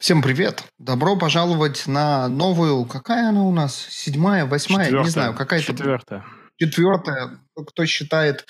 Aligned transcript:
Всем 0.00 0.22
привет! 0.22 0.64
Добро 0.78 1.14
пожаловать 1.14 1.86
на 1.86 2.26
новую, 2.28 2.86
какая 2.86 3.28
она 3.28 3.42
у 3.42 3.52
нас? 3.52 3.76
Седьмая, 3.90 4.46
восьмая? 4.46 4.86
Четвертая. 4.86 5.04
Не 5.04 5.10
знаю, 5.10 5.34
какая-то 5.34 5.66
Четвертая. 5.66 6.24
четвертая. 6.56 7.38
Кто 7.54 7.84
считает 7.84 8.46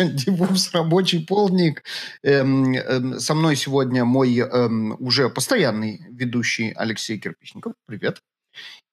Дивус 0.00 0.74
рабочий 0.74 1.24
полдник. 1.24 1.84
Эм, 2.24 2.74
эм, 2.74 3.20
со 3.20 3.34
мной 3.34 3.54
сегодня 3.54 4.04
мой 4.04 4.36
эм, 4.36 4.96
уже 4.98 5.28
постоянный 5.28 6.04
ведущий 6.10 6.72
Алексей 6.74 7.18
Кирпичников. 7.18 7.74
Привет. 7.86 8.20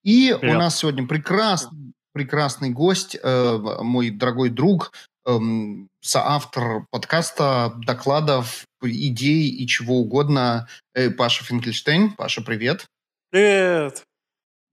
И 0.03 0.35
Привет. 0.39 0.55
у 0.55 0.59
нас 0.59 0.77
сегодня 0.77 1.07
прекрасный, 1.07 1.93
прекрасный 2.13 2.69
гость, 2.69 3.17
э, 3.19 3.57
мой 3.81 4.11
дорогой 4.11 4.51
друг, 4.51 4.91
эм, 5.25 5.89
соавтор 6.01 6.85
подкаста, 6.91 7.73
докладов, 7.85 8.65
идей 8.81 9.49
и 9.49 9.67
чего 9.67 9.99
угодно, 9.99 10.67
э, 10.93 11.09
Паша 11.09 11.43
Финкельштейн. 11.43 12.11
Паша, 12.11 12.41
привет. 12.41 12.85
Привет! 13.31 14.03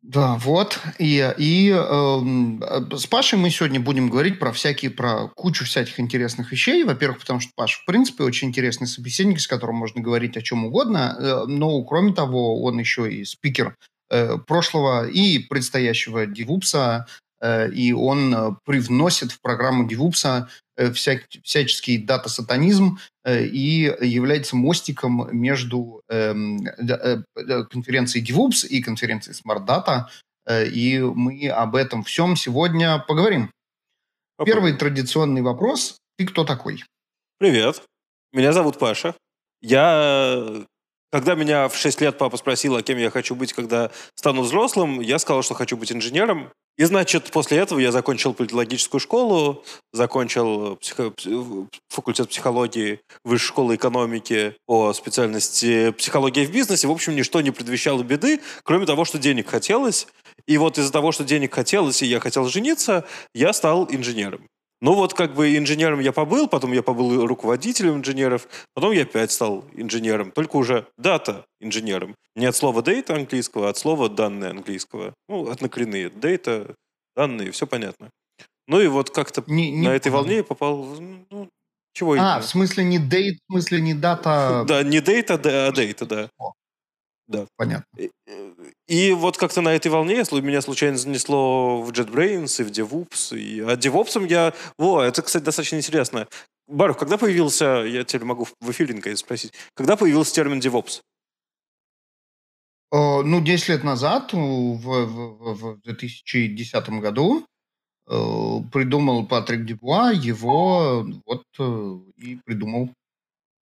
Да, 0.03 0.35
вот. 0.35 0.81
И, 0.99 1.33
и 1.39 1.71
эм, 1.71 2.61
э, 2.61 2.97
с 2.97 3.07
Пашей 3.07 3.39
мы 3.39 3.51
сегодня 3.51 3.79
будем 3.79 4.11
говорить 4.11 4.41
про 4.41 4.53
всякие, 4.53 4.91
про 4.91 5.29
кучу 5.29 5.65
всяких 5.65 6.01
интересных 6.01 6.51
вещей. 6.51 6.83
Во-первых, 6.83 7.21
потому 7.21 7.39
что 7.39 7.53
Паша, 7.55 7.79
в 7.81 7.85
принципе, 7.85 8.25
очень 8.25 8.49
интересный 8.49 8.89
собеседник, 8.89 9.39
с 9.39 9.47
которым 9.47 9.77
можно 9.77 10.01
говорить 10.01 10.37
о 10.37 10.43
чем 10.43 10.65
угодно. 10.65 11.17
Э, 11.17 11.45
но, 11.47 11.81
кроме 11.85 12.13
того, 12.13 12.63
он 12.65 12.81
еще 12.81 13.13
и 13.13 13.25
спикер 13.25 13.77
э, 14.11 14.39
прошлого 14.39 15.07
и 15.07 15.39
предстоящего 15.39 16.27
Дивупса. 16.27 17.07
Э, 17.43 17.69
и 17.69 17.93
он 17.93 18.35
э, 18.35 18.51
привносит 18.65 19.33
в 19.33 19.41
программу 19.41 19.87
Дивупса 19.89 20.49
э, 20.77 20.93
всяк- 20.93 21.27
всяческий 21.43 21.99
дата-сатанизм 21.99 22.99
и 23.27 23.95
является 24.01 24.57
мостиком 24.57 25.29
между 25.31 26.03
эм, 26.09 26.59
конференцией 27.71 28.25
DevOps 28.25 28.67
и 28.67 28.83
конференцией 28.83 29.37
Smart 29.37 29.65
Data. 29.65 30.07
И 30.75 30.99
мы 30.99 31.49
об 31.49 31.77
этом 31.77 32.03
всем 32.03 32.35
сегодня 32.35 32.99
поговорим. 32.99 33.53
Первый 34.45 34.73
традиционный 34.73 35.41
вопрос. 35.41 35.99
Ты 36.19 36.27
кто 36.27 36.45
такой? 36.45 36.83
Привет. 37.39 37.85
Меня 38.33 38.53
зовут 38.53 38.81
Паша. 38.81 39.15
Я... 39.61 40.67
Когда 41.13 41.35
меня 41.35 41.69
в 41.69 41.77
6 41.77 42.01
лет 42.01 42.17
папа 42.17 42.39
спросил, 42.39 42.75
а 42.75 42.83
кем 42.83 42.97
я 42.97 43.11
хочу 43.11 43.35
быть, 43.35 43.53
когда 43.53 43.91
стану 44.15 44.41
взрослым, 44.41 45.01
я 45.01 45.19
сказал, 45.19 45.43
что 45.43 45.53
хочу 45.53 45.77
быть 45.77 45.93
инженером. 45.93 46.51
И, 46.79 46.85
значит, 46.85 47.31
после 47.31 47.59
этого 47.59 47.79
я 47.81 47.93
закончил 47.93 48.33
политологическую 48.33 48.99
школу, 48.99 49.63
закончил 49.93 50.77
психо- 50.77 51.09
пс- 51.09 51.69
факультет 51.91 52.31
психологии 52.31 53.01
Высшей 53.25 53.49
школы 53.49 53.75
экономики 53.75 54.57
по 54.65 54.95
специальности 54.95 55.91
психология 55.91 56.47
в 56.47 56.51
бизнесе. 56.51 56.89
В 56.89 56.91
общем, 56.91 57.15
ничто 57.15 57.43
не 57.43 57.51
предвещало 57.51 58.03
беды, 58.03 58.41
кроме 58.65 58.87
того, 58.87 59.05
что 59.05 59.19
денег 59.19 59.51
хотелось. 59.51 60.07
И 60.47 60.57
вот 60.57 60.79
из-за 60.79 60.91
того, 60.91 61.13
что 61.13 61.25
денег 61.25 61.53
хотелось, 61.53 62.03
и 62.03 62.07
я 62.07 62.21
хотел 62.21 62.49
жениться, 62.49 63.05
я 63.35 63.53
стал 63.53 63.87
инженером. 63.91 64.49
Ну 64.83 64.95
вот 64.95 65.15
как 65.15 65.35
бы 65.35 65.57
инженером 65.57 66.01
я 66.01 66.11
побыл, 66.13 66.49
потом 66.49 66.73
я 66.73 66.83
побыл 66.83 67.25
руководителем 67.25 67.99
инженеров, 67.99 68.49
потом 68.75 68.91
я 68.93 69.03
опять 69.03 69.31
стал 69.31 69.65
инженером, 69.75 70.33
только 70.33 70.57
уже 70.57 70.89
дата 70.99 71.47
инженером. 71.61 72.17
Не 72.35 72.47
от 72.47 72.57
слова 72.57 72.83
data 72.83 73.15
английского, 73.15 73.69
а 73.69 73.71
от 73.71 73.79
слова 73.79 74.09
данные 74.09 74.51
английского. 74.51 75.15
Ну, 75.29 75.49
однокоренные. 75.49 76.09
Data, 76.09 76.75
данные, 77.15 77.53
все 77.53 77.69
понятно. 77.69 78.11
Ну 78.67 78.81
и 78.81 78.89
вот 78.89 79.11
как-то 79.11 79.45
Не- 79.47 79.71
не 79.71 79.87
на 79.87 79.95
этой 79.95 80.11
понял. 80.11 80.25
волне 80.25 80.37
я 80.39 80.45
попал... 80.45 80.85
Ну, 81.31 81.49
чего 81.95 82.15
А, 82.15 82.17
именно? 82.17 82.41
в 82.41 82.45
смысле 82.47 82.83
не 82.83 82.99
дейт, 82.99 83.39
в 83.47 83.53
смысле 83.53 83.81
не 83.83 83.95
дата. 83.95 84.65
Да, 84.67 84.83
не 84.83 84.99
data, 84.99 85.39
да, 85.39 85.69
а 85.69 85.71
data, 85.73 86.29
да. 87.29 87.47
Понятно. 87.57 87.87
И- 88.93 89.13
вот 89.13 89.39
как-то 89.39 89.63
на 89.63 89.71
этой 89.75 89.91
волне 89.91 90.23
меня 90.43 90.61
случайно 90.61 90.99
занесло 90.99 91.81
в 91.81 91.91
JetBrains 91.93 92.61
и 92.61 92.65
в 92.65 92.71
DevOps. 92.71 93.39
И... 93.39 93.61
А 93.61 93.75
DevOps 93.77 94.29
я... 94.29 94.53
Во, 94.77 95.01
это, 95.03 95.23
кстати, 95.23 95.43
достаточно 95.45 95.77
интересно. 95.77 96.29
Барух, 96.69 96.99
когда 96.99 97.17
появился... 97.17 97.85
Я 97.87 98.05
теперь 98.05 98.27
могу 98.27 98.47
в 98.61 98.71
эфире 98.71 98.93
спросить. 99.17 99.55
Когда 99.73 99.97
появился 99.97 100.35
термин 100.35 100.61
DevOps? 100.61 101.01
Э, 102.93 103.23
Ну, 103.23 103.41
10 103.41 103.69
лет 103.71 103.83
назад, 103.83 104.35
в, 104.35 104.37
в- 104.37 105.07
в- 105.07 105.55
в 105.55 105.81
2010 105.85 106.89
году, 107.01 107.47
э, 108.09 108.15
придумал 108.73 109.27
Патрик 109.27 109.65
Дюбуа, 109.65 110.13
его 110.13 111.07
вот 111.25 111.45
э, 111.59 111.99
и 112.19 112.37
придумал. 112.45 112.91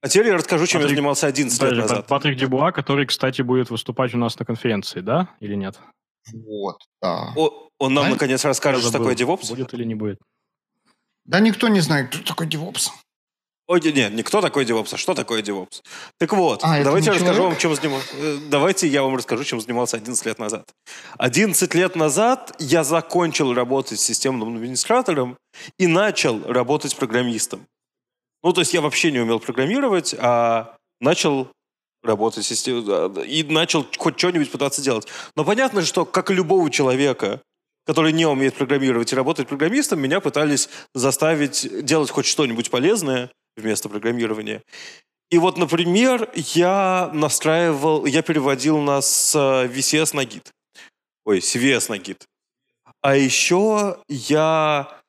А 0.03 0.09
теперь 0.09 0.29
я 0.29 0.35
расскажу, 0.35 0.67
чем 0.67 0.81
я 0.81 0.87
Патрик- 0.87 0.91
занимался 0.91 1.27
11 1.27 1.61
лет 1.61 1.71
Подожди, 1.71 1.83
назад. 1.83 2.07
Патрик 2.07 2.37
Дюбуа, 2.39 2.73
который, 2.73 3.07
кстати, 3.07 3.43
будет 3.43 3.71
выступать 3.71 4.15
у 4.15 4.19
нас 4.19 4.39
на 4.39 4.45
конференции, 4.47 5.01
да? 5.01 5.29
Или 5.41 5.55
нет? 5.55 5.79
Вот, 6.33 6.77
да. 7.03 7.33
О, 7.37 7.69
он 7.79 7.95
нам, 7.95 8.03
Знаешь, 8.05 8.13
наконец, 8.15 8.45
расскажет, 8.45 8.83
Я 8.83 8.89
что 8.89 8.99
такое 8.99 9.15
DevOps. 9.15 9.49
Будет 9.51 9.75
или 9.75 9.85
не 9.85 9.95
будет? 9.95 10.19
Да 11.27 11.41
никто 11.41 11.69
не 11.69 11.81
знает, 11.81 12.09
кто 12.09 12.19
такой 12.23 12.47
DevOps. 12.47 12.89
Ой, 13.69 13.81
нет, 13.93 14.13
не 14.15 14.23
кто 14.25 14.41
такой 14.41 14.65
DevOps, 14.65 14.95
а 14.95 14.97
что 14.97 15.15
такое 15.15 15.43
DevOps. 15.43 15.83
Так 16.19 16.33
вот, 16.33 16.61
А, 16.65 16.83
давайте 16.83 17.07
я 17.07 17.13
расскажу 17.13 17.35
человек? 17.35 17.53
вам, 17.53 17.57
чем 17.61 17.75
занимался. 17.77 18.09
э, 18.17 18.39
Давайте 18.51 18.89
я 18.89 19.03
вам 19.03 19.15
расскажу, 19.17 19.45
чем 19.45 19.61
занимался 19.61 19.97
11 19.97 20.27
лет 20.27 20.39
назад. 20.41 20.65
11 21.19 21.75
лет 21.75 21.95
назад 21.95 22.53
я 22.59 22.83
закончил 22.85 23.55
работать 23.55 24.01
системным 24.01 24.57
администратором 24.57 25.37
и 25.79 25.87
начал 25.87 26.43
работать 26.51 26.97
программистом. 26.97 27.67
Ну, 28.43 28.53
то 28.53 28.61
есть 28.61 28.75
я 28.75 28.81
вообще 28.81 29.11
не 29.11 29.21
умел 29.21 29.41
программировать, 29.41 30.15
а 30.19 30.77
начал 31.01 31.49
работать 32.03 32.51
и 32.51 33.47
начал 33.49 33.87
хоть 33.99 34.19
что-нибудь 34.19 34.51
пытаться 34.51 34.83
делать. 34.83 35.07
Но 35.37 35.45
понятно, 35.45 35.83
что, 35.83 36.05
как 36.05 36.31
и 36.31 36.35
любого 36.35 36.71
человека, 36.71 37.43
который 37.87 38.13
не 38.13 38.27
умеет 38.27 38.55
программировать 38.55 39.13
и 39.13 39.17
работать 39.17 39.49
программистом, 39.49 40.01
меня 40.01 40.21
пытались 40.21 40.69
заставить 40.95 41.85
делать 41.85 42.11
хоть 42.11 42.27
что-нибудь 42.27 42.71
полезное 42.71 43.31
вместо 43.57 43.89
программирования. 43.89 44.63
И 45.31 45.39
вот, 45.39 45.59
например, 45.59 46.31
я 46.35 47.11
настраивал, 47.13 48.05
я 48.07 48.23
переводил 48.23 48.79
нас 48.79 49.09
с 49.09 49.35
э, 49.37 49.69
VCS 49.69 50.17
на 50.17 50.25
Git. 50.25 50.47
Ой, 51.25 51.39
CVS 51.39 51.87
на 51.89 51.99
Git. 51.99 52.23
А 53.01 53.15
еще 53.15 53.99
я 54.09 55.00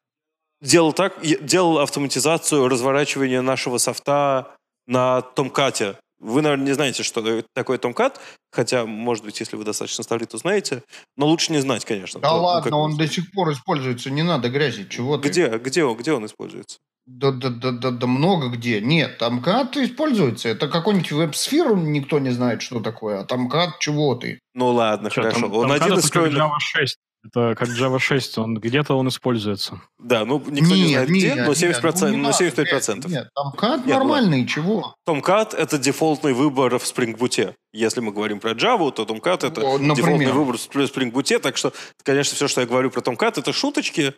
делал 0.61 0.93
так, 0.93 1.15
делал 1.21 1.79
автоматизацию 1.79 2.67
разворачивания 2.67 3.41
нашего 3.41 3.77
софта 3.77 4.51
на 4.87 5.21
Томкате. 5.21 5.95
Вы, 6.19 6.43
наверное, 6.43 6.67
не 6.67 6.73
знаете, 6.73 7.01
что 7.01 7.41
такое 7.55 7.79
Tomcat, 7.79 8.17
хотя, 8.51 8.85
может 8.85 9.25
быть, 9.25 9.39
если 9.39 9.55
вы 9.55 9.63
достаточно 9.63 10.03
стали, 10.03 10.25
то 10.25 10.37
знаете, 10.37 10.83
но 11.17 11.25
лучше 11.25 11.51
не 11.51 11.59
знать, 11.59 11.83
конечно. 11.83 12.19
Да 12.19 12.29
То, 12.29 12.35
ну, 12.37 12.43
ладно, 12.43 12.69
как- 12.69 12.79
он 12.79 12.95
до 12.95 13.07
сих 13.07 13.31
пор 13.31 13.51
используется, 13.51 14.11
не 14.11 14.21
надо 14.21 14.49
грязи, 14.49 14.87
чего 14.87 15.17
ты? 15.17 15.29
Где, 15.29 15.47
где, 15.57 15.83
он, 15.83 15.97
где 15.97 16.13
он 16.13 16.25
используется? 16.27 16.77
Да, 17.07 17.31
да, 17.31 17.49
да, 17.49 17.71
да, 17.71 17.89
да 17.89 18.05
много 18.07 18.49
где. 18.49 18.79
Нет, 18.79 19.17
там 19.17 19.41
КАТ 19.41 19.77
используется. 19.77 20.49
Это 20.49 20.67
какой-нибудь 20.67 21.11
веб-сферу 21.11 21.75
никто 21.75 22.19
не 22.19 22.29
знает, 22.29 22.61
что 22.61 22.79
такое. 22.79 23.21
А 23.21 23.23
там 23.25 23.49
КАТ 23.49 23.79
чего 23.79 24.13
ты? 24.13 24.39
Ну 24.53 24.67
ладно, 24.69 25.09
Чё, 25.09 25.23
хорошо. 25.23 25.41
там- 25.41 25.53
он 25.53 25.61
там 25.63 25.71
один 25.71 25.97
из 25.97 26.03
встроенных... 26.03 26.37
Java 26.39 26.59
6. 26.59 26.97
Это 27.23 27.53
как 27.55 27.69
Java 27.69 27.99
6, 27.99 28.37
он 28.39 28.55
где-то 28.55 28.95
он 28.95 29.07
используется. 29.07 29.79
Да, 29.99 30.25
ну 30.25 30.43
никто 30.47 30.75
не 30.75 30.87
знает 30.87 31.09
где, 31.09 31.35
но 31.35 31.53
нет, 31.53 31.83
70%, 31.83 31.99
ну 32.01 32.07
не 32.09 32.17
но 32.17 32.29
надо 32.29 32.43
75%. 32.43 32.63
грязи. 32.63 33.07
Нет, 33.07 33.29
КАТ 33.57 33.85
Нет, 33.85 33.95
нормальный, 33.95 34.47
чего? 34.47 34.95
Tomcat— 35.07 35.55
это 35.57 35.77
дефолтный 35.77 36.33
выбор 36.33 36.79
в 36.79 36.83
Spring 36.83 37.15
Boot. 37.15 37.53
Если 37.73 38.01
мы 38.01 38.11
говорим 38.11 38.39
про 38.39 38.51
Java, 38.51 38.91
то 38.91 39.03
Tomcat— 39.03 39.45
это 39.47 39.61
О, 39.61 39.77
например. 39.77 39.95
дефолтный 39.95 40.31
выбор 40.31 40.57
в 40.57 40.65
Spring 40.65 41.11
Boot. 41.11 41.39
Так 41.39 41.57
что, 41.57 41.71
конечно, 42.03 42.35
все, 42.35 42.47
что 42.47 42.61
я 42.61 42.67
говорю 42.67 42.89
про 42.89 43.01
Tomcat, 43.01 43.39
это 43.39 43.53
шуточки 43.53 44.15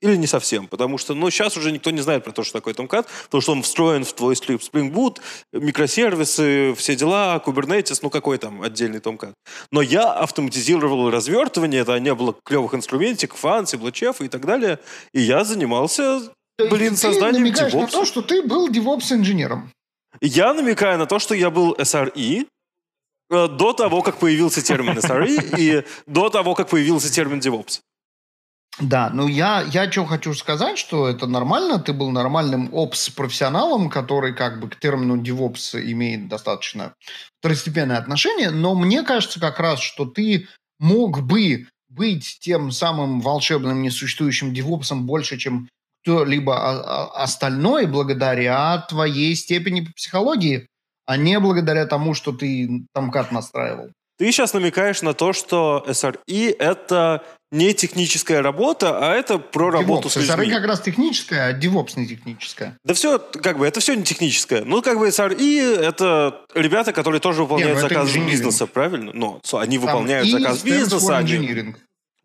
или 0.00 0.16
не 0.16 0.26
совсем. 0.26 0.66
Потому 0.66 0.98
что, 0.98 1.14
ну, 1.14 1.30
сейчас 1.30 1.56
уже 1.56 1.72
никто 1.72 1.90
не 1.90 2.00
знает 2.00 2.24
про 2.24 2.32
то, 2.32 2.42
что 2.44 2.54
такое 2.54 2.74
Tomcat, 2.74 3.06
потому 3.24 3.40
что 3.40 3.52
он 3.52 3.62
встроен 3.62 4.04
в 4.04 4.12
твой 4.12 4.34
Spring 4.34 4.92
Boot, 4.92 5.18
микросервисы, 5.52 6.74
все 6.76 6.96
дела, 6.96 7.42
Kubernetes, 7.44 7.98
ну, 8.02 8.10
какой 8.10 8.38
там 8.38 8.62
отдельный 8.62 9.00
Tomcat. 9.00 9.32
Но 9.72 9.82
я 9.82 10.12
автоматизировал 10.12 11.10
развертывание, 11.10 11.82
это 11.82 11.98
не 11.98 12.14
было 12.14 12.34
клевых 12.44 12.74
инструментиков, 12.74 13.44
Ansible, 13.44 13.92
Chef 13.92 14.24
и 14.24 14.28
так 14.28 14.46
далее. 14.46 14.78
И 15.12 15.20
я 15.20 15.44
занимался, 15.44 16.20
блин, 16.58 16.94
ты 16.94 17.00
созданием 17.00 17.44
намекаешь 17.44 17.72
на 17.72 17.78
DevOps. 17.80 17.90
то, 17.90 18.04
что 18.04 18.22
ты 18.22 18.42
был 18.42 18.70
DevOps-инженером. 18.70 19.70
Я 20.20 20.54
намекаю 20.54 20.98
на 20.98 21.06
то, 21.06 21.18
что 21.18 21.34
я 21.34 21.50
был 21.50 21.74
SRE 21.74 22.46
э, 23.30 23.48
до 23.48 23.72
того, 23.72 24.02
как 24.02 24.18
появился 24.18 24.62
термин 24.62 24.98
SRE 24.98 25.58
и 25.58 25.84
до 26.06 26.30
того, 26.30 26.54
как 26.54 26.68
появился 26.68 27.12
термин 27.12 27.40
DevOps. 27.40 27.80
Да, 28.80 29.10
ну 29.12 29.26
я, 29.26 29.62
я 29.72 29.90
что 29.90 30.04
хочу 30.04 30.34
сказать, 30.34 30.78
что 30.78 31.08
это 31.08 31.26
нормально, 31.26 31.80
ты 31.80 31.92
был 31.92 32.10
нормальным 32.10 32.68
опс-профессионалом, 32.72 33.90
который 33.90 34.34
как 34.34 34.60
бы 34.60 34.68
к 34.68 34.76
термину 34.78 35.20
DevOps 35.20 35.80
имеет 35.92 36.28
достаточно 36.28 36.94
второстепенное 37.40 37.98
отношение, 37.98 38.50
но 38.50 38.74
мне 38.74 39.02
кажется 39.02 39.40
как 39.40 39.58
раз, 39.58 39.80
что 39.80 40.04
ты 40.04 40.46
мог 40.78 41.22
бы 41.22 41.66
быть 41.88 42.38
тем 42.40 42.70
самым 42.70 43.20
волшебным 43.20 43.82
несуществующим 43.82 44.54
девопсом 44.54 45.06
больше, 45.06 45.38
чем 45.38 45.68
кто-либо 46.02 47.20
остальной, 47.20 47.86
благодаря 47.86 48.78
твоей 48.88 49.34
степени 49.34 49.80
по 49.80 49.92
психологии. 49.92 50.68
а 51.06 51.16
не 51.16 51.40
благодаря 51.40 51.86
тому, 51.86 52.12
что 52.12 52.32
ты 52.32 52.84
там 52.92 53.10
кат 53.10 53.32
настраивал. 53.32 53.88
Ты 54.18 54.30
сейчас 54.30 54.52
намекаешь 54.52 55.00
на 55.00 55.14
то, 55.14 55.32
что 55.32 55.82
SRE— 55.88 56.54
это 56.58 57.24
не 57.50 57.72
техническая 57.72 58.42
работа, 58.42 58.98
а 58.98 59.14
это 59.14 59.38
про 59.38 59.70
работу 59.70 60.08
DevOps. 60.08 60.12
с 60.12 60.16
людьми. 60.16 60.46
SRE 60.46 60.50
как 60.50 60.64
раз 60.66 60.80
техническая, 60.80 61.48
а 61.48 61.58
DevOps 61.58 61.92
не 61.96 62.06
техническая. 62.06 62.76
Да 62.84 62.94
все, 62.94 63.18
как 63.18 63.58
бы, 63.58 63.66
это 63.66 63.80
все 63.80 63.94
не 63.94 64.02
техническое. 64.04 64.64
Ну, 64.64 64.82
как 64.82 64.98
бы 64.98 65.08
SRE— 65.08 65.76
это 65.80 66.42
ребята, 66.54 66.92
которые 66.92 67.20
тоже 67.20 67.42
выполняют 67.42 67.76
Не, 67.76 67.80
ну 67.80 67.86
это 67.86 67.94
заказ 67.94 68.08
инжиниринг. 68.10 68.32
бизнеса, 68.32 68.66
правильно? 68.66 69.12
Но 69.14 69.40
они 69.52 69.78
Там 69.78 69.86
выполняют 69.86 70.26
E 70.28 70.30
заказ 70.32 70.62
бизнеса, 70.62 71.16
они, 71.16 71.74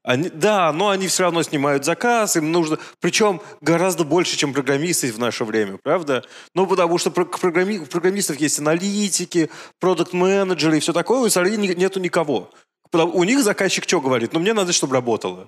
они- 0.05 0.29
да, 0.33 0.73
но 0.73 0.89
они 0.89 1.07
все 1.07 1.23
равно 1.23 1.41
снимают 1.43 1.85
заказ, 1.85 2.35
им 2.35 2.51
нужно, 2.51 2.77
причем 2.99 3.39
гораздо 3.61 4.03
больше, 4.03 4.35
чем 4.35 4.51
программисты 4.53 5.13
в 5.13 5.19
наше 5.19 5.45
время, 5.45 5.77
правда? 5.81 6.25
Ну, 6.53 6.67
потому 6.67 6.97
что 6.97 7.09
про- 7.11 7.23
программи- 7.23 7.79
у 7.79 7.85
программистов 7.85 8.35
есть 8.41 8.59
аналитики, 8.59 9.49
продукт-менеджеры 9.79 10.77
и 10.77 10.79
все 10.81 10.91
такое, 10.91 11.19
у 11.21 11.27
SRE 11.27 11.55
нету 11.55 12.01
никого. 12.01 12.49
У 12.93 13.23
них 13.23 13.43
заказчик 13.43 13.83
что 13.83 14.01
говорит? 14.01 14.33
Ну, 14.33 14.39
мне 14.39 14.53
надо, 14.53 14.73
чтобы 14.73 14.93
работало. 14.93 15.47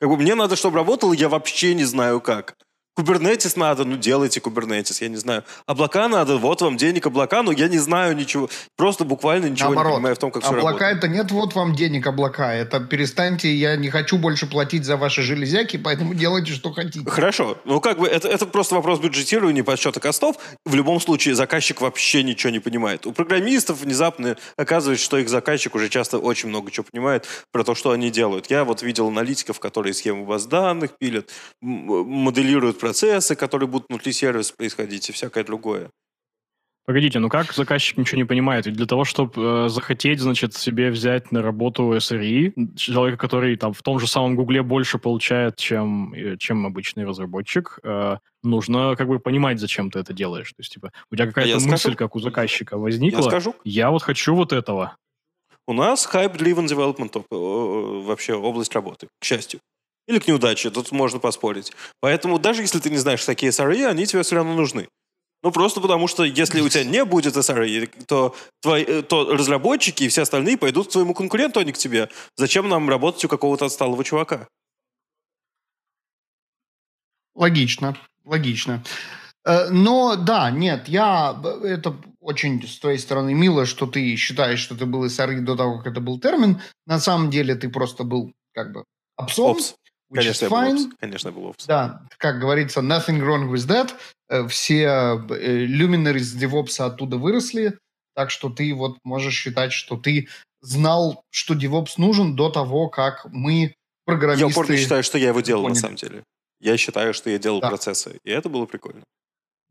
Как 0.00 0.08
бы 0.08 0.16
мне 0.16 0.34
надо, 0.34 0.56
чтобы 0.56 0.76
работало, 0.76 1.12
я 1.12 1.28
вообще 1.28 1.74
не 1.74 1.84
знаю 1.84 2.20
как. 2.20 2.56
Кубернетис 2.94 3.56
надо, 3.56 3.86
ну 3.86 3.96
делайте 3.96 4.38
кубернетис, 4.40 5.00
я 5.00 5.08
не 5.08 5.16
знаю. 5.16 5.44
Облака 5.64 6.08
надо, 6.08 6.36
вот 6.36 6.60
вам 6.60 6.76
денег 6.76 7.06
облака, 7.06 7.42
но 7.42 7.50
я 7.50 7.68
не 7.68 7.78
знаю 7.78 8.14
ничего. 8.14 8.50
Просто 8.76 9.04
буквально 9.04 9.46
ничего 9.46 9.70
не 9.70 9.74
Наоборот, 9.76 9.96
понимаю 9.96 10.16
в 10.16 10.18
том, 10.18 10.30
как 10.30 10.42
все 10.42 10.52
облака 10.52 10.90
это 10.90 11.08
нет, 11.08 11.30
вот 11.30 11.54
вам 11.54 11.74
денег 11.74 12.06
облака. 12.06 12.52
Это 12.52 12.80
перестаньте, 12.80 13.54
я 13.54 13.76
не 13.76 13.88
хочу 13.88 14.18
больше 14.18 14.46
платить 14.46 14.84
за 14.84 14.98
ваши 14.98 15.22
железяки, 15.22 15.78
поэтому 15.78 16.12
делайте, 16.12 16.52
что 16.52 16.70
хотите. 16.72 17.08
Хорошо. 17.08 17.56
Ну, 17.64 17.80
как 17.80 17.98
бы, 17.98 18.06
это, 18.06 18.28
это 18.28 18.44
просто 18.44 18.74
вопрос 18.74 19.00
бюджетирования, 19.00 19.64
подсчета 19.64 19.98
костов. 19.98 20.36
В 20.66 20.74
любом 20.74 21.00
случае, 21.00 21.34
заказчик 21.34 21.80
вообще 21.80 22.22
ничего 22.22 22.50
не 22.50 22.60
понимает. 22.60 23.06
У 23.06 23.12
программистов 23.12 23.80
внезапно 23.80 24.36
оказывается, 24.58 25.02
что 25.02 25.16
их 25.16 25.30
заказчик 25.30 25.74
уже 25.74 25.88
часто 25.88 26.18
очень 26.18 26.50
много 26.50 26.70
чего 26.70 26.84
понимает 26.84 27.26
про 27.52 27.64
то, 27.64 27.74
что 27.74 27.92
они 27.92 28.10
делают. 28.10 28.50
Я 28.50 28.64
вот 28.64 28.82
видел 28.82 29.08
аналитиков, 29.08 29.60
которые 29.60 29.94
схемы 29.94 30.26
баз 30.26 30.44
данных 30.44 30.98
пилят, 30.98 31.30
моделируют 31.62 32.81
процессы, 32.82 33.36
которые 33.36 33.68
будут 33.68 33.88
внутри 33.88 34.12
сервиса 34.12 34.52
происходить 34.54 35.08
и 35.08 35.12
всякое 35.12 35.44
другое. 35.44 35.88
Погодите, 36.84 37.20
ну 37.20 37.28
как 37.28 37.52
заказчик 37.52 37.96
ничего 37.96 38.16
не 38.18 38.24
понимает? 38.24 38.66
Ведь 38.66 38.74
для 38.74 38.86
того, 38.86 39.04
чтобы 39.04 39.68
захотеть, 39.68 40.18
значит, 40.18 40.54
себе 40.54 40.90
взять 40.90 41.30
на 41.30 41.40
работу 41.40 41.94
SRE, 41.96 42.52
человека, 42.76 43.16
который 43.18 43.56
там 43.56 43.72
в 43.72 43.82
том 43.82 44.00
же 44.00 44.08
самом 44.08 44.34
Гугле 44.34 44.62
больше 44.62 44.98
получает, 44.98 45.54
чем, 45.56 46.12
э, 46.12 46.36
чем 46.38 46.66
обычный 46.66 47.04
разработчик, 47.04 47.78
э, 47.84 48.16
нужно 48.42 48.96
как 48.96 49.06
бы 49.06 49.20
понимать, 49.20 49.60
зачем 49.60 49.92
ты 49.92 50.00
это 50.00 50.12
делаешь. 50.12 50.48
То 50.50 50.58
есть, 50.58 50.72
типа, 50.72 50.90
у 51.12 51.14
тебя 51.14 51.26
какая-то 51.28 51.50
я 51.50 51.54
мысль, 51.54 51.78
скажу. 51.78 51.96
как 51.96 52.16
у 52.16 52.18
заказчика, 52.18 52.74
Я 52.74 52.80
возникла. 52.80 53.22
скажу, 53.22 53.54
Я 53.62 53.90
вот 53.92 54.02
хочу 54.02 54.34
вот 54.34 54.52
этого. 54.52 54.96
у 55.68 55.72
нас 55.74 56.08
hype-driven 56.12 56.66
development 56.66 57.16
э, 57.16 57.22
э, 57.30 58.06
вообще 58.08 58.34
область 58.34 58.74
работы, 58.74 59.06
к 59.20 59.24
счастью. 59.24 59.60
Или 60.08 60.18
к 60.18 60.26
неудаче, 60.26 60.70
тут 60.70 60.90
можно 60.92 61.18
поспорить. 61.18 61.72
Поэтому 62.00 62.38
даже 62.38 62.62
если 62.62 62.80
ты 62.80 62.90
не 62.90 62.98
знаешь, 62.98 63.24
такие 63.24 63.52
SRE, 63.52 63.86
они 63.86 64.06
тебе 64.06 64.22
все 64.22 64.36
равно 64.36 64.54
нужны. 64.54 64.88
Ну, 65.42 65.50
просто 65.50 65.80
потому 65.80 66.06
что 66.06 66.22
если 66.22 66.60
у 66.60 66.68
тебя 66.68 66.84
не 66.84 67.04
будет 67.04 67.36
SRE, 67.36 68.04
то, 68.06 68.34
твои, 68.60 68.84
э, 68.84 69.02
то 69.02 69.32
разработчики 69.32 70.04
и 70.04 70.08
все 70.08 70.22
остальные 70.22 70.56
пойдут 70.56 70.88
к 70.88 70.92
своему 70.92 71.14
конкуренту, 71.14 71.58
а 71.60 71.64
не 71.64 71.72
к 71.72 71.78
тебе. 71.78 72.08
Зачем 72.36 72.68
нам 72.68 72.88
работать 72.88 73.24
у 73.24 73.28
какого-то 73.28 73.66
отсталого 73.66 74.04
чувака? 74.04 74.48
Логично, 77.34 77.96
логично. 78.24 78.84
Э, 79.44 79.68
Но 79.70 80.16
да, 80.16 80.50
нет, 80.50 80.88
я 80.88 81.36
это 81.64 81.96
очень 82.20 82.66
с 82.66 82.78
твоей 82.78 82.98
стороны 82.98 83.34
мило, 83.34 83.66
что 83.66 83.86
ты 83.86 84.14
считаешь, 84.14 84.60
что 84.60 84.76
ты 84.76 84.86
был 84.86 85.04
SRE 85.06 85.40
до 85.40 85.56
того, 85.56 85.78
как 85.78 85.88
это 85.88 86.00
был 86.00 86.20
термин. 86.20 86.60
На 86.86 87.00
самом 87.00 87.30
деле 87.30 87.56
ты 87.56 87.68
просто 87.68 88.04
был 88.04 88.32
как 88.52 88.72
бы 88.72 88.84
опсом, 89.16 89.56
Опс. 89.56 89.74
Конечно, 90.12 90.46
fine. 90.46 90.92
Конечно, 91.00 91.32
был 91.32 91.46
опс. 91.46 91.66
Да, 91.66 92.02
как 92.18 92.38
говорится, 92.38 92.80
nothing 92.80 93.20
wrong 93.20 93.50
with 93.50 93.66
that. 93.68 93.92
Э, 94.28 94.46
Все 94.48 94.82
э, 94.84 95.66
luminaries 95.66 96.36
DevOps 96.38 96.80
оттуда 96.84 97.16
выросли, 97.16 97.78
так 98.14 98.30
что 98.30 98.50
ты 98.50 98.74
вот 98.74 98.98
можешь 99.04 99.34
считать, 99.34 99.72
что 99.72 99.96
ты 99.96 100.28
знал, 100.60 101.22
что 101.30 101.54
DevOps 101.54 101.94
нужен 101.96 102.36
до 102.36 102.50
того, 102.50 102.88
как 102.88 103.26
мы, 103.30 103.74
программисты... 104.04 104.40
Я 104.44 104.46
упорно 104.48 104.76
считаю, 104.76 105.02
что 105.02 105.18
я 105.18 105.28
его 105.28 105.40
делал 105.40 105.62
поняли. 105.62 105.76
на 105.76 105.80
самом 105.80 105.96
деле. 105.96 106.24
Я 106.60 106.76
считаю, 106.76 107.12
что 107.14 107.30
я 107.30 107.38
делал 107.38 107.60
Да. 107.60 107.68
процессы. 107.68 108.18
И 108.22 108.30
это 108.30 108.48
было 108.48 108.66
прикольно. 108.66 109.02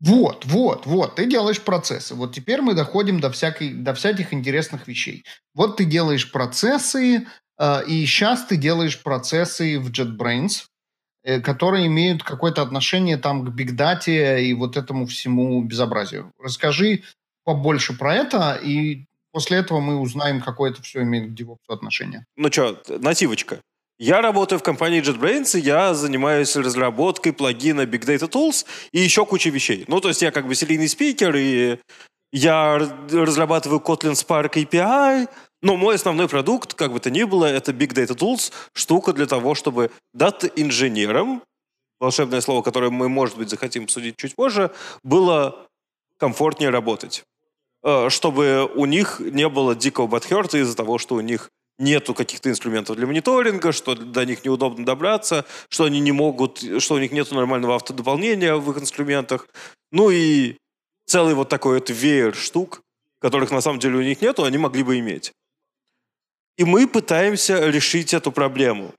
Вот, 0.00 0.44
вот, 0.46 0.84
вот, 0.84 1.14
ты 1.14 1.26
делаешь 1.26 1.60
процессы. 1.60 2.16
Вот 2.16 2.34
теперь 2.34 2.60
мы 2.60 2.74
доходим 2.74 3.20
до, 3.20 3.30
всякой, 3.30 3.72
до 3.72 3.94
всяких 3.94 4.34
интересных 4.34 4.88
вещей. 4.88 5.24
Вот 5.54 5.76
ты 5.76 5.84
делаешь 5.84 6.32
процессы, 6.32 7.28
и 7.86 8.04
сейчас 8.06 8.44
ты 8.44 8.56
делаешь 8.56 9.00
процессы 9.00 9.78
в 9.78 9.90
JetBrains, 9.90 10.64
э, 11.22 11.40
которые 11.40 11.86
имеют 11.86 12.22
какое-то 12.24 12.62
отношение 12.62 13.16
там 13.16 13.44
к 13.44 13.50
бигдате 13.50 14.44
и 14.44 14.54
вот 14.54 14.76
этому 14.76 15.06
всему 15.06 15.62
безобразию. 15.62 16.32
Расскажи 16.40 17.02
побольше 17.44 17.96
про 17.96 18.14
это, 18.14 18.54
и 18.54 19.04
после 19.30 19.58
этого 19.58 19.80
мы 19.80 20.00
узнаем, 20.00 20.40
какое 20.40 20.72
это 20.72 20.82
все 20.82 21.02
имеет 21.02 21.30
к 21.30 21.40
DevOps 21.40 21.68
отношение. 21.68 22.26
Ну 22.36 22.50
что, 22.50 22.82
нативочка. 22.88 23.60
Я 23.98 24.20
работаю 24.20 24.58
в 24.58 24.64
компании 24.64 25.00
JetBrains, 25.00 25.56
и 25.56 25.62
я 25.62 25.94
занимаюсь 25.94 26.56
разработкой 26.56 27.32
плагина 27.32 27.82
Big 27.82 28.04
Data 28.04 28.28
Tools 28.28 28.66
и 28.90 28.98
еще 28.98 29.24
кучей 29.24 29.50
вещей. 29.50 29.84
Ну, 29.86 30.00
то 30.00 30.08
есть 30.08 30.22
я 30.22 30.32
как 30.32 30.48
бы 30.48 30.56
серийный 30.56 30.88
спикер, 30.88 31.36
и 31.36 31.78
я 32.32 32.78
разрабатываю 33.12 33.80
Kotlin 33.80 34.14
Spark 34.14 34.54
API, 34.54 35.28
но 35.62 35.76
мой 35.76 35.94
основной 35.94 36.28
продукт, 36.28 36.74
как 36.74 36.92
бы 36.92 37.00
то 37.00 37.10
ни 37.10 37.22
было, 37.22 37.46
это 37.46 37.72
Big 37.72 37.94
Data 37.94 38.16
Tools, 38.16 38.52
штука 38.72 39.12
для 39.12 39.26
того, 39.26 39.54
чтобы 39.54 39.90
дата-инженерам, 40.12 41.42
волшебное 42.00 42.40
слово, 42.40 42.62
которое 42.62 42.90
мы, 42.90 43.08
может 43.08 43.38
быть, 43.38 43.48
захотим 43.48 43.84
обсудить 43.84 44.16
чуть 44.16 44.34
позже, 44.34 44.72
было 45.04 45.68
комфортнее 46.18 46.70
работать. 46.70 47.24
Э, 47.84 48.08
Чтобы 48.10 48.70
у 48.74 48.86
них 48.86 49.20
не 49.20 49.48
было 49.48 49.74
дикого 49.74 50.08
бадхерта 50.08 50.58
из-за 50.58 50.76
того, 50.76 50.98
что 50.98 51.14
у 51.14 51.20
них 51.20 51.50
нету 51.78 52.14
каких-то 52.14 52.50
инструментов 52.50 52.96
для 52.96 53.06
мониторинга, 53.06 53.72
что 53.72 53.94
до 53.94 54.24
них 54.26 54.44
неудобно 54.44 54.84
добраться, 54.84 55.44
что 55.68 55.84
они 55.84 56.00
не 56.00 56.12
могут, 56.12 56.62
что 56.78 56.94
у 56.94 56.98
них 56.98 57.12
нету 57.12 57.34
нормального 57.34 57.76
автодополнения 57.76 58.54
в 58.54 58.70
их 58.70 58.78
инструментах. 58.78 59.48
Ну 59.90 60.10
и 60.10 60.56
целый 61.06 61.34
вот 61.34 61.48
такой 61.48 61.74
вот 61.74 61.90
веер 61.90 62.34
штук, 62.34 62.82
которых 63.20 63.50
на 63.50 63.60
самом 63.60 63.78
деле 63.78 63.98
у 63.98 64.02
них 64.02 64.20
нету, 64.20 64.44
они 64.44 64.58
могли 64.58 64.82
бы 64.82 64.98
иметь. 64.98 65.32
И 66.56 66.64
мы 66.64 66.86
пытаемся 66.86 67.68
решить 67.68 68.14
эту 68.14 68.30
проблему. 68.32 68.92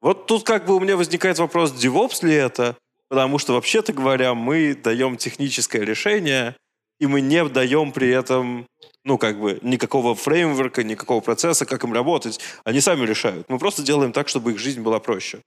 Вот 0.00 0.26
тут 0.26 0.44
как 0.44 0.66
бы 0.66 0.74
у 0.76 0.80
меня 0.80 0.96
возникает 0.96 1.38
вопрос, 1.38 1.72
DevOps 1.72 2.26
ли 2.26 2.34
это? 2.34 2.76
Потому 3.08 3.38
что, 3.38 3.52
вообще-то 3.52 3.92
говоря, 3.92 4.34
мы 4.34 4.74
даем 4.74 5.16
техническое 5.16 5.84
решение, 5.84 6.56
и 6.98 7.06
мы 7.06 7.20
не 7.20 7.44
даем 7.48 7.92
при 7.92 8.08
этом, 8.08 8.66
ну, 9.04 9.18
как 9.18 9.38
бы, 9.38 9.58
никакого 9.62 10.14
фреймворка, 10.14 10.82
никакого 10.82 11.20
процесса, 11.20 11.66
как 11.66 11.84
им 11.84 11.92
работать. 11.92 12.40
Они 12.64 12.80
сами 12.80 13.04
решают. 13.04 13.48
Мы 13.48 13.58
просто 13.58 13.82
делаем 13.82 14.12
так, 14.12 14.28
чтобы 14.28 14.52
их 14.52 14.58
жизнь 14.58 14.80
была 14.80 14.98
проще. 14.98 15.40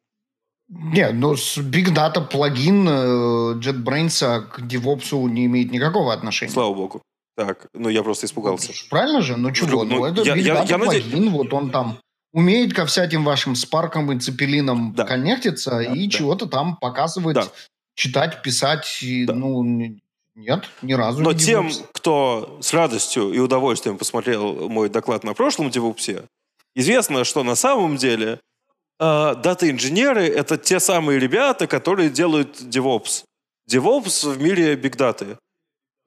Не, 0.67 1.11
ну 1.11 1.35
с 1.35 1.57
Big 1.57 1.93
Data 1.93 2.25
плагин 2.25 2.87
э, 2.89 3.59
JetBrains 3.59 4.47
к 4.47 4.59
DevOps 4.61 5.29
не 5.29 5.45
имеет 5.45 5.71
никакого 5.71 6.13
отношения. 6.13 6.51
Слава 6.51 6.73
богу. 6.73 7.01
Так, 7.35 7.67
ну 7.73 7.89
я 7.89 8.01
просто 8.03 8.25
испугался. 8.27 8.71
Правильно 8.89 9.21
же? 9.21 9.35
Ну 9.35 9.51
чего? 9.51 9.83
Ну, 9.83 9.95
Ну, 9.97 10.05
это 10.05 10.21
я- 10.23 10.35
я- 10.35 10.63
я 10.63 10.77
наде- 10.77 11.01
плагин, 11.01 11.29
вот 11.31 11.53
он 11.53 11.69
там 11.69 11.97
умеет 12.33 12.73
ко 12.73 12.85
всяким 12.85 13.23
вашим 13.25 13.55
спаркам 13.55 14.11
и 14.11 14.19
цепелинам 14.19 14.93
Да. 14.95 15.03
коннектиться 15.05 15.71
Да, 15.71 15.83
и 15.83 16.05
да. 16.07 16.11
чего-то 16.17 16.45
там 16.47 16.77
показывать, 16.77 17.35
Да. 17.35 17.47
читать, 17.95 18.41
писать. 18.41 18.99
и, 19.01 19.25
Да. 19.25 19.33
Ну, 19.33 19.63
нет, 20.35 20.65
ни 20.81 20.93
разу 20.93 21.21
Но 21.21 21.31
не 21.33 21.39
тем, 21.39 21.67
DevOps. 21.67 21.85
кто 21.93 22.57
с 22.61 22.73
радостью 22.73 23.31
и 23.33 23.39
удовольствием 23.39 23.97
посмотрел 23.97 24.69
мой 24.69 24.89
доклад 24.89 25.23
на 25.25 25.33
прошлом 25.33 25.67
DevOps, 25.67 26.23
известно, 26.75 27.23
что 27.25 27.43
на 27.43 27.55
самом 27.55 27.97
деле 27.97 28.39
э, 28.97 29.35
дата-инженеры— 29.43 30.23
это 30.39 30.57
те 30.57 30.79
самые 30.79 31.19
ребята, 31.19 31.67
которые 31.67 32.09
делают 32.09 32.61
DevOps. 32.61 33.23
DevOps 33.69 34.29
в 34.33 34.41
мире 34.41 34.75
Data. 34.75 35.37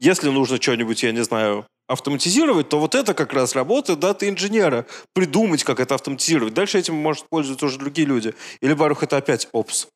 Если 0.01 0.31
нужно 0.31 0.61
что-нибудь, 0.61 1.03
я 1.03 1.13
не 1.13 1.25
знаю, 1.25 1.67
автоматизировать, 1.89 2.69
то 2.69 2.79
вот 2.79 2.95
это 2.95 3.15
как 3.15 3.33
раз 3.33 3.55
работа 3.57 3.97
дата-инженера. 3.97 4.87
Придумать, 5.15 5.65
как 5.65 5.81
это 5.81 5.95
автоматизировать. 5.95 6.55
Дальше 6.55 6.79
этим 6.79 6.95
может 6.95 7.29
пользоваться 7.29 7.67
уже 7.67 7.79
другие 7.79 8.07
люди. 8.07 8.35
Или, 8.61 8.75
Барух, 8.75 9.03
это 9.03 9.17
опять 9.17 9.49
Опс. 9.53 9.89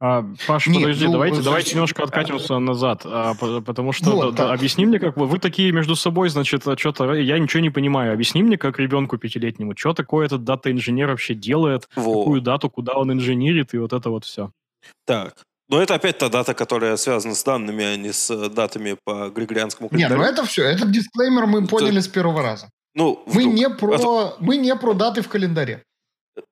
А, 0.00 0.24
Паш, 0.46 0.68
Нет, 0.68 0.80
подожди, 0.82 1.06
ну, 1.06 1.12
давайте, 1.12 1.40
э, 1.40 1.42
давайте 1.42 1.72
немножко 1.74 2.04
откатимся 2.04 2.56
назад, 2.60 3.02
а, 3.04 3.34
по- 3.34 3.60
потому 3.60 3.90
что 3.92 4.10
Вот, 4.12 4.30
да, 4.36 4.42
да, 4.44 4.46
да. 4.48 4.52
объясни 4.54 4.86
мне, 4.86 5.00
как 5.00 5.16
вы, 5.16 5.26
вы 5.26 5.40
такие 5.40 5.72
между 5.72 5.96
собой, 5.96 6.28
значит, 6.28 6.62
что-то 6.78 7.14
я 7.14 7.36
ничего 7.40 7.60
не 7.60 7.70
понимаю. 7.70 8.12
Объясни 8.12 8.44
мне, 8.44 8.56
как 8.56 8.78
ребенку 8.78 9.18
пятилетнему, 9.18 9.76
что 9.76 9.94
такое 9.94 10.26
этот 10.26 10.44
дата-инженер 10.44 11.08
вообще 11.08 11.34
делает, 11.34 11.88
Во. 11.96 12.20
какую 12.20 12.40
дату, 12.40 12.70
куда 12.70 12.92
он 12.92 13.10
инженерит 13.12 13.74
и 13.74 13.78
вот 13.78 13.92
это 13.92 14.08
вот 14.08 14.24
все. 14.24 14.52
Так, 15.04 15.34
Но 15.68 15.82
это 15.82 15.94
опять 15.94 16.18
та 16.18 16.28
дата, 16.28 16.54
которая 16.54 16.96
связана 16.96 17.34
с 17.34 17.44
данными, 17.44 17.84
а 17.84 17.96
не 17.96 18.12
с 18.12 18.30
э, 18.30 18.48
датами 18.48 18.96
по 19.04 19.28
григорианскому 19.28 19.88
Нет, 19.92 20.08
календарю. 20.08 20.20
ну 20.20 20.26
это 20.26 20.44
все. 20.46 20.64
Этот 20.64 20.90
дисклеймер 20.90 21.46
мы 21.46 21.58
Это- 21.60 21.68
поняли 21.68 22.00
с 22.00 22.08
первого 22.08 22.42
раза. 22.42 22.70
Ну, 22.94 23.22
Мы 23.26 23.32
вдруг. 23.42 23.54
не 23.54 23.68
про, 23.70 24.36
мы 24.40 24.56
не 24.56 24.74
про 24.74 24.94
даты 24.94 25.20
в 25.22 25.28
календаре. 25.28 25.82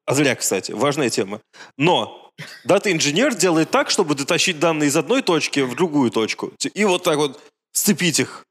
А 0.04 0.14
зря, 0.14 0.34
кстати, 0.34 0.72
важная 0.72 1.10
тема. 1.10 1.40
Но 1.78 2.30
дата-инженер 2.64 3.34
делает 3.34 3.70
так, 3.70 3.90
чтобы 3.90 4.14
дотащить 4.14 4.58
данные 4.58 4.88
из 4.88 4.96
одной 4.96 5.22
точки 5.22 5.60
в 5.60 5.74
другую 5.74 6.10
точку. 6.10 6.52
И 6.74 6.84
вот 6.84 7.02
так 7.02 7.16
вот 7.16 7.40
сцепить 7.72 8.20
их. 8.20 8.44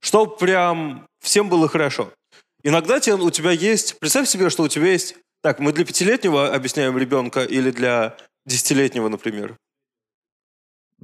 Чтоб 0.00 0.38
прям 0.38 1.06
всем 1.20 1.48
было 1.48 1.68
хорошо. 1.68 2.12
Иногда 2.64 2.96
у 2.96 3.30
тебя 3.30 3.50
есть... 3.50 3.98
Представь 3.98 4.28
себе, 4.28 4.50
что 4.50 4.62
у 4.62 4.68
тебя 4.68 4.90
есть... 4.92 5.16
Так, 5.42 5.58
мы 5.58 5.72
для 5.72 5.84
пятилетнего 5.84 6.54
объясняем 6.54 6.96
ребенка 6.96 7.42
или 7.44 7.70
для 7.70 8.16
десятилетнего, 8.46 9.08
например? 9.08 9.56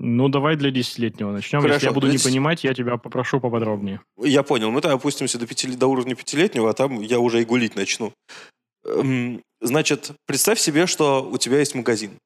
Ну, 0.01 0.29
давай 0.29 0.55
для 0.55 0.71
десятилетнего 0.71 1.33
начнем. 1.33 1.61
Хорошо, 1.61 1.75
Если 1.75 1.87
я 1.87 1.93
буду 1.93 2.09
не 2.09 2.19
понимать, 2.19 2.63
я 2.63 2.73
тебя 2.73 2.97
попрошу 2.99 3.41
поподробнее. 3.41 4.01
Я 4.17 4.45
понял. 4.45 4.71
Мы 4.71 4.81
тогда 4.81 4.95
опустимся 4.95 5.39
до, 5.39 5.47
пяти, 5.47 5.67
до 5.69 5.89
уровня 5.89 6.15
пятилетнего, 6.15 6.71
а 6.71 6.73
там 6.73 7.01
я 7.01 7.19
уже 7.19 7.43
и 7.43 7.45
гулить 7.45 7.75
начну. 7.75 8.13
Эм, 8.85 9.43
Значит, 9.61 10.13
представь 10.27 10.61
себе, 10.61 10.87
что 10.87 11.23
у 11.23 11.37
тебя 11.37 11.59
есть 11.59 11.75
магазин. 11.75 12.19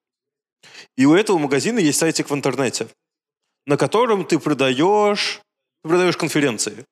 И 0.97 1.07
у 1.07 1.14
этого 1.14 1.38
магазина 1.38 1.79
есть 1.79 1.99
сайтик 1.99 2.29
в 2.29 2.35
интернете, 2.35 2.88
на 3.67 3.76
котором 3.76 4.25
ты 4.25 4.38
продаешь, 4.38 5.41
ты 5.83 5.88
продаешь 5.88 6.17
конференции. 6.17 6.85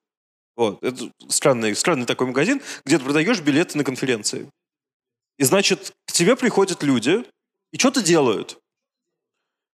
Вот. 0.56 0.82
Это 0.82 1.10
странный, 1.28 1.76
странный 1.76 2.06
такой 2.06 2.26
магазин, 2.26 2.62
где 2.86 2.98
ты 2.98 3.04
продаешь 3.04 3.40
билеты 3.40 3.76
на 3.76 3.84
конференции. 3.84 4.48
И 5.38 5.44
значит, 5.44 5.92
к 6.06 6.12
тебе 6.12 6.36
приходят 6.36 6.82
люди, 6.82 7.24
и 7.72 7.78
что-то 7.78 8.02
делают. 8.02 8.58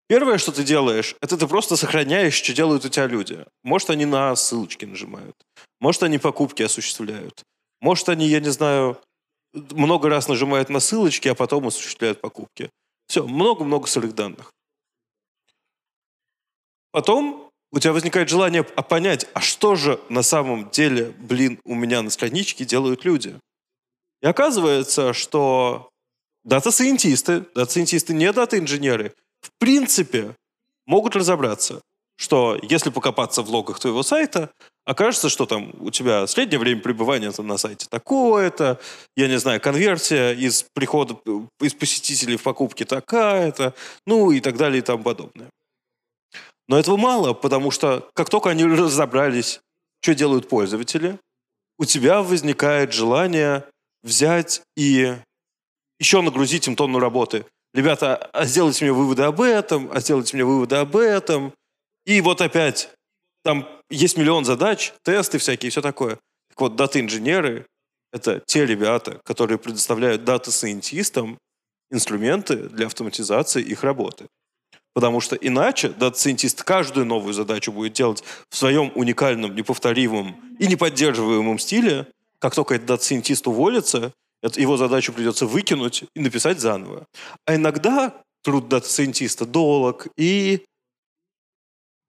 Первое, 0.07 0.37
что 0.37 0.53
ты 0.53 0.63
делаешь, 0.63 1.15
это 1.21 1.37
ты 1.37 1.47
просто 1.47 1.75
сохраняешь, 1.75 2.33
что 2.33 2.53
делают 2.53 2.85
у 2.85 2.89
тебя 2.89 3.07
люди. 3.07 3.45
Может, 3.63 3.89
они 3.89 4.05
на 4.05 4.35
ссылочки 4.35 4.85
нажимают. 4.85 5.35
Может, 5.81 6.03
они 6.03 6.17
покупки 6.17 6.63
осуществляют. 6.63 7.43
Может, 7.81 8.07
они, 8.09 8.27
я 8.27 8.39
не 8.39 8.49
знаю, 8.49 9.01
много 9.53 10.09
раз 10.09 10.29
нажимают 10.29 10.69
на 10.69 10.79
ссылочки, 10.79 11.27
а 11.27 11.35
потом 11.35 11.67
осуществляют 11.67 12.21
покупки. 12.21 12.69
Все, 13.07 13.25
много-много 13.25 13.87
сырых 13.87 14.15
данных. 14.15 14.51
Потом 16.91 17.49
у 17.71 17.79
тебя 17.79 17.93
возникает 17.93 18.29
желание 18.29 18.65
а 18.75 18.81
понять, 18.81 19.27
а 19.33 19.41
что 19.41 19.75
же 19.75 19.99
на 20.09 20.23
самом 20.23 20.69
деле, 20.69 21.13
блин, 21.17 21.59
у 21.65 21.75
меня 21.75 22.01
на 22.01 22.09
страничке 22.09 22.65
делают 22.65 23.03
люди. 23.03 23.39
И 24.21 24.25
оказывается, 24.25 25.13
что 25.13 25.89
дата-сайентисты, 26.43 27.45
дата-сайентисты 27.53 28.13
не 28.13 28.31
дата-инженеры, 28.31 29.13
в 29.41 29.51
принципе 29.59 30.35
могут 30.85 31.15
разобраться, 31.15 31.81
что 32.17 32.57
если 32.61 32.89
покопаться 32.89 33.41
в 33.41 33.49
логах 33.49 33.79
твоего 33.79 34.03
сайта, 34.03 34.51
окажется, 34.85 35.29
что 35.29 35.45
там 35.45 35.73
у 35.79 35.91
тебя 35.91 36.25
среднее 36.27 36.59
время 36.59 36.81
пребывания 36.81 37.31
на 37.37 37.57
сайте 37.57 37.87
такое-то, 37.89 38.79
я 39.15 39.27
не 39.27 39.37
знаю, 39.37 39.61
конверсия 39.61 40.33
из 40.33 40.63
прихода, 40.73 41.17
из 41.59 41.73
посетителей 41.73 42.37
в 42.37 42.43
покупки 42.43 42.85
такая-то, 42.85 43.73
ну 44.05 44.31
и 44.31 44.39
так 44.39 44.57
далее 44.57 44.79
и 44.79 44.81
тому 44.81 45.03
подобное. 45.03 45.49
Но 46.67 46.77
этого 46.77 46.97
мало, 46.97 47.33
потому 47.33 47.71
что 47.71 48.09
как 48.13 48.29
только 48.29 48.49
они 48.49 48.65
разобрались, 48.65 49.61
что 50.01 50.15
делают 50.15 50.49
пользователи, 50.49 51.19
у 51.77 51.85
тебя 51.85 52.21
возникает 52.21 52.93
желание 52.93 53.63
взять 54.03 54.61
и 54.75 55.15
еще 55.99 56.21
нагрузить 56.21 56.67
им 56.67 56.75
тонну 56.75 56.99
работы. 56.99 57.45
Ребята, 57.77 58.15
а 58.33 58.45
сделайте 58.45 58.85
мне 58.85 58.91
выводы 58.91 59.21
об 59.21 59.39
этом, 59.39 59.91
а 59.93 59.99
сделайте 59.99 60.35
мне 60.35 60.43
выводы 60.43 60.77
об 60.77 60.95
этом. 60.95 61.53
И 62.07 62.21
вот 62.21 62.41
опять, 62.41 62.89
там 63.43 63.69
есть 63.91 64.17
миллион 64.17 64.45
задач, 64.45 64.93
тесты 65.03 65.37
всякие, 65.37 65.69
все 65.69 65.83
такое. 65.83 66.17
Так 66.49 66.59
вот, 66.59 66.75
дата-инженеры— 66.75 67.67
это 68.11 68.41
те 68.47 68.65
ребята, 68.65 69.21
которые 69.23 69.59
предоставляют 69.59 70.23
data 70.23 70.53
scientist 70.53 71.22
ам 71.22 71.37
инструменты 71.91 72.55
для 72.55 72.87
автоматизации 72.87 73.61
их 73.61 73.83
работы. 73.83 74.25
Потому 74.95 75.21
что 75.21 75.35
иначе 75.35 75.89
data 75.89 76.12
scientist 76.12 76.63
каждую 76.63 77.05
новую 77.05 77.35
задачу 77.35 77.71
будет 77.71 77.93
делать 77.93 78.23
в 78.49 78.57
своем 78.57 78.91
уникальном, 78.95 79.55
неповторимом 79.55 80.35
и 80.57 80.65
неподдерживаемом 80.65 81.59
стиле. 81.59 82.07
Как 82.39 82.55
только 82.55 82.73
этот 82.73 82.87
data 82.87 83.05
scientist 83.05 83.45
уволится, 83.45 84.13
его 84.41 84.77
задачу 84.77 85.13
придется 85.13 85.45
выкинуть 85.45 86.03
и 86.15 86.19
написать 86.19 86.59
заново. 86.59 87.05
А 87.45 87.55
иногда 87.55 88.21
труд 88.43 88.67
data 88.69 88.91
scientist 88.91 89.40
а 89.40 89.45
долг 89.45 90.07
и 90.17 90.65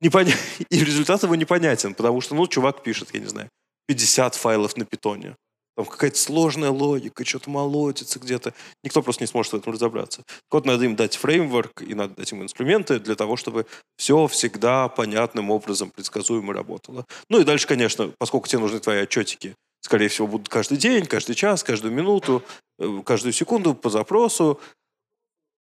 непоня... 0.00 0.34
и 0.70 0.84
результат 0.84 1.22
его 1.22 1.34
непонятен, 1.34 1.94
потому 1.94 2.20
что, 2.20 2.34
ну, 2.34 2.46
чувак 2.46 2.82
пишет, 2.82 3.10
я 3.12 3.20
не 3.20 3.26
знаю, 3.26 3.48
50 3.86 4.34
файлов 4.34 4.76
на 4.76 4.84
питоне. 4.84 5.36
Там 5.76 5.86
какая-то 5.86 6.18
сложная 6.18 6.70
логика, 6.70 7.24
что-то 7.24 7.50
молотится 7.50 8.18
где-то. 8.18 8.52
Никто 8.82 9.00
просто 9.00 9.22
не 9.22 9.28
сможет 9.28 9.52
в 9.52 9.56
этом 9.56 9.72
разобраться. 9.72 10.24
Так 10.26 10.50
вот, 10.50 10.66
надо 10.66 10.84
им 10.84 10.96
дать 10.96 11.16
фреймворк 11.16 11.82
и 11.82 11.94
надо 11.94 12.16
дать 12.16 12.32
им 12.32 12.42
инструменты 12.42 12.98
для 12.98 13.14
того, 13.14 13.36
чтобы 13.36 13.64
все 13.96 14.26
всегда 14.26 14.88
понятным 14.88 15.52
образом, 15.52 15.90
предсказуемо 15.90 16.52
работало. 16.52 17.04
Ну 17.30 17.40
и 17.40 17.44
дальше, 17.44 17.68
конечно, 17.68 18.12
поскольку 18.18 18.48
тебе 18.48 18.58
нужны 18.58 18.80
твои 18.80 19.02
отчетики, 19.02 19.54
скорее 19.80 20.08
всего, 20.08 20.26
будут 20.26 20.48
каждый 20.48 20.78
день, 20.78 21.06
каждый 21.06 21.34
час, 21.34 21.62
каждую 21.62 21.92
минуту, 21.94 22.42
э, 22.78 23.02
каждую 23.04 23.32
секунду 23.32 23.74
по 23.74 23.90
запросу, 23.90 24.60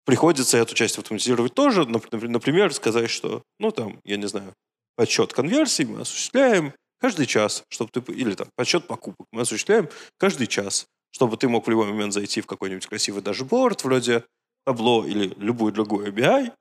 приходится 0.05 0.58
эту 0.58 0.75
часть 0.75 0.98
автоматизировать 0.98 1.53
тоже. 1.53 1.84
Нап- 1.84 2.27
Например, 2.27 2.74
сказать, 2.74 3.10
что, 3.10 3.43
ну, 3.60 3.72
там, 3.72 4.00
я 4.03 4.17
не 4.17 4.27
знаю, 4.27 4.53
подсчет 4.96 5.34
конверсий 5.34 5.86
мы 5.86 6.01
осуществляем 6.01 6.74
каждый 7.00 7.25
час, 7.25 7.63
чтобы 7.70 7.91
ты... 7.91 8.00
Или 8.12 8.36
там 8.36 8.48
подсчет 8.55 8.88
покупок 8.88 9.27
мы 9.32 9.41
осуществляем 9.41 9.89
каждый 10.17 10.48
час, 10.48 10.86
чтобы 11.12 11.38
ты 11.38 11.48
мог 11.48 11.65
в 11.65 11.70
любой 11.70 11.88
момент 11.88 12.13
зайти 12.13 12.41
в 12.41 12.48
какой-нибудь 12.48 12.88
красивый 12.88 13.22
дашборд 13.22 13.84
вроде 13.84 14.24
табло 14.65 15.05
или 15.05 15.34
любую 15.38 15.74
другую 15.74 16.12
ABI 16.12 16.53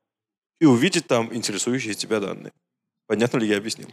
и 0.59 0.65
увидеть 0.65 1.07
там 1.07 1.33
интересующие 1.33 1.93
тебя 1.93 2.19
данные. 2.19 2.51
Понятно 3.07 3.37
ли 3.37 3.47
я 3.47 3.57
объяснил? 3.57 3.89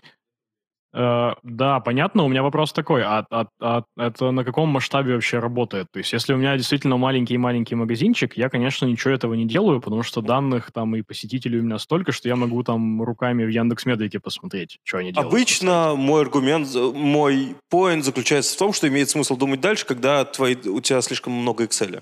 Э, 0.92 1.35
да, 1.44 1.78
понятно. 1.80 2.25
У 2.25 2.28
меня 2.28 2.42
вопрос 2.42 2.73
такой, 2.73 3.02
а, 3.02 3.25
а- 3.30 3.47
а 3.61 3.85
это 3.97 4.32
на 4.32 4.44
каком 4.44 4.68
масштабе 4.70 5.14
вообще 5.14 5.38
работает? 5.38 5.87
То 5.92 5.99
есть, 5.99 6.12
если 6.12 6.32
у 6.32 6.37
меня 6.37 6.56
действительно 6.56 6.97
маленький-маленький 6.97 7.76
магазинчик, 7.76 8.37
я, 8.37 8.49
конечно, 8.49 8.87
ничего 8.87 9.14
этого 9.14 9.35
не 9.35 9.47
делаю, 9.47 9.80
потому 9.80 10.02
что 10.02 10.20
данных 10.20 10.73
там 10.73 10.97
и 10.97 11.02
посетителей 11.02 11.61
у 11.61 11.62
меня 11.62 11.78
столько, 11.78 12.11
что 12.11 12.28
я 12.28 12.35
могу 12.35 12.62
там 12.64 13.02
руками 13.02 13.44
в 13.44 13.49
Яндекс.Медике 13.49 14.18
посмотреть, 14.18 14.78
что 14.82 14.99
они 14.99 15.12
делают. 15.12 15.32
Обычно 15.32 15.94
мой 15.94 16.23
аргумент, 16.23 16.68
мой 16.75 17.54
поинт 17.68 18.04
заключается 18.04 18.54
в 18.54 18.59
том, 18.59 18.73
что 18.73 18.88
имеет 18.88 19.09
смысл 19.11 19.37
думать 19.37 19.61
дальше, 19.61 19.87
когда 19.87 20.25
твои, 20.25 20.56
у 20.56 20.80
тебя 20.80 21.00
слишком 21.02 21.32
много 21.32 21.64
Excel. 21.64 22.00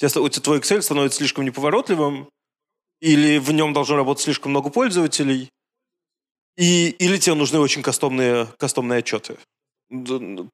Если 0.00 0.20
у 0.20 0.28
тебя 0.28 0.42
твой 0.42 0.58
Excel 0.60 0.82
становится 0.82 1.18
слишком 1.18 1.44
неповоротливым, 1.44 2.28
или 3.00 3.38
в 3.38 3.50
нем 3.52 3.72
должно 3.72 3.96
работать 3.96 4.22
слишком 4.24 4.50
много 4.50 4.70
пользователей, 4.70 5.48
и, 6.60 6.90
или 7.04 7.16
тебе 7.18 7.34
нужны 7.34 7.58
очень 7.58 7.82
кастомные, 7.82 8.46
кастомные 8.58 8.98
отчеты. 8.98 9.36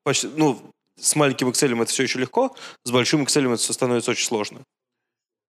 Почти, 0.04 0.28
ну, 0.36 0.58
с 0.98 1.14
маленьким 1.16 1.48
Excel 1.48 1.74
это 1.82 1.90
все 1.92 2.04
еще 2.04 2.18
легко, 2.18 2.54
с 2.84 2.90
большим 2.90 3.22
Excel 3.24 3.52
это 3.52 3.62
все 3.62 3.72
становится 3.72 4.10
очень 4.12 4.24
сложно. 4.26 4.60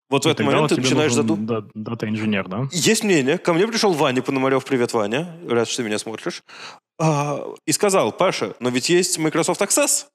Вот 0.10 0.24
в 0.24 0.28
И 0.28 0.32
этот 0.32 0.46
момент 0.46 0.70
ты 0.70 0.78
начинаешь 0.78 1.14
задумываться. 1.14 1.70
да- 1.76 1.82
дата-инженер, 1.92 2.48
да? 2.48 2.68
Есть 2.72 3.04
мнение. 3.04 3.38
Ко 3.38 3.54
мне 3.54 3.68
пришел 3.68 3.92
Ваня 3.94 4.22
Пономарев. 4.22 4.64
Привет, 4.64 4.94
Ваня. 4.94 5.38
Рад, 5.48 5.68
что 5.68 5.78
ты 5.78 5.84
меня 5.84 6.00
смотришь. 6.00 6.44
А, 6.98 7.44
И 7.66 7.72
сказал, 7.74 8.12
Паша, 8.14 8.56
но 8.62 8.70
ведь 8.70 8.88
есть 8.90 9.18
Microsoft 9.20 9.62
Access. 9.62 10.06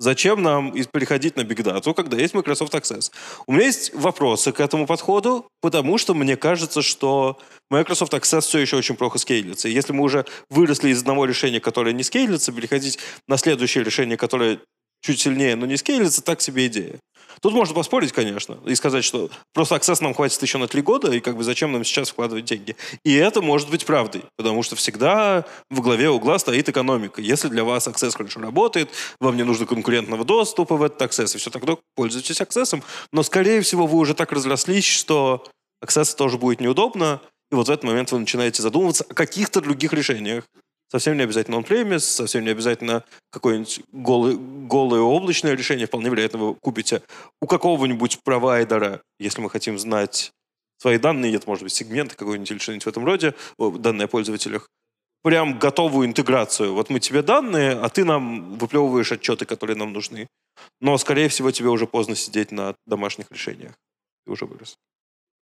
Зачем 0.00 0.42
нам 0.42 0.72
переходить 0.72 1.36
на 1.36 1.42
Data, 1.42 1.92
когда 1.92 2.16
есть 2.16 2.32
Microsoft 2.32 2.74
Access? 2.74 3.12
У 3.46 3.52
меня 3.52 3.66
есть 3.66 3.92
вопросы 3.92 4.50
к 4.50 4.58
этому 4.58 4.86
подходу, 4.86 5.46
потому 5.60 5.98
что 5.98 6.14
мне 6.14 6.38
кажется, 6.38 6.80
что 6.80 7.38
Microsoft 7.68 8.14
Access 8.14 8.40
все 8.40 8.60
еще 8.60 8.78
очень 8.78 8.96
плохо 8.96 9.18
скейлится. 9.18 9.68
Если 9.68 9.92
мы 9.92 10.02
уже 10.02 10.24
выросли 10.48 10.88
из 10.88 11.02
одного 11.02 11.26
решения, 11.26 11.60
которое 11.60 11.92
не 11.92 12.02
скейлится, 12.02 12.50
переходить 12.50 12.98
на 13.28 13.36
следующее 13.36 13.84
решение, 13.84 14.16
которое 14.16 14.60
чуть 15.02 15.20
сильнее, 15.20 15.54
но 15.54 15.66
не 15.66 15.76
скейлится, 15.76 16.22
так 16.22 16.40
себе 16.40 16.68
идея. 16.68 16.98
Тут 17.40 17.52
можно 17.52 17.74
поспорить, 17.74 18.12
конечно, 18.12 18.58
и 18.66 18.74
сказать, 18.74 19.04
что 19.04 19.30
просто 19.52 19.76
Access 19.76 20.02
нам 20.02 20.14
хватит 20.14 20.40
еще 20.42 20.58
на 20.58 20.68
три 20.68 20.82
года, 20.82 21.12
и 21.12 21.20
как 21.20 21.36
бы 21.36 21.44
зачем 21.44 21.72
нам 21.72 21.84
сейчас 21.84 22.10
вкладывать 22.10 22.44
деньги. 22.44 22.76
И 23.04 23.14
это 23.14 23.42
может 23.42 23.70
быть 23.70 23.86
правдой, 23.86 24.24
потому 24.36 24.62
что 24.62 24.76
всегда 24.76 25.44
в 25.70 25.80
главе 25.80 26.10
угла 26.10 26.38
стоит 26.38 26.68
экономика. 26.68 27.20
Если 27.20 27.48
для 27.48 27.64
вас 27.64 27.88
Access 27.88 28.16
хорошо 28.16 28.40
работает, 28.40 28.90
вам 29.20 29.36
не 29.36 29.42
нужно 29.42 29.66
конкурентного 29.66 30.24
доступа 30.24 30.76
в 30.76 30.82
этот 30.82 31.00
Access, 31.02 31.34
и 31.34 31.38
все 31.38 31.50
тогда 31.50 31.76
пользуйтесь 31.94 32.40
Access. 32.40 32.82
Но, 33.12 33.22
скорее 33.22 33.60
всего, 33.62 33.86
вы 33.86 33.98
уже 33.98 34.14
так 34.14 34.32
разрослись, 34.32 34.86
что 34.86 35.44
Access 35.84 36.14
тоже 36.16 36.38
будет 36.38 36.60
неудобно, 36.60 37.20
и 37.50 37.54
вот 37.54 37.68
в 37.68 37.70
этот 37.70 37.84
момент 37.84 38.12
вы 38.12 38.18
начинаете 38.18 38.62
задумываться 38.62 39.04
о 39.08 39.14
каких-то 39.14 39.60
других 39.60 39.92
решениях. 39.92 40.44
Совсем 40.90 41.16
не 41.16 41.22
обязательно 41.22 41.56
он-премис, 41.56 42.04
совсем 42.04 42.44
не 42.44 42.50
обязательно 42.50 43.04
какое-нибудь 43.30 43.82
голое, 43.92 44.36
голое 44.36 45.00
облачное 45.00 45.54
решение. 45.54 45.86
Вполне 45.86 46.10
вероятно, 46.10 46.38
вы 46.40 46.54
купите 46.56 47.02
у 47.40 47.46
какого-нибудь 47.46 48.18
провайдера, 48.24 49.00
если 49.20 49.40
мы 49.40 49.50
хотим 49.50 49.78
знать 49.78 50.32
свои 50.78 50.98
данные, 50.98 51.36
это 51.36 51.48
может 51.48 51.62
быть 51.62 51.72
сегменты 51.72 52.16
какой-нибудь 52.16 52.50
или 52.50 52.58
что-нибудь 52.58 52.86
в 52.86 52.88
этом 52.88 53.04
роде, 53.04 53.34
данные 53.58 54.06
о 54.06 54.08
пользователях, 54.08 54.68
прям 55.22 55.60
готовую 55.60 56.08
интеграцию. 56.08 56.74
Вот 56.74 56.90
мы 56.90 56.98
тебе 56.98 57.22
данные, 57.22 57.72
а 57.72 57.88
ты 57.88 58.04
нам 58.04 58.58
выплевываешь 58.58 59.12
отчеты, 59.12 59.44
которые 59.44 59.76
нам 59.76 59.92
нужны. 59.92 60.26
Но, 60.80 60.98
скорее 60.98 61.28
всего, 61.28 61.52
тебе 61.52 61.68
уже 61.68 61.86
поздно 61.86 62.16
сидеть 62.16 62.50
на 62.50 62.74
домашних 62.86 63.30
решениях. 63.30 63.74
Ты 64.24 64.32
уже 64.32 64.44
вырос. 64.44 64.76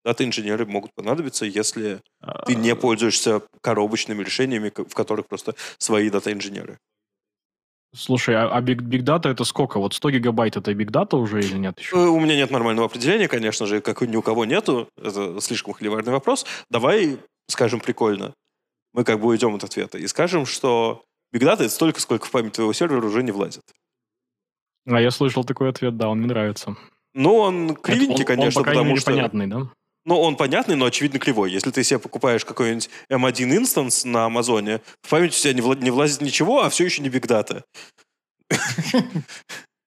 Дата-инженеры 0.04 0.66
могут 0.66 0.92
понадобиться, 0.94 1.44
если 1.44 2.00
ты 2.46 2.54
не 2.54 2.70
а. 2.70 2.76
пользуешься 2.76 3.42
коробочными 3.60 4.22
решениями, 4.22 4.72
в 4.74 4.94
которых 4.94 5.28
просто 5.28 5.54
свои 5.78 6.10
дата-инженеры. 6.10 6.78
Слушай, 7.94 8.36
а, 8.36 8.48
а 8.48 8.60
Big, 8.62 8.78
Big 8.78 9.02
Data 9.02 9.28
это 9.28 9.44
сколько? 9.44 9.78
Вот 9.78 9.92
100 9.94 10.10
гигабайт 10.10 10.56
это 10.56 10.72
Big 10.72 10.90
Data 10.90 11.16
уже 11.16 11.40
или 11.40 11.58
нет 11.58 11.78
еще? 11.78 11.96
Э, 11.96 12.06
у 12.06 12.18
меня 12.18 12.36
нет 12.36 12.50
нормального 12.50 12.86
определения, 12.86 13.28
конечно 13.28 13.66
же, 13.66 13.82
как 13.82 14.00
ни 14.00 14.16
у 14.16 14.22
кого 14.22 14.46
нету. 14.46 14.88
Это 14.96 15.40
слишком 15.40 15.74
холиварный 15.74 16.12
вопрос. 16.12 16.46
Давай 16.70 17.18
скажем 17.48 17.80
прикольно. 17.80 18.32
Мы 18.94 19.04
как 19.04 19.20
бы 19.20 19.28
уйдем 19.28 19.54
от 19.54 19.64
ответа 19.64 19.98
и 19.98 20.06
скажем, 20.06 20.46
что 20.46 21.04
Big 21.34 21.42
Data 21.42 21.60
это 21.60 21.68
столько, 21.68 22.00
сколько 22.00 22.26
в 22.26 22.30
память 22.30 22.52
твоего 22.52 22.72
сервера 22.72 23.04
уже 23.06 23.22
не 23.22 23.30
влазит. 23.30 23.62
А 24.86 25.00
я 25.00 25.10
слышал 25.10 25.44
такой 25.44 25.68
ответ, 25.68 25.96
да, 25.96 26.08
он 26.08 26.18
мне 26.18 26.28
нравится. 26.28 26.76
Ну, 27.14 27.36
он 27.36 27.76
кривенький, 27.76 28.20
он, 28.20 28.24
конечно, 28.24 28.60
он, 28.60 28.64
по 28.64 28.70
потому 28.70 28.88
мере, 28.90 29.00
что... 29.00 29.10
понятный, 29.10 29.46
да? 29.46 29.68
Ну, 30.04 30.20
он 30.20 30.36
понятный, 30.36 30.74
но, 30.74 30.86
очевидно, 30.86 31.18
кривой. 31.18 31.52
Если 31.52 31.70
ты 31.70 31.84
себе 31.84 31.98
покупаешь 31.98 32.44
какой-нибудь 32.44 32.90
M1 33.08 33.56
инстанс 33.56 34.04
на 34.04 34.24
Амазоне, 34.24 34.80
в 35.02 35.08
память 35.08 35.32
у 35.32 35.38
тебя 35.38 35.52
не, 35.52 35.90
влазит 35.90 36.20
ничего, 36.20 36.62
а 36.62 36.70
все 36.70 36.84
еще 36.84 37.02
не 37.02 37.08
Big 37.08 37.26
Data. 37.26 37.62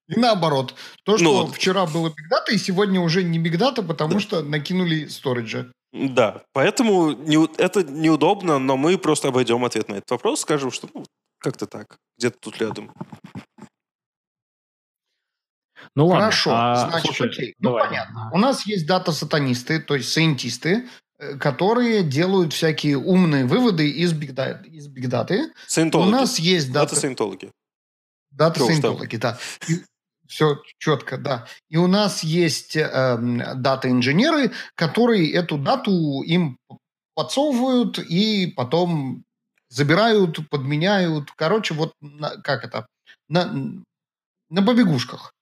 И 0.07 0.19
наоборот. 0.19 0.75
То, 1.03 1.17
что 1.17 1.45
ну, 1.45 1.51
вчера 1.51 1.85
было 1.85 2.09
Big 2.09 2.31
Data, 2.31 2.53
и 2.53 2.57
сегодня 2.57 3.01
уже 3.01 3.23
не 3.23 3.39
Big 3.39 3.57
Data, 3.57 3.85
потому 3.85 4.13
да. 4.13 4.19
что 4.19 4.43
накинули 4.43 5.07
сториджа. 5.07 5.71
Да, 5.91 6.43
поэтому 6.53 7.11
не, 7.11 7.47
это 7.57 7.83
неудобно, 7.83 8.59
но 8.59 8.77
мы 8.77 8.97
просто 8.97 9.29
обойдем 9.29 9.65
ответ 9.65 9.89
на 9.89 9.95
этот 9.95 10.11
вопрос, 10.11 10.41
скажем, 10.41 10.69
что 10.69 10.89
ну, 10.93 11.05
как-то 11.39 11.65
так, 11.65 11.97
где-то 12.17 12.37
тут 12.39 12.57
рядом. 12.59 12.91
Ну 15.95 16.07
ладно. 16.07 16.25
Хорошо, 16.25 16.51
а, 16.53 16.89
значит, 16.89 17.15
слушай, 17.15 17.29
окей. 17.29 17.55
Ну, 17.59 17.73
понятно. 17.73 18.29
У 18.33 18.37
нас 18.37 18.65
есть 18.65 18.85
дата-сатанисты, 18.85 19.79
то 19.79 19.95
есть 19.95 20.11
сайентисты, 20.11 20.87
э, 21.17 21.37
которые 21.37 22.03
делают 22.03 22.51
всякие 22.53 22.97
умные 22.97 23.45
выводы 23.45 23.89
из 23.89 24.11
бигдаты. 24.11 24.67
Из 24.69 24.87
бигдаты. 24.87 25.53
У 25.93 26.05
нас 26.05 26.37
есть 26.37 26.71
дата... 26.71 26.89
Дата-саентологи. 26.89 27.51
Дата-саентологи, 28.31 29.15
да. 29.15 29.37
И 29.69 29.81
все 30.27 30.61
четко, 30.79 31.17
да. 31.17 31.47
И 31.69 31.77
у 31.77 31.87
нас 31.87 32.23
есть 32.23 32.75
э, 32.75 33.17
дата-инженеры, 33.55 34.51
которые 34.75 35.31
эту 35.31 35.57
дату 35.57 36.21
им 36.23 36.57
подсовывают 37.13 37.99
и 37.99 38.47
потом 38.47 39.23
забирают, 39.69 40.49
подменяют. 40.49 41.31
Короче, 41.37 41.73
вот 41.73 41.93
на, 42.01 42.31
как 42.41 42.65
это? 42.65 42.85
На, 43.29 43.51
на 44.49 44.61
побегушках. 44.61 45.34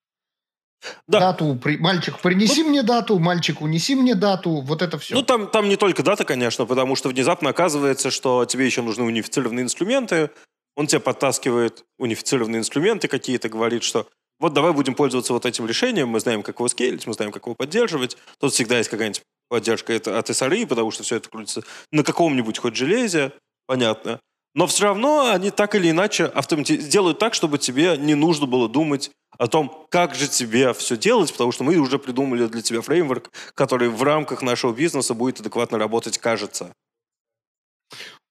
Да. 1.07 1.19
Дату, 1.19 1.59
при, 1.61 1.77
мальчик, 1.77 2.19
принеси 2.19 2.63
ну, 2.63 2.69
мне 2.69 2.83
дату, 2.83 3.19
мальчик, 3.19 3.61
унеси 3.61 3.95
мне 3.95 4.15
дату, 4.15 4.61
вот 4.61 4.81
это 4.81 4.97
все. 4.97 5.15
Ну, 5.15 5.23
там, 5.23 5.47
там 5.47 5.69
не 5.69 5.75
только 5.75 6.03
дата, 6.03 6.25
конечно, 6.25 6.65
потому 6.65 6.95
что 6.95 7.09
внезапно 7.09 7.49
оказывается, 7.49 8.11
что 8.11 8.45
тебе 8.45 8.65
еще 8.65 8.81
нужны 8.81 9.03
унифицированные 9.03 9.63
инструменты, 9.63 10.29
он 10.75 10.87
тебе 10.87 10.99
подтаскивает 10.99 11.83
унифицированные 11.99 12.59
инструменты 12.59 13.07
какие-то, 13.07 13.49
говорит, 13.49 13.83
что 13.83 14.07
вот 14.39 14.53
давай 14.53 14.73
будем 14.73 14.95
пользоваться 14.95 15.33
вот 15.33 15.45
этим 15.45 15.65
решением, 15.67 16.09
мы 16.09 16.19
знаем, 16.19 16.43
как 16.43 16.59
его 16.59 16.67
скейлить, 16.67 17.07
мы 17.07 17.13
знаем, 17.13 17.31
как 17.31 17.45
его 17.45 17.55
поддерживать. 17.55 18.17
Тут 18.39 18.53
всегда 18.53 18.77
есть 18.77 18.89
какая-нибудь 18.89 19.21
поддержка 19.47 19.95
от 19.95 20.29
SRI, 20.29 20.67
потому 20.67 20.91
что 20.91 21.03
все 21.03 21.17
это 21.17 21.29
крутится 21.29 21.63
на 21.91 22.03
каком-нибудь 22.03 22.57
хоть 22.57 22.75
железе, 22.75 23.31
понятно. 23.67 24.19
Но 24.55 24.67
все 24.67 24.83
равно 24.83 25.31
они 25.31 25.51
так 25.51 25.75
или 25.75 25.89
иначе 25.89 26.25
автомати- 26.25 26.77
делают 26.77 27.19
так, 27.19 27.33
чтобы 27.33 27.57
тебе 27.57 27.97
не 27.97 28.15
нужно 28.15 28.45
было 28.45 28.69
думать 28.69 29.11
о 29.37 29.47
том, 29.47 29.87
как 29.89 30.15
же 30.15 30.27
тебе 30.27 30.73
все 30.73 30.97
делать, 30.97 31.31
потому 31.31 31.51
что 31.51 31.63
мы 31.63 31.77
уже 31.77 31.99
придумали 31.99 32.47
для 32.47 32.61
тебя 32.61 32.81
фреймворк, 32.81 33.31
который 33.55 33.89
в 33.89 34.03
рамках 34.03 34.41
нашего 34.41 34.73
бизнеса 34.73 35.13
будет 35.13 35.39
адекватно 35.39 35.77
работать, 35.77 36.17
кажется. 36.17 36.73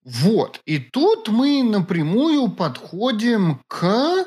Вот. 0.04 0.60
И 0.64 0.78
тут 0.78 1.28
мы 1.28 1.62
напрямую 1.62 2.50
подходим 2.50 3.62
к 3.68 4.26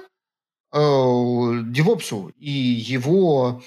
э, 0.71 0.77
DevOps 0.77 2.31
и 2.37 2.49
его 2.49 3.61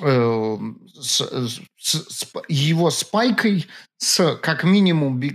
э, 0.00 0.58
с, 0.94 1.20
с, 1.20 1.60
с 1.76 2.26
его 2.48 2.90
спайкой 2.90 3.66
с 3.96 4.36
как 4.36 4.64
минимум 4.64 5.20
э, 5.20 5.30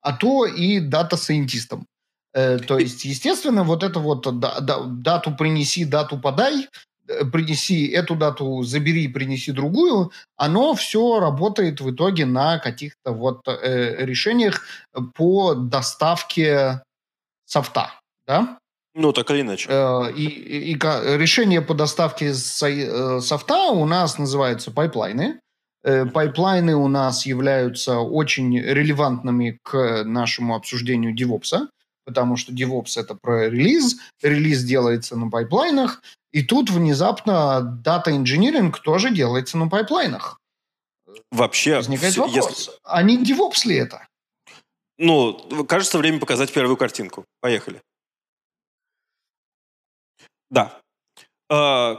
а 0.00 0.12
то 0.12 0.46
и 0.46 0.80
дата-сайентистом. 0.80 1.80
Э, 1.80 1.97
то 2.32 2.78
есть, 2.78 3.04
естественно, 3.04 3.64
вот 3.64 3.82
это 3.82 4.00
вот 4.00 4.38
да, 4.38 4.60
да, 4.60 4.80
дату 4.84 5.34
принеси, 5.34 5.84
дату 5.84 6.18
подай, 6.18 6.68
э, 7.08 7.24
принеси 7.24 7.88
эту 7.88 8.16
дату, 8.16 8.62
забери, 8.62 9.08
принеси 9.08 9.52
другую, 9.52 10.12
оно 10.36 10.74
все 10.74 11.20
работает 11.20 11.80
в 11.80 11.90
итоге 11.90 12.26
на 12.26 12.58
каких-то 12.58 13.12
вот 13.12 13.46
э, 13.48 14.04
решениях 14.04 14.62
по 15.14 15.54
доставке 15.54 16.82
софта, 17.46 17.92
да? 18.26 18.58
Ну, 18.94 19.12
так 19.12 19.30
или 19.30 19.42
иначе. 19.42 19.68
Э, 19.70 20.10
и, 20.12 20.24
и, 20.24 20.72
и 20.72 20.78
решение 21.16 21.62
по 21.62 21.74
доставке 21.74 22.30
э, 22.30 23.20
софта 23.20 23.70
у 23.70 23.86
нас 23.86 24.18
называются 24.18 24.70
пайплайны. 24.70 25.40
Э, 25.84 26.04
пайплайны 26.04 26.74
у 26.74 26.88
нас 26.88 27.24
являются 27.24 28.00
очень 28.00 28.58
релевантными 28.58 29.58
к 29.62 30.02
нашему 30.04 30.56
обсуждению 30.56 31.14
DevOps, 31.14 31.68
потому 32.08 32.38
что 32.38 32.52
DevOps 32.52 32.96
это 32.96 33.14
про 33.14 33.50
релиз, 33.50 33.98
релиз 34.22 34.64
делается 34.64 35.14
на 35.14 35.30
пайплайнах, 35.30 36.02
и 36.32 36.42
тут 36.42 36.70
внезапно 36.70 37.60
data 37.60 38.16
engineering 38.16 38.80
тоже 38.80 39.10
делается 39.10 39.58
на 39.58 39.68
пайплайнах. 39.68 40.40
Вообще, 41.30 41.76
возникает 41.76 42.12
все, 42.12 42.26
вопрос: 42.26 42.58
если... 42.58 42.72
а 42.82 43.02
не 43.02 43.22
DevOps 43.22 43.66
ли 43.66 43.76
это? 43.76 44.06
Ну, 44.96 45.64
кажется, 45.68 45.98
время 45.98 46.18
показать 46.18 46.50
первую 46.52 46.78
картинку. 46.78 47.24
Поехали. 47.40 47.82
Да. 50.50 50.80
Э, 51.50 51.96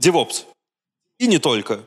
DevOps. 0.00 0.46
И 1.18 1.26
не 1.26 1.38
только. 1.38 1.84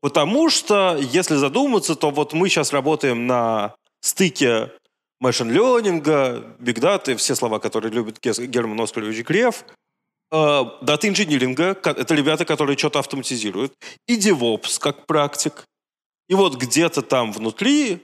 Потому 0.00 0.48
что, 0.48 0.96
если 0.96 1.36
задуматься, 1.36 1.94
то 1.94 2.10
вот 2.10 2.32
мы 2.32 2.48
сейчас 2.48 2.72
работаем 2.72 3.26
на 3.26 3.74
стыке 4.00 4.72
машин 5.20 5.50
ленинга, 5.50 6.56
биг 6.58 6.80
даты, 6.80 7.16
все 7.16 7.34
слова, 7.34 7.58
которые 7.58 7.92
любит 7.92 8.20
Герман 8.20 8.80
Оскарович 8.80 9.24
Греф, 9.24 9.64
дата 10.30 11.08
инжиниринга, 11.08 11.78
это 11.82 12.14
ребята, 12.14 12.44
которые 12.44 12.76
что-то 12.76 12.98
автоматизируют, 12.98 13.72
и 14.06 14.18
DevOps 14.18 14.78
как 14.78 15.06
практик. 15.06 15.64
И 16.28 16.34
вот 16.34 16.56
где-то 16.56 17.02
там 17.02 17.32
внутри 17.32 18.02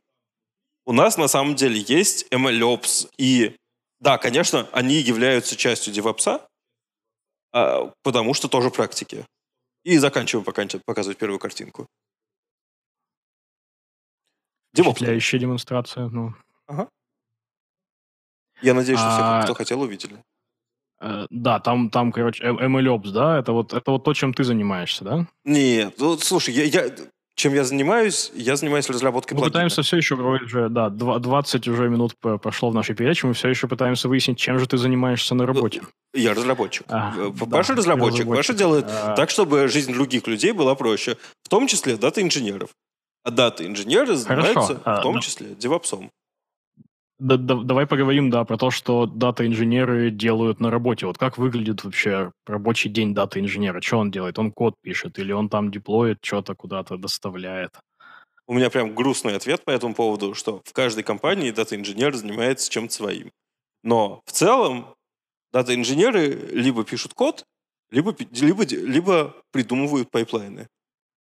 у 0.86 0.92
нас 0.92 1.16
на 1.16 1.28
самом 1.28 1.54
деле 1.54 1.78
есть 1.78 2.26
MLOps. 2.30 3.10
И 3.18 3.56
да, 4.00 4.18
конечно, 4.18 4.68
они 4.72 4.96
являются 4.96 5.56
частью 5.56 5.94
DevOps, 5.94 6.40
а, 7.52 7.92
потому 8.02 8.34
что 8.34 8.48
тоже 8.48 8.70
практики. 8.70 9.26
И 9.82 9.98
заканчиваем 9.98 10.44
пока 10.44 10.66
показывать 10.84 11.18
первую 11.18 11.38
картинку. 11.38 11.86
Впечатляющая 14.74 15.38
демонстрация. 15.38 16.08
Ну. 16.08 16.34
Ага. 16.66 16.88
Я 18.62 18.74
надеюсь, 18.74 18.98
что 18.98 19.08
а... 19.08 19.40
все, 19.40 19.46
кто 19.46 19.54
хотел, 19.54 19.80
увидели. 19.80 20.16
Э, 21.00 21.26
да, 21.30 21.60
там, 21.60 21.90
там, 21.90 22.12
короче, 22.12 22.44
MLOps, 22.44 23.10
да? 23.10 23.38
Это 23.38 23.52
вот, 23.52 23.72
это 23.72 23.90
вот 23.90 24.04
то, 24.04 24.14
чем 24.14 24.32
ты 24.32 24.44
занимаешься, 24.44 25.04
да? 25.04 25.26
Нет, 25.44 25.94
ну, 25.98 26.16
слушай, 26.18 26.54
я, 26.54 26.64
я, 26.64 26.90
чем 27.36 27.52
я 27.52 27.64
занимаюсь? 27.64 28.30
Я 28.34 28.56
занимаюсь 28.56 28.88
разработкой 28.88 29.34
Мы 29.34 29.40
плагина. 29.40 29.52
пытаемся 29.52 29.82
все 29.82 29.96
еще, 29.96 30.14
уже, 30.14 30.68
да, 30.68 30.88
20 30.88 31.68
уже 31.68 31.88
минут 31.88 32.14
прошло 32.18 32.70
в 32.70 32.74
нашей 32.74 32.94
передаче, 32.94 33.26
мы 33.26 33.34
все 33.34 33.48
еще 33.48 33.66
пытаемся 33.66 34.08
выяснить, 34.08 34.38
чем 34.38 34.58
же 34.58 34.66
ты 34.66 34.78
занимаешься 34.78 35.34
на 35.34 35.46
работе. 35.46 35.82
Я 36.14 36.32
разработчик. 36.32 36.86
А, 36.88 37.12
э, 37.16 37.32
Паша 37.50 37.72
да, 37.72 37.78
разработчик. 37.78 38.20
разработчик. 38.20 38.26
Паша 38.26 38.52
делает 38.54 38.86
а... 38.88 39.14
так, 39.16 39.30
чтобы 39.30 39.66
жизнь 39.66 39.92
других 39.92 40.28
людей 40.28 40.52
была 40.52 40.76
проще. 40.76 41.16
В 41.42 41.48
том 41.48 41.66
числе 41.66 41.96
дата-инженеров. 41.96 42.70
А 43.24 43.30
дата-инженеры 43.30 44.14
занимаются 44.14 44.80
а, 44.84 45.00
в 45.00 45.02
том 45.02 45.14
да. 45.16 45.20
числе 45.20 45.48
девопсом. 45.56 46.10
Да, 47.24 47.38
да, 47.38 47.54
давай 47.54 47.86
поговорим, 47.86 48.28
да, 48.28 48.44
про 48.44 48.58
то, 48.58 48.70
что 48.70 49.06
дата-инженеры 49.06 50.10
делают 50.10 50.60
на 50.60 50.70
работе. 50.70 51.06
Вот 51.06 51.16
как 51.16 51.38
выглядит 51.38 51.82
вообще 51.82 52.32
рабочий 52.46 52.90
день 52.90 53.14
дата-инженера? 53.14 53.80
Что 53.80 53.98
он 53.98 54.10
делает? 54.10 54.38
Он 54.38 54.52
код 54.52 54.74
пишет 54.82 55.18
или 55.18 55.32
он 55.32 55.48
там 55.48 55.70
деплоит, 55.70 56.18
что-то 56.22 56.54
куда-то 56.54 56.98
доставляет? 56.98 57.70
У 58.46 58.52
меня 58.52 58.68
прям 58.68 58.94
грустный 58.94 59.36
ответ 59.36 59.64
по 59.64 59.70
этому 59.70 59.94
поводу, 59.94 60.34
что 60.34 60.60
в 60.66 60.74
каждой 60.74 61.02
компании 61.02 61.50
дата-инженер 61.50 62.14
занимается 62.14 62.70
чем-то 62.70 62.92
своим. 62.92 63.30
Но 63.82 64.20
в 64.26 64.32
целом 64.32 64.94
дата-инженеры 65.52 66.28
либо 66.52 66.84
пишут 66.84 67.14
код, 67.14 67.44
либо, 67.90 68.14
либо, 68.32 68.64
либо 68.64 69.34
придумывают 69.52 70.10
пайплайны. 70.10 70.68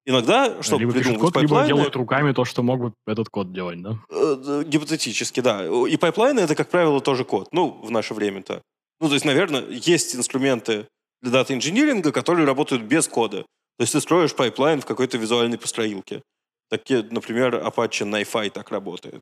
Иногда, 0.06 0.62
чтобы 0.64 0.82
либо 0.82 0.94
придумывать 0.94 1.22
код, 1.22 1.36
либо 1.36 1.48
пайплайны... 1.48 1.68
делают 1.68 1.96
руками 1.96 2.34
то, 2.34 2.44
что 2.44 2.64
мог 2.64 2.80
бы 2.80 2.94
этот 3.06 3.30
код 3.30 3.54
делать, 3.54 3.82
да? 3.82 4.00
Э, 4.10 4.36
д- 4.36 4.64
Гипотетически, 4.64 5.42
да. 5.42 5.66
И 5.88 5.96
пайплайны 5.98 6.40
это, 6.40 6.56
как 6.56 6.70
правило, 6.70 7.00
тоже 7.02 7.24
код. 7.24 7.50
Ну, 7.52 7.70
в 7.84 7.92
наше 7.92 8.14
время-то. 8.14 8.62
Ну, 9.00 9.08
то 9.08 9.14
есть, 9.14 9.26
наверное, 9.26 9.64
есть 9.70 10.16
инструменты 10.16 10.88
для 11.22 11.32
дата-инжиниринга, 11.32 12.12
которые 12.12 12.46
работают 12.46 12.84
без 12.84 13.08
кода. 13.08 13.46
То 13.78 13.84
есть 13.84 13.94
ты 13.94 14.02
строишь 14.02 14.36
пайплайн 14.36 14.82
в 14.82 14.86
какой-то 14.86 15.18
визуальной 15.18 15.58
построилке. 15.58 16.24
Такие, 16.70 17.04
например, 17.12 17.56
Apache 17.56 18.06
NiFi 18.06 18.50
так 18.50 18.72
работает. 18.72 19.22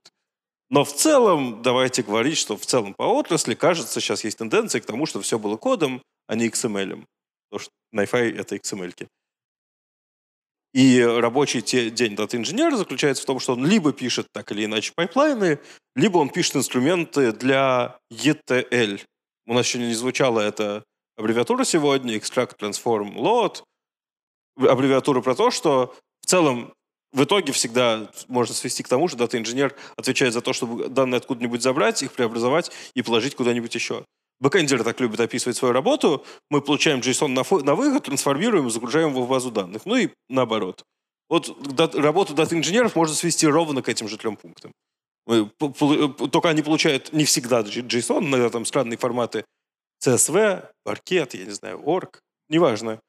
Но 0.69 0.83
в 0.85 0.93
целом, 0.93 1.61
давайте 1.61 2.03
говорить, 2.03 2.37
что 2.37 2.55
в 2.55 2.65
целом 2.65 2.93
по 2.93 3.03
отрасли, 3.03 3.55
кажется, 3.55 3.99
сейчас 3.99 4.23
есть 4.23 4.37
тенденция 4.37 4.81
к 4.81 4.85
тому, 4.85 5.05
что 5.05 5.19
все 5.19 5.39
было 5.39 5.57
кодом, 5.57 6.01
а 6.27 6.35
не 6.35 6.47
XML. 6.47 7.03
Потому 7.49 7.59
что 7.59 7.71
NiFi— 7.95 8.35
это 8.37 8.55
XML. 8.55 8.93
-ки. 8.93 9.07
И 10.73 11.01
рабочий 11.01 11.61
день 11.89 12.15
дата-инженера 12.15 12.75
заключается 12.75 13.23
в 13.23 13.25
том, 13.25 13.39
что 13.39 13.53
он 13.53 13.65
либо 13.65 13.91
пишет 13.91 14.27
так 14.31 14.51
или 14.51 14.65
иначе 14.65 14.93
пайплайны, 14.95 15.59
либо 15.95 16.19
он 16.19 16.29
пишет 16.29 16.57
инструменты 16.57 17.31
для 17.31 17.97
ETL. 18.11 19.01
У 19.47 19.53
нас 19.53 19.65
еще 19.65 19.79
не 19.79 19.93
звучала 19.93 20.41
эта 20.41 20.83
аббревиатура 21.17 21.63
сегодня, 21.63 22.15
Extract, 22.15 22.57
Transform, 22.59 23.15
Load. 23.15 23.63
Аббревиатура 24.57 25.21
про 25.21 25.33
то, 25.33 25.49
что 25.49 25.95
в 26.21 26.27
целом 26.27 26.73
в 27.11 27.23
итоге 27.23 27.51
всегда 27.51 28.11
можно 28.27 28.53
свести 28.53 28.83
к 28.83 28.87
тому, 28.87 29.07
что 29.07 29.17
дата-инженер 29.17 29.75
отвечает 29.97 30.33
за 30.33 30.41
то, 30.41 30.53
чтобы 30.53 30.89
данные 30.89 31.17
откуда-нибудь 31.17 31.63
забрать, 31.63 32.03
их 32.03 32.13
преобразовать 32.13 32.71
и 32.93 33.01
положить 33.01 33.35
куда-нибудь 33.35 33.73
еще. 33.73 34.05
Бэкэндеры 34.39 34.83
так 34.83 34.99
любят 35.01 35.19
описывать 35.19 35.57
свою 35.57 35.73
работу. 35.73 36.23
Мы 36.49 36.61
получаем 36.61 36.99
JSON 36.99 37.27
на, 37.27 37.41
фо- 37.41 37.63
на 37.63 37.75
выход, 37.75 38.03
трансформируем 38.03 38.67
и 38.67 38.71
загружаем 38.71 39.09
его 39.09 39.23
в 39.23 39.29
базу 39.29 39.51
данных. 39.51 39.81
Ну 39.85 39.95
и 39.95 40.09
наоборот. 40.29 40.83
Вот 41.29 41.55
дат- 41.75 41.95
работу 41.95 42.33
дата-инженеров 42.33 42.95
можно 42.95 43.15
свести 43.15 43.47
ровно 43.47 43.81
к 43.81 43.89
этим 43.89 44.07
же 44.07 44.17
трем 44.17 44.35
пунктам. 44.37 44.71
Мы 45.27 45.45
Только 46.31 46.49
они 46.49 46.61
получают 46.61 47.13
не 47.13 47.25
всегда 47.25 47.61
JSON, 47.61 48.25
иногда 48.25 48.49
там 48.49 48.65
странные 48.65 48.97
форматы 48.97 49.43
CSV, 50.03 50.65
паркет, 50.83 51.33
я 51.33 51.45
не 51.45 51.51
знаю, 51.51 51.81
org, 51.85 52.19
неважно. 52.49 52.99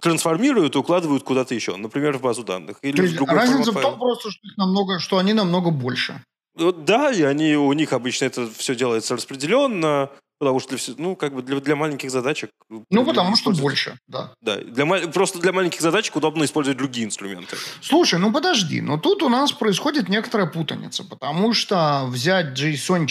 Трансформируют 0.00 0.74
и 0.74 0.78
укладывают 0.78 1.22
куда-то 1.22 1.54
еще, 1.54 1.76
например, 1.76 2.18
в 2.18 2.20
базу 2.22 2.44
данных. 2.44 2.78
Или 2.82 2.96
То 2.96 3.02
в 3.02 3.04
есть 3.04 3.16
другой 3.16 3.36
разница 3.36 3.72
в 3.72 3.80
том 3.80 3.98
просто, 3.98 4.30
что, 4.30 4.40
их 4.46 4.56
намного, 4.56 4.98
что 4.98 5.18
они 5.18 5.32
намного 5.32 5.70
больше. 5.70 6.22
Да, 6.56 7.12
и 7.12 7.22
они, 7.22 7.56
у 7.56 7.72
них 7.72 7.92
обычно 7.92 8.24
это 8.24 8.48
все 8.50 8.74
делается 8.74 9.14
распределенно, 9.14 10.10
потому 10.38 10.60
что 10.60 10.76
для, 10.76 10.94
ну, 10.98 11.16
как 11.16 11.34
бы 11.34 11.42
для, 11.42 11.60
для 11.60 11.76
маленьких 11.76 12.10
задачек... 12.10 12.50
Ну, 12.90 13.04
потому 13.04 13.36
что 13.36 13.50
больше, 13.52 13.98
да. 14.06 14.32
Да, 14.40 14.56
для, 14.56 14.86
просто 15.08 15.38
для 15.38 15.52
маленьких 15.52 15.80
задачек 15.80 16.16
удобно 16.16 16.44
использовать 16.44 16.78
другие 16.78 17.06
инструменты. 17.06 17.56
Слушай, 17.80 18.18
ну 18.18 18.32
подожди, 18.32 18.80
но 18.80 18.98
тут 18.98 19.22
у 19.22 19.28
нас 19.28 19.52
происходит 19.52 20.08
некоторая 20.08 20.46
путаница, 20.46 21.04
потому 21.04 21.54
что 21.54 22.06
взять 22.08 22.58
JSON 22.58 23.06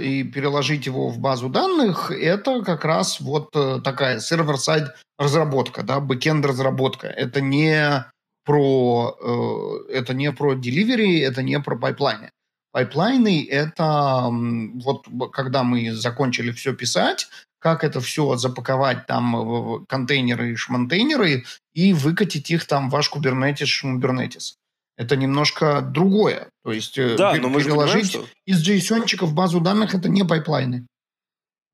и 0.00 0.22
переложить 0.24 0.86
его 0.86 1.08
в 1.08 1.18
базу 1.18 1.48
данных, 1.48 2.10
это 2.10 2.62
как 2.62 2.84
раз 2.84 3.20
вот 3.20 3.50
э, 3.54 3.80
такая 3.82 4.20
server-side 4.20 4.94
разработка, 5.18 5.82
да, 5.82 6.00
бэкенд 6.00 6.44
разработка. 6.44 7.06
Это 7.06 7.40
не 7.40 8.04
про, 8.44 9.16
э, 9.20 9.92
это 9.92 10.14
не 10.14 10.32
про 10.32 10.54
delivery, 10.54 11.22
это 11.22 11.42
не 11.42 11.60
про 11.60 11.76
пайплайны. 11.76 12.30
Пайплайны– 12.72 13.46
это 13.50 14.28
вот 14.30 15.06
когда 15.32 15.62
мы 15.62 15.92
закончили 15.92 16.52
все 16.52 16.74
писать, 16.74 17.28
как 17.58 17.82
это 17.82 18.00
все 18.00 18.36
запаковать 18.36 19.06
там 19.06 19.84
контейнеры 19.86 20.52
и 20.52 20.56
шмонтейнеры 20.56 21.44
и 21.74 21.92
выкатить 21.92 22.50
их 22.50 22.66
там 22.66 22.88
в 22.88 22.92
ваш 22.92 23.10
Kubernetes, 23.10 23.66
Kubernetes. 23.84 24.54
Это 24.96 25.16
немножко 25.16 25.80
другое. 25.80 26.48
То 26.64 26.72
есть 26.72 26.98
э, 26.98 27.16
Да, 27.16 27.34
но 27.36 27.48
мы 27.48 27.60
же 27.60 27.70
понимаем, 27.70 27.90
переложить 27.92 28.10
что... 28.10 28.26
из 28.46 28.68
JSON 28.68 29.06
в 29.26 29.32
базу 29.32 29.60
данных 29.60 29.94
это 29.94 30.08
не 30.08 30.24
пайплайны. 30.24 30.86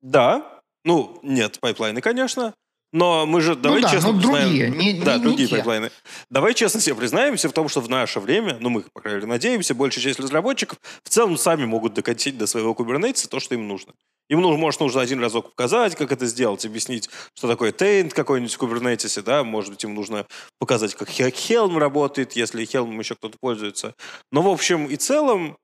Да, 0.01 0.61
ну, 0.83 1.19
нет, 1.23 1.59
пайплайны, 1.59 2.01
конечно, 2.01 2.53
но 2.95 3.25
мы 3.25 3.41
же, 3.41 3.55
давай 3.55 3.81
ну 3.81 3.87
да, 3.87 3.93
честно 3.93 4.13
но 4.13 4.19
другие, 4.21 4.67
признаем- 4.71 4.77
не, 4.77 4.93
Да, 5.03 5.13
не- 5.15 5.19
не 5.19 5.23
другие 5.25 5.47
те. 5.49 5.55
пайплайны. 5.55 5.91
Давай 6.29 6.53
честно 6.53 6.79
себе 6.79 6.95
признаемся 6.95 7.49
в 7.49 7.51
том, 7.51 7.67
что 7.67 7.81
в 7.81 7.89
наше 7.89 8.19
время, 8.19 8.57
ну, 8.61 8.69
мы, 8.69 8.83
по 8.93 9.01
крайней 9.01 9.17
мере, 9.17 9.27
надеемся, 9.27 9.75
большая 9.75 10.03
часть 10.03 10.19
разработчиков 10.19 10.79
в 11.03 11.09
целом 11.09 11.37
сами 11.37 11.65
могут 11.65 11.93
докатить 11.93 12.37
до 12.37 12.47
своего 12.47 12.73
Kubernetes 12.73 13.27
то, 13.27 13.39
что 13.39 13.53
им 13.55 13.67
нужно. 13.67 13.93
Им 14.29 14.41
нужно, 14.41 14.57
может, 14.57 14.79
нужно 14.79 15.01
один 15.01 15.19
разок 15.19 15.49
показать, 15.51 15.95
как 15.95 16.11
это 16.11 16.25
сделать, 16.25 16.65
объяснить, 16.65 17.09
что 17.35 17.47
такое 17.47 17.71
taint 17.71 18.09
какой-нибудь 18.11 18.53
в 18.53 18.59
Kubernetes, 18.63 19.21
да, 19.21 19.43
может 19.43 19.71
быть, 19.71 19.83
им 19.83 19.93
нужно 19.93 20.25
показать, 20.57 20.95
как 20.95 21.09
Helm, 21.09 21.31
Helm 21.31 21.77
работает, 21.77 22.33
если 22.33 22.63
Helm 22.65 22.97
еще 22.97 23.15
кто-то 23.15 23.37
пользуется. 23.39 23.93
Но, 24.31 24.41
в 24.41 24.47
общем 24.47 24.87
и 24.87 24.95
целом, 24.95 25.57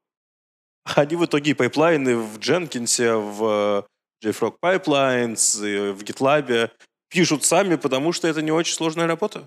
они 0.83 1.15
в 1.15 1.25
итоге 1.25 1.55
пайплайны 1.55 2.17
в 2.17 2.37
Jenkins, 2.39 3.17
в 3.19 3.85
э, 4.23 4.27
JFrog 4.27 4.55
Pipelines, 4.63 5.91
в 5.93 6.03
GitLab 6.03 6.69
пишут 7.11 7.43
сами, 7.43 7.75
потому 7.75 8.13
что 8.13 8.27
это 8.27 8.41
не 8.41 8.51
очень 8.51 8.73
сложная 8.73 9.05
работа. 9.07 9.45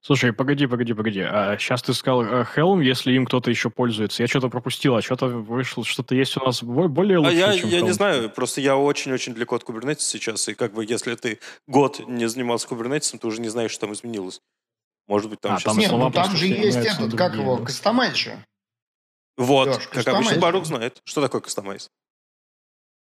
Слушай, 0.00 0.34
погоди, 0.34 0.66
погоди, 0.66 0.92
погоди. 0.92 1.20
А 1.20 1.56
сейчас 1.58 1.82
ты 1.82 1.94
сказал 1.94 2.22
э, 2.22 2.44
Helm, 2.54 2.82
если 2.84 3.12
им 3.12 3.24
кто-то 3.24 3.48
еще 3.50 3.70
пользуется. 3.70 4.22
Я 4.22 4.26
что-то 4.26 4.50
пропустил, 4.50 4.94
а 4.96 5.00
что-то 5.02 5.28
вышло, 5.28 5.82
что-то 5.82 6.14
есть 6.14 6.36
у 6.36 6.44
нас 6.44 6.62
бо- 6.62 6.88
более 6.88 7.16
а 7.18 7.20
лучшее, 7.20 7.38
я, 7.38 7.56
чем, 7.58 7.68
я 7.70 7.80
не, 7.80 7.88
Helm? 7.88 7.92
знаю, 7.92 8.30
просто 8.30 8.60
я 8.60 8.76
очень-очень 8.76 9.32
далеко 9.32 9.56
от 9.56 9.62
Kubernetes 9.62 10.00
сейчас, 10.00 10.46
и 10.48 10.54
как 10.54 10.74
бы 10.74 10.84
если 10.84 11.14
ты 11.14 11.38
год 11.66 12.06
не 12.06 12.28
занимался 12.28 12.68
Kubernetes, 12.68 13.16
ты 13.16 13.26
уже 13.26 13.40
не 13.40 13.48
знаешь, 13.48 13.70
что 13.70 13.82
там 13.82 13.94
изменилось. 13.94 14.40
Может 15.06 15.30
быть, 15.30 15.40
там 15.40 15.54
А, 15.54 15.58
сейчас... 15.58 15.74
Нет, 15.76 15.90
ну 15.90 16.10
там 16.10 16.36
же 16.36 16.46
есть 16.48 16.76
этот, 16.76 17.14
как 17.14 17.32
другие, 17.32 17.42
его, 17.42 17.56
да. 17.58 17.64
кастомайз 17.64 18.14
же. 18.14 18.44
Вот, 19.38 19.68
Лёш, 19.68 19.88
как 19.88 20.06
обычно. 20.08 20.38
Барук 20.38 20.66
знает, 20.66 21.00
что 21.04 21.22
такое 21.22 21.40
кастомайз. 21.40 21.88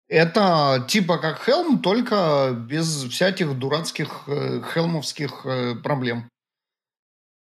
Это 0.09 0.85
типа 0.89 1.19
как 1.19 1.49
Helm, 1.49 1.79
только 1.81 2.55
без 2.57 3.05
всяких 3.05 3.59
дурацких 3.59 4.25
э, 4.27 4.61
хелмовских 4.73 5.47
э, 5.47 5.75
проблем. 5.77 6.29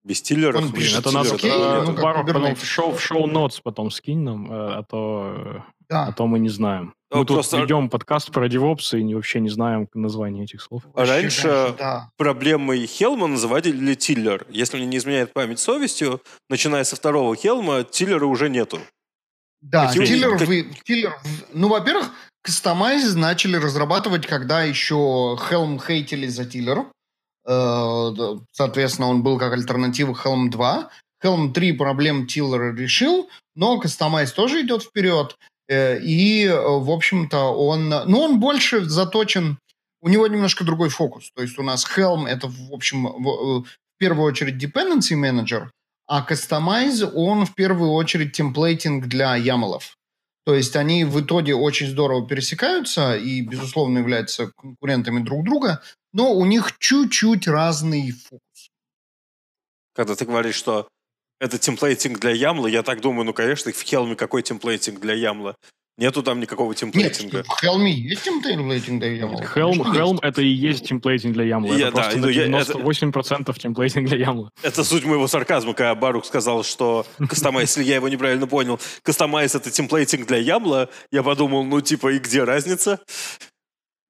Без 0.04 0.20
тиллеров. 0.20 0.62
Он 0.62 0.72
без 0.72 0.90
Блин, 0.90 0.98
это 0.98 1.10
надо 1.12 1.28
э, 1.30 1.32
нету. 1.32 1.82
ну, 1.86 1.94
как 1.94 2.02
Барух 2.02 2.26
потом 2.26 2.54
в 2.56 2.64
шоу, 2.64 2.92
в 2.92 3.00
шоу-нотс 3.00 3.60
потом 3.60 3.90
скинь 3.90 4.18
нам, 4.20 4.50
э, 4.52 4.54
а 4.78 4.82
то, 4.82 5.34
э, 5.36 5.58
а 5.58 6.06
Да. 6.06 6.12
то 6.12 6.26
мы 6.26 6.40
не 6.40 6.48
знаем. 6.48 6.92
Ну, 7.10 7.18
Мы 7.20 7.24
тут 7.26 7.36
просто- 7.36 7.58
ведем 7.60 7.88
подкаст 7.88 8.32
про 8.32 8.48
DevOps 8.48 8.98
и 8.98 9.02
не- 9.02 9.14
вообще 9.14 9.38
не 9.40 9.48
знаем 9.50 9.88
название 9.94 10.44
этих 10.44 10.60
слов. 10.60 10.82
Вообще, 10.92 11.12
Раньше 11.12 11.42
конечно, 11.42 11.74
да. 11.78 12.10
проблемой 12.16 12.84
Хелма 12.86 13.28
называли 13.28 13.94
тиллер. 13.94 14.44
Если 14.50 14.76
мне 14.78 14.86
не 14.86 14.96
изменяет 14.96 15.32
память 15.32 15.58
совестью, 15.60 16.20
начиная 16.50 16.84
со 16.84 16.96
второго 16.96 17.36
Хелма, 17.36 17.84
тиллера 17.84 18.26
уже 18.26 18.48
нету. 18.48 18.78
Да, 19.62 19.86
Какие 19.92 20.20
как- 20.20 20.40
вы, 20.42 20.66
тиллер, 20.84 21.16
в- 21.22 21.44
ну, 21.54 21.68
во-первых, 21.68 22.10
кастомайз 22.42 23.14
начали 23.14 23.56
разрабатывать, 23.56 24.26
когда 24.26 24.62
еще 24.62 25.38
Helm 25.50 25.80
хейтили 25.84 26.26
за 26.26 26.44
тиллер. 26.44 26.86
Э, 27.46 28.10
Соответственно, 28.52 29.08
он 29.08 29.22
был 29.22 29.38
как 29.38 29.52
альтернатива 29.52 30.12
Helm 30.12 30.50
2. 30.50 30.90
Helm 31.24 31.52
3 31.52 31.72
проблем 31.72 32.26
тиллера 32.26 32.74
решил, 32.74 33.28
но 33.54 33.78
кастомайз 33.78 34.32
тоже 34.32 34.62
идет 34.62 34.82
вперед. 34.82 35.36
Э, 35.68 35.98
И, 36.02 36.48
в 36.48 36.90
общем-то, 36.90 37.38
он... 37.56 37.88
Ну, 37.88 38.18
он 38.20 38.40
больше 38.40 38.84
заточен... 38.84 39.58
У 40.04 40.08
него 40.08 40.26
немножко 40.26 40.64
другой 40.64 40.88
фокус. 40.88 41.30
То 41.36 41.42
есть 41.42 41.56
у 41.60 41.62
нас 41.62 41.86
Helm— 41.96 42.26
это, 42.28 42.48
в 42.48 42.72
общем, 42.72 43.04
в, 43.06 43.28
э, 43.28 43.62
в 43.62 43.98
первую 43.98 44.26
очередь 44.26 44.62
dependency 44.62 45.14
manager, 45.16 45.68
а 46.14 46.26
Customize, 46.28 47.10
он 47.14 47.46
в 47.46 47.54
первую 47.54 47.92
очередь 47.92 48.32
темплейтинг 48.32 49.06
для 49.06 49.34
ямлов. 49.34 49.96
То 50.44 50.54
есть 50.54 50.76
они 50.76 51.06
в 51.06 51.18
итоге 51.22 51.54
очень 51.54 51.88
здорово 51.88 52.28
пересекаются 52.28 53.16
и, 53.16 53.40
безусловно, 53.40 54.00
являются 54.00 54.48
конкурентами 54.48 55.24
друг 55.24 55.42
друга, 55.42 55.82
но 56.12 56.34
у 56.34 56.44
них 56.44 56.76
чуть-чуть 56.78 57.48
разный 57.48 58.10
фокус. 58.10 58.70
Когда 59.94 60.14
ты 60.14 60.26
говоришь, 60.26 60.56
что 60.56 60.86
это 61.40 61.56
темплейтинг 61.56 62.18
для 62.18 62.32
Ямла, 62.32 62.66
я 62.66 62.82
так 62.82 63.00
думаю, 63.00 63.24
ну, 63.24 63.32
конечно, 63.32 63.72
в 63.72 63.80
Хелме 63.82 64.14
какой 64.14 64.42
темплейтинг 64.42 65.00
для 65.00 65.14
Ямла? 65.14 65.56
Нету 65.98 66.22
там 66.22 66.40
никакого 66.40 66.70
Нет, 66.70 66.78
темплейтинга. 66.78 67.44
в 67.44 67.62
Helm 67.62 67.86
есть 67.86 68.22
темплейтинг 68.24 68.98
для 69.00 69.12
ямлов? 69.14 69.56
Helm, 69.56 69.74
Helm 69.94 70.18
это 70.22 70.40
и 70.40 70.48
есть 70.48 70.88
темплейтинг 70.88 71.34
для 71.34 71.44
Ямла. 71.44 71.74
Я- 71.74 71.88
это 71.88 71.96
да, 71.96 72.02
просто 72.04 72.18
ну, 72.18 72.26
на 72.26 72.30
я- 72.30 72.46
это- 72.60 72.72
98% 72.78 73.58
темплейтинг 73.58 74.08
для 74.08 74.18
Ямла. 74.18 74.50
Это 74.62 74.84
суть 74.84 75.04
моего 75.04 75.28
сарказма, 75.28 75.74
когда 75.74 75.94
Барук 75.94 76.24
сказал, 76.24 76.64
что 76.64 77.06
кастомайз, 77.28 77.76
если 77.76 77.88
я 77.90 77.96
его 77.96 78.08
неправильно 78.08 78.46
понял, 78.46 78.80
кастомайз 79.02 79.54
это 79.54 79.70
темплейтинг 79.70 80.26
для 80.26 80.38
Ямла, 80.38 80.88
я 81.10 81.22
подумал, 81.22 81.62
ну, 81.64 81.80
типа, 81.82 82.12
и 82.12 82.18
где 82.18 82.42
разница? 82.44 82.98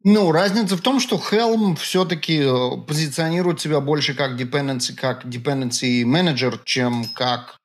Ну, 0.05 0.33
разница 0.33 0.77
в 0.77 0.81
том, 0.81 0.99
что 1.01 1.17
Helm 1.17 1.77
все-таки 1.77 2.43
э, 2.43 2.81
позиционирует 2.87 3.61
себя 3.61 3.81
больше 3.81 4.15
как 4.15 4.41
dependency, 4.41 4.95
как 4.95 5.25
dependency 5.27 6.03
manager, 6.05 6.59
чем 6.65 7.05
как 7.15 7.59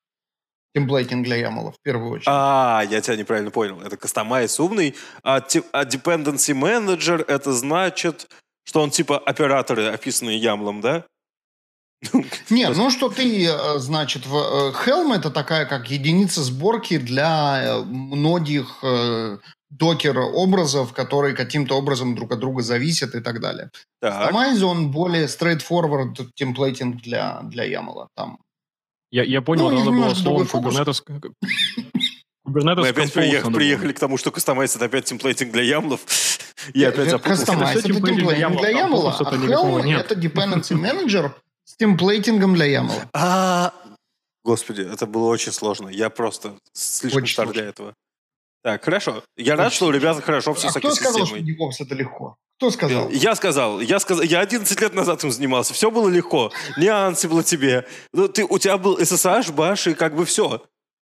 темплейтинг 0.73 1.25
для 1.25 1.37
ямлов, 1.37 1.75
в 1.75 1.81
первую 1.83 2.11
очередь. 2.11 2.27
А, 2.27 2.83
я 2.89 3.01
тебя 3.01 3.15
неправильно 3.15 3.51
понял. 3.51 3.81
Это 3.81 3.97
кастомайз 3.97 4.59
умный, 4.59 4.95
а, 5.23 5.37
а 5.37 5.85
dependency 5.85 6.53
manager 6.53 7.23
это 7.27 7.51
значит, 7.53 8.27
что 8.63 8.81
он 8.81 8.89
типа 8.89 9.17
операторы, 9.17 9.87
описанные 9.87 10.37
Ямлом, 10.37 10.81
да? 10.81 11.05
Не, 12.49 12.69
ну 12.69 12.91
что 12.91 13.09
ты, 13.09 13.47
э, 13.47 13.79
значит, 13.79 14.25
в 14.25 14.35
э, 14.35 14.73
Helm 14.85 15.15
это 15.15 15.31
такая 15.31 15.65
как 15.65 15.89
единица 15.89 16.43
сборки 16.43 16.97
для 16.97 17.63
э, 17.63 17.81
многих 17.83 18.83
докер-образов, 19.69 20.93
которые 20.93 21.35
каким-то 21.35 21.75
образом 21.75 22.15
друг 22.15 22.31
от 22.31 22.39
друга 22.39 22.61
зависят 22.61 23.15
и 23.15 23.19
так 23.19 23.41
далее. 23.41 23.69
Так. 23.99 24.31
Customize, 24.31 24.61
он 24.63 24.91
более 24.91 25.25
straightforward 25.25 26.15
темплейтинг 26.35 27.01
для, 27.01 27.41
для 27.43 27.65
YAML. 27.69 28.07
Там. 28.15 28.39
Я, 29.11 29.23
я 29.23 29.41
понял, 29.41 29.69
ну, 29.69 29.79
надо 29.79 29.91
было 29.91 30.13
словом 30.13 30.47
Kubernetes... 30.47 31.01
Kubernetes 32.45 32.81
Мы 32.81 32.87
опять 32.89 33.13
приехали, 33.13 33.53
приехали 33.53 33.93
к 33.93 33.99
тому, 33.99 34.17
что 34.17 34.29
Customize 34.29 34.75
это 34.75 34.85
опять 34.85 35.05
темплейтинг 35.05 35.51
для 35.51 35.63
ямлов. 35.63 36.01
Я 36.73 36.89
опять 36.89 37.09
запутался. 37.09 37.43
Customize 37.43 37.79
это 37.79 37.81
темплейтинг 37.83 38.29
для 38.29 38.47
YAML, 38.47 39.13
а 39.19 39.33
Helm 39.35 39.99
это 39.99 40.15
dependency 40.15 40.75
manager 40.75 41.31
с 41.63 41.75
темплейтингом 41.77 42.55
для 42.55 42.67
YAML. 42.67 43.09
А, 43.13 43.73
господи, 44.43 44.81
это 44.81 45.05
было 45.05 45.27
очень 45.27 45.51
сложно. 45.51 45.89
Я 45.89 46.09
просто 46.09 46.57
слишком 46.73 47.23
очень 47.23 47.33
стар 47.33 47.51
для 47.51 47.65
этого. 47.65 47.93
Так, 48.63 48.83
хорошо. 48.83 49.23
Я 49.37 49.55
рад, 49.55 49.71
что 49.71 49.87
у 49.87 49.91
ребят 49.91 50.21
хорошо 50.23 50.53
все 50.53 50.67
а 50.67 50.71
с 50.71 50.75
кто 50.75 50.91
сказал, 50.91 51.25
что 51.25 51.37
DevOps 51.37 51.75
это 51.79 51.95
легко? 51.95 52.35
Кто 52.57 52.71
сказал? 52.71 53.09
Я 53.09 53.35
сказал, 53.35 53.79
я 53.79 53.99
сказал, 53.99 54.23
я 54.23 54.39
11 54.39 54.81
лет 54.81 54.93
назад 54.95 55.23
им 55.23 55.31
занимался, 55.31 55.75
все 55.75 55.91
было 55.91 56.09
легко, 56.09 56.51
не 56.77 57.27
было 57.27 57.43
тебе, 57.43 57.85
ну, 58.13 58.27
ты, 58.27 58.43
у 58.45 58.57
тебя 58.57 58.79
был 58.79 58.97
SSH, 58.97 59.53
баш 59.53 59.87
и 59.87 59.93
как 59.93 60.15
бы 60.15 60.25
все. 60.25 60.63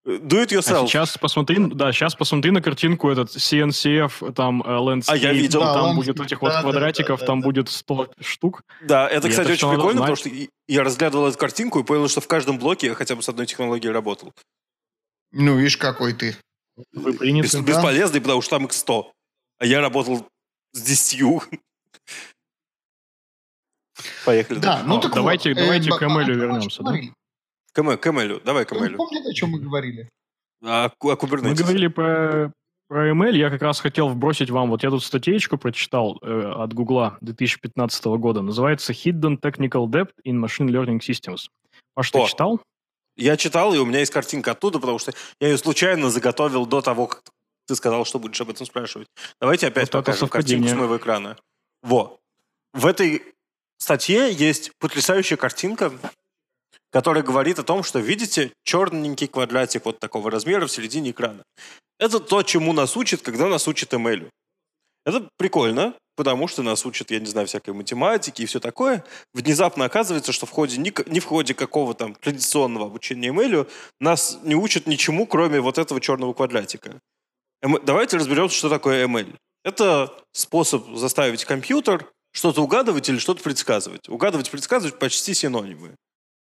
Do 0.06 0.42
it 0.42 0.48
yourself. 0.48 0.84
А 0.84 0.86
сейчас 0.86 1.16
посмотри, 1.16 1.56
да, 1.58 1.90
сейчас 1.92 2.14
посмотри 2.14 2.50
на 2.50 2.60
картинку 2.60 3.10
этот 3.10 3.30
CNCF, 3.30 4.32
там 4.32 4.62
э, 4.62 4.66
landscape, 4.66 5.04
а 5.08 5.16
я 5.16 5.32
видел. 5.32 5.60
там 5.60 5.90
да, 5.90 5.94
будет 5.94 6.20
этих 6.20 6.40
да, 6.40 6.46
вот 6.46 6.60
квадратиков, 6.60 7.20
да, 7.20 7.26
да, 7.26 7.26
там 7.26 7.40
да. 7.40 7.44
будет 7.46 7.70
100 7.70 8.10
штук. 8.20 8.62
Да, 8.82 9.08
это, 9.08 9.30
кстати, 9.30 9.52
очень 9.52 9.70
прикольно, 9.70 10.00
потому 10.00 10.16
что 10.16 10.30
я 10.68 10.84
разглядывал 10.84 11.28
эту 11.28 11.38
картинку 11.38 11.80
и 11.80 11.84
понял, 11.84 12.06
что 12.08 12.20
в 12.20 12.28
каждом 12.28 12.58
блоке 12.58 12.88
я 12.88 12.94
хотя 12.94 13.16
бы 13.16 13.22
с 13.22 13.28
одной 13.30 13.46
технологией 13.46 13.92
работал. 13.92 14.34
Ну, 15.32 15.56
видишь, 15.56 15.78
какой 15.78 16.12
ты. 16.12 16.36
Вы 16.92 17.14
приняты. 17.14 17.48
Бес, 17.48 17.54
да? 17.54 17.62
Бесполезный, 17.62 18.20
потому 18.20 18.42
что 18.42 18.56
там 18.56 18.66
их 18.66 18.74
100. 18.74 19.10
А 19.58 19.66
я 19.66 19.80
работал 19.80 20.26
с 20.74 20.82
10. 20.82 21.42
Поехали. 24.26 24.58
Да, 24.58 24.82
ну 24.84 25.00
так 25.00 25.14
давайте, 25.14 25.50
вот, 25.50 25.58
давайте 25.58 25.90
э, 25.90 25.96
к 25.96 26.02
Эмелю 26.02 26.36
вернемся. 26.36 26.82
Да? 26.82 26.92
КМ, 27.72 27.96
КМЛю, 27.96 28.40
давай 28.44 28.64
КМЛю. 28.64 28.96
Помните, 28.96 29.30
о 29.30 29.32
чем 29.32 29.50
мы 29.50 29.60
говорили? 29.60 30.08
А, 30.62 30.86
о 30.86 31.14
Kubernetes. 31.14 31.48
Мы 31.48 31.54
говорили 31.54 31.86
про, 31.88 32.52
про 32.88 33.10
ML. 33.10 33.36
Я 33.36 33.50
как 33.50 33.62
раз 33.62 33.80
хотел 33.80 34.08
вбросить 34.08 34.50
вам, 34.50 34.70
вот 34.70 34.82
я 34.82 34.90
тут 34.90 35.04
статейку 35.04 35.58
прочитал 35.58 36.18
э, 36.22 36.52
от 36.56 36.72
Гугла 36.72 37.18
2015 37.20 38.04
года. 38.04 38.42
Называется 38.42 38.92
Hidden 38.92 39.40
Technical 39.40 39.86
Depth 39.86 40.12
in 40.26 40.42
Machine 40.42 40.68
Learning 40.68 41.00
Systems. 41.00 41.48
Паш, 41.94 42.10
ты 42.10 42.26
читал? 42.26 42.60
Я 43.16 43.36
читал, 43.36 43.74
и 43.74 43.78
у 43.78 43.86
меня 43.86 44.00
есть 44.00 44.12
картинка 44.12 44.52
оттуда, 44.52 44.80
потому 44.80 44.98
что 44.98 45.12
я 45.40 45.48
ее 45.48 45.58
случайно 45.58 46.10
заготовил 46.10 46.66
до 46.66 46.80
того, 46.80 47.06
как 47.06 47.22
ты 47.66 47.74
сказал, 47.76 48.04
что 48.04 48.18
будешь 48.18 48.40
об 48.40 48.50
этом 48.50 48.66
спрашивать. 48.66 49.08
Давайте 49.40 49.66
опять 49.66 49.92
вот 49.92 50.04
покажем 50.04 50.28
картинку 50.28 50.68
с 50.68 50.72
моего 50.72 50.96
экрана. 50.96 51.36
Во. 51.82 52.18
В 52.72 52.86
этой 52.86 53.22
статье 53.78 54.32
есть 54.32 54.72
потрясающая 54.78 55.36
картинка, 55.36 55.92
который 56.90 57.22
говорит 57.22 57.58
о 57.58 57.62
том, 57.62 57.82
что 57.82 57.98
видите 57.98 58.52
черненький 58.64 59.26
квадратик 59.26 59.84
вот 59.84 59.98
такого 59.98 60.30
размера 60.30 60.66
в 60.66 60.72
середине 60.72 61.10
экрана. 61.10 61.42
Это 61.98 62.20
то, 62.20 62.42
чему 62.42 62.72
нас 62.72 62.96
учат, 62.96 63.22
когда 63.22 63.48
нас 63.48 63.68
учат 63.68 63.92
ML. 63.92 64.28
Это 65.04 65.28
прикольно, 65.36 65.94
потому 66.16 66.48
что 66.48 66.62
нас 66.62 66.86
учат, 66.86 67.10
я 67.10 67.20
не 67.20 67.26
знаю, 67.26 67.46
всякой 67.46 67.74
математики 67.74 68.42
и 68.42 68.46
все 68.46 68.58
такое. 68.58 69.04
Внезапно 69.32 69.84
оказывается, 69.84 70.32
что 70.32 70.46
в 70.46 70.50
ходе, 70.50 70.78
не 70.78 71.20
в 71.20 71.24
ходе 71.24 71.54
какого 71.54 71.94
там 71.94 72.14
традиционного 72.14 72.86
обучения 72.86 73.28
ML 73.28 73.70
нас 74.00 74.38
не 74.42 74.54
учат 74.54 74.86
ничему, 74.86 75.26
кроме 75.26 75.60
вот 75.60 75.78
этого 75.78 76.00
черного 76.00 76.32
квадратика. 76.32 77.00
Эм, 77.64 77.78
давайте 77.82 78.18
разберемся, 78.18 78.56
что 78.56 78.68
такое 78.68 79.06
ML. 79.06 79.34
Это 79.64 80.12
способ 80.32 80.86
заставить 80.94 81.46
компьютер 81.46 82.12
что-то 82.30 82.62
угадывать 82.62 83.08
или 83.08 83.16
что-то 83.16 83.42
предсказывать. 83.42 84.06
Угадывать, 84.08 84.50
предсказывать 84.50 84.98
почти 84.98 85.32
синонимы. 85.32 85.96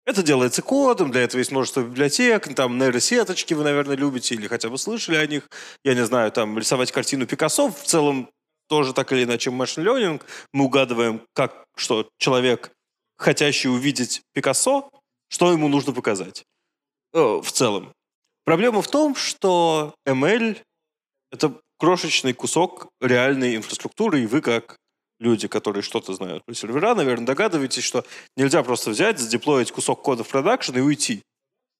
Это 0.06 0.22
делается 0.22 0.62
кодом, 0.62 1.12
для 1.12 1.22
этого 1.22 1.40
есть 1.40 1.52
множество 1.52 1.82
библиотек, 1.82 2.54
там 2.54 2.78
нейросеточки 2.78 3.54
вы, 3.54 3.64
наверное, 3.64 3.96
любите 3.96 4.36
или 4.36 4.48
хотя 4.48 4.70
бы 4.70 4.78
слышали 4.78 5.16
о 5.16 5.26
них. 5.26 5.50
Я 5.84 5.96
не 5.96 6.06
знаю, 6.06 6.32
там 6.32 6.60
рисовать 6.60 6.92
картину 6.92 7.26
Пикассо 7.26 7.72
в 7.72 7.84
целом 7.84 8.30
тоже 8.68 8.94
так 8.94 9.12
или 9.14 9.24
иначе 9.24 9.52
машин 9.52 9.88
learning. 9.88 10.22
Мы 10.52 10.66
угадываем, 10.66 11.22
как, 11.34 11.66
что 11.78 12.10
человек, 12.18 12.72
хотящий 13.18 13.70
увидеть 13.70 14.22
Пикассо, 14.34 14.90
что 15.30 15.52
ему 15.52 15.70
нужно 15.70 15.94
показать 15.94 16.44
э, 17.14 17.20
в 17.20 17.52
целом. 17.52 17.94
Проблема 18.44 18.82
в 18.82 18.88
том, 18.88 19.16
что 19.16 19.96
ML— 20.06 20.58
это 21.36 21.60
крошечный 21.78 22.34
кусок 22.34 22.88
реальной 23.02 23.56
инфраструктуры, 23.56 24.22
и 24.22 24.26
вы 24.26 24.42
как 24.42 24.78
люди, 25.20 25.48
которые 25.48 25.84
что-то 25.84 26.14
знают 26.14 26.44
про 26.46 26.54
сервера, 26.54 26.96
наверное, 26.96 27.28
догадываетесь, 27.28 27.84
что 27.84 28.06
нельзя 28.36 28.64
просто 28.64 28.90
взять, 28.90 29.20
задеплоить 29.20 29.72
кусок 29.72 30.02
кода 30.02 30.24
в 30.24 30.30
продакшн 30.30 30.78
и 30.78 30.82
уйти. 30.82 31.22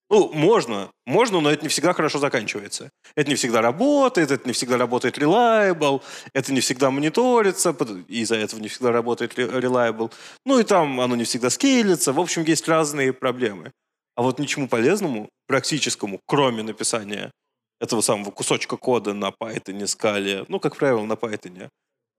Ну, 0.08 0.32
можно, 0.32 0.92
можно, 1.08 1.42
но 1.42 1.50
это 1.50 1.64
не 1.64 1.70
всегда 1.70 1.94
хорошо 1.94 2.20
заканчивается. 2.20 2.92
Это 3.16 3.28
не 3.28 3.36
всегда 3.36 3.62
работает, 3.62 4.30
это 4.30 4.48
не 4.48 4.54
всегда 4.54 4.78
работает 4.78 5.18
reliable, 5.18 6.04
это 6.32 6.54
не 6.54 6.60
всегда 6.60 6.92
мониторится, 6.92 7.76
и 8.08 8.22
из-за 8.22 8.36
этого 8.36 8.60
не 8.60 8.68
всегда 8.68 8.92
работает 8.92 9.34
reliable. 9.34 10.14
Ну 10.46 10.60
и 10.60 10.64
там 10.64 11.02
оно 11.02 11.16
не 11.16 11.24
всегда 11.24 11.50
скейлится. 11.50 12.14
В 12.14 12.20
общем, 12.20 12.44
есть 12.44 12.68
разные 12.68 13.14
проблемы. 13.14 13.72
А 14.16 14.22
вот 14.22 14.40
ничему 14.40 14.68
полезному, 14.68 15.28
практическому, 15.48 16.20
кроме 16.28 16.62
написания 16.62 17.32
этого 17.80 18.02
самого 18.02 18.32
кусочка 18.32 18.78
кода 18.78 19.14
на 19.14 19.30
Python, 19.30 19.80
Scala, 19.84 20.46
ну, 20.48 20.60
как 20.60 20.76
правило, 20.76 21.04
на 21.04 21.14
Python, 21.14 21.70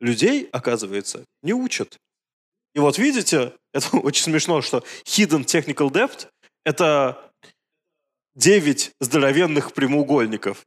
людей, 0.00 0.48
оказывается, 0.52 1.24
не 1.42 1.52
учат. 1.52 1.96
И 2.74 2.78
вот 2.78 2.98
видите, 2.98 3.52
это 3.72 3.96
очень 3.96 4.24
смешно, 4.24 4.60
что 4.62 4.84
hidden 5.04 5.44
technical 5.44 5.90
depth— 5.90 6.28
это 6.64 7.30
9 8.34 8.92
здоровенных 9.00 9.72
прямоугольников. 9.72 10.64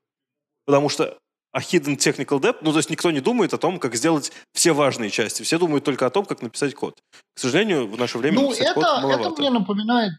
Потому 0.66 0.90
что 0.90 1.18
а 1.52 1.62
hidden 1.62 1.98
technical 1.98 2.40
depth, 2.40 2.60
ну 2.62 2.72
то 2.72 2.78
есть 2.78 2.90
никто 2.90 3.10
не 3.10 3.22
думает 3.22 3.54
о 3.54 3.58
том, 3.58 3.80
как 3.80 3.96
сделать 3.96 4.32
все 4.54 4.72
важные 4.72 5.10
части. 5.10 5.42
Все 5.42 5.58
думают 5.58 5.84
только 5.84 6.06
о 6.06 6.10
том, 6.10 6.26
как 6.26 6.42
написать 6.42 6.76
код. 6.76 7.00
К 7.34 7.40
сожалению, 7.40 7.88
в 7.88 7.98
наше 7.98 8.18
время 8.18 8.36
ну, 8.36 8.50
написать 8.50 8.68
это, 8.68 8.74
код 8.76 8.84
маловато. 8.84 9.30
Это 9.30 9.42
мне 9.42 9.50
напоминает 9.50 10.14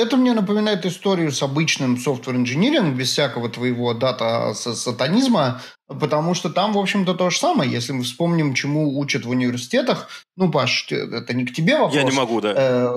это 0.00 0.16
мне 0.16 0.32
напоминает 0.32 0.86
историю 0.86 1.32
с 1.32 1.42
обычным 1.42 1.96
engineering, 1.96 2.94
без 2.94 3.10
всякого 3.10 3.48
твоего 3.48 3.94
дата 3.94 4.52
сатанизма, 4.54 5.62
потому 5.86 6.34
что 6.34 6.50
там, 6.50 6.72
в 6.72 6.78
общем-то, 6.78 7.14
то 7.14 7.30
же 7.30 7.38
самое. 7.38 7.70
Если 7.70 7.92
мы 7.92 8.02
вспомним, 8.02 8.54
чему 8.54 8.98
учат 8.98 9.24
в 9.24 9.30
университетах, 9.30 10.08
ну, 10.36 10.50
Паш, 10.50 10.90
это 10.90 11.34
не 11.34 11.44
к 11.44 11.54
тебе 11.54 11.78
вопрос. 11.78 11.94
Я 11.94 12.02
не 12.04 12.10
могу, 12.10 12.40
да. 12.40 12.52
Э, 12.56 12.94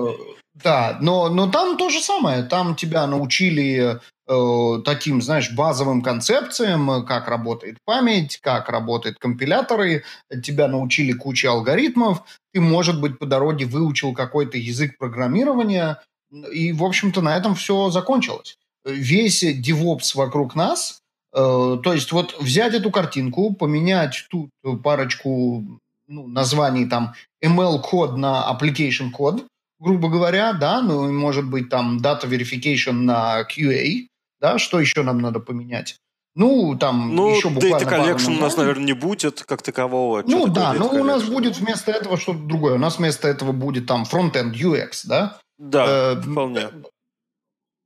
да, 0.54 0.98
но, 1.00 1.28
но 1.28 1.48
там 1.48 1.76
то 1.76 1.90
же 1.90 2.00
самое. 2.00 2.42
Там 2.44 2.76
тебя 2.76 3.06
научили 3.06 3.98
э, 4.28 4.82
таким, 4.84 5.20
знаешь, 5.20 5.52
базовым 5.52 6.00
концепциям, 6.00 7.04
как 7.04 7.28
работает 7.28 7.78
память, 7.84 8.38
как 8.40 8.68
работают 8.68 9.18
компиляторы, 9.18 10.04
тебя 10.42 10.68
научили 10.68 11.12
куче 11.12 11.48
алгоритмов, 11.48 12.22
ты, 12.52 12.60
может 12.60 13.00
быть, 13.00 13.18
по 13.18 13.26
дороге 13.26 13.66
выучил 13.66 14.14
какой-то 14.14 14.56
язык 14.58 14.96
программирования– 14.98 16.00
и, 16.52 16.72
в 16.72 16.84
общем-то, 16.84 17.20
на 17.20 17.36
этом 17.36 17.54
все 17.54 17.90
закончилось. 17.90 18.58
Весь 18.84 19.42
DevOps 19.42 20.14
вокруг 20.14 20.54
нас, 20.54 21.00
э, 21.32 21.36
то 21.82 21.92
есть 21.92 22.12
вот 22.12 22.36
взять 22.40 22.74
эту 22.74 22.90
картинку, 22.90 23.54
поменять 23.54 24.26
тут 24.30 24.50
парочку 24.82 25.64
ну, 26.06 26.26
названий 26.26 26.86
там 26.86 27.14
ML-код 27.42 28.16
на 28.16 28.44
application 28.52 29.10
код, 29.10 29.46
грубо 29.78 30.08
говоря, 30.08 30.52
да, 30.52 30.82
ну, 30.82 31.10
может 31.12 31.48
быть, 31.48 31.68
там 31.68 31.98
data 31.98 32.24
verification 32.24 32.92
на 32.92 33.42
QA, 33.42 34.06
да, 34.40 34.58
что 34.58 34.80
еще 34.80 35.02
нам 35.02 35.20
надо 35.20 35.40
поменять? 35.40 35.96
Ну, 36.36 36.76
там 36.76 37.14
ну, 37.14 37.36
еще 37.36 37.48
буквально... 37.48 37.76
Data 37.76 38.16
Collection 38.16 38.36
у 38.36 38.40
нас, 38.40 38.56
наверное, 38.56 38.84
не 38.84 38.92
будет 38.92 39.44
как 39.44 39.62
такового. 39.62 40.24
Ну 40.26 40.48
да, 40.48 40.72
но 40.72 40.88
у 40.88 41.04
нас 41.04 41.22
будет 41.22 41.56
вместо 41.58 41.92
этого 41.92 42.16
что-то 42.16 42.40
другое. 42.40 42.74
У 42.74 42.78
нас 42.78 42.98
вместо 42.98 43.28
этого 43.28 43.52
будет 43.52 43.86
там 43.86 44.02
frontend 44.02 44.52
UX, 44.52 45.02
да? 45.04 45.38
Да, 45.58 46.12
э, 46.12 46.20
вполне. 46.20 46.70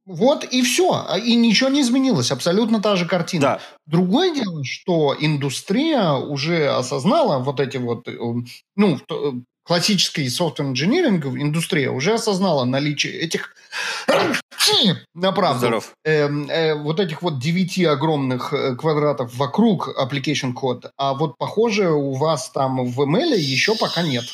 Вот 0.06 0.44
и 0.44 0.62
все. 0.62 1.04
А, 1.06 1.18
и 1.18 1.34
ничего 1.34 1.68
не 1.68 1.82
изменилось. 1.82 2.32
Абсолютно 2.32 2.80
та 2.80 2.96
же 2.96 3.06
картина. 3.06 3.42
Да. 3.42 3.60
Другое 3.86 4.34
дело, 4.34 4.64
что 4.64 5.14
индустрия 5.18 6.12
уже 6.12 6.68
осознала 6.68 7.38
вот 7.38 7.60
эти 7.60 7.76
вот... 7.76 8.08
Э, 8.08 8.16
ну, 8.76 8.98
э, 9.10 9.32
классический 9.68 10.26
engineering 10.26 11.20
индустрия 11.38 11.90
уже 11.90 12.14
осознала 12.14 12.64
наличие 12.64 13.12
этих 13.12 13.54
на 15.14 15.32
правду, 15.32 15.82
э, 16.04 16.26
э, 16.26 16.74
вот 16.74 17.00
этих 17.00 17.20
вот 17.20 17.38
девяти 17.38 17.84
огромных 17.84 18.54
э, 18.54 18.76
квадратов 18.76 19.34
вокруг 19.34 19.90
application 20.00 20.54
код, 20.54 20.90
а 20.96 21.12
вот 21.12 21.36
похоже 21.36 21.90
у 21.90 22.14
вас 22.14 22.50
там 22.50 22.86
в 22.86 23.00
ML 23.02 23.36
еще 23.36 23.76
пока 23.76 24.02
нет. 24.02 24.24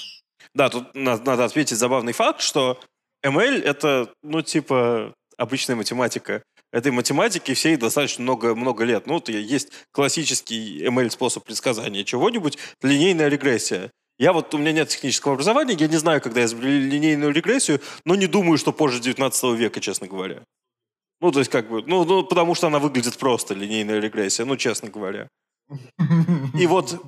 Да, 0.54 0.68
тут 0.68 0.94
надо, 0.94 1.24
надо 1.24 1.44
отметить 1.44 1.78
забавный 1.78 2.12
факт, 2.12 2.40
что 2.40 2.78
ML— 3.24 3.62
это, 3.64 4.12
ну, 4.22 4.42
типа, 4.42 5.14
обычная 5.38 5.76
математика. 5.76 6.42
Этой 6.72 6.92
математики 6.92 7.54
всей 7.54 7.76
достаточно 7.76 8.22
много, 8.22 8.54
много 8.54 8.84
лет. 8.84 9.06
Ну, 9.06 9.14
вот 9.14 9.28
есть 9.28 9.70
классический 9.92 10.84
ML-способ 10.84 11.44
предсказания 11.44 12.04
чего-нибудь, 12.04 12.58
линейная 12.82 13.28
регрессия. 13.28 13.90
Я 14.18 14.32
вот, 14.32 14.54
у 14.54 14.58
меня 14.58 14.72
нет 14.72 14.88
технического 14.88 15.34
образования, 15.34 15.74
я 15.74 15.88
не 15.88 15.96
знаю, 15.96 16.20
когда 16.20 16.44
изобрели 16.44 16.88
линейную 16.88 17.32
регрессию, 17.32 17.80
но 18.04 18.14
не 18.14 18.26
думаю, 18.26 18.58
что 18.58 18.72
позже 18.72 19.00
19 19.00 19.58
века, 19.58 19.80
честно 19.80 20.06
говоря. 20.06 20.44
Ну, 21.20 21.32
то 21.32 21.40
есть, 21.40 21.50
как 21.50 21.68
бы, 21.68 21.82
ну, 21.86 22.04
ну, 22.04 22.22
потому 22.24 22.54
что 22.54 22.68
она 22.68 22.78
выглядит 22.78 23.16
просто, 23.18 23.54
линейная 23.54 23.98
регрессия, 23.98 24.44
ну, 24.44 24.56
честно 24.56 24.90
говоря. 24.90 25.28
И 26.58 26.66
вот, 26.66 27.00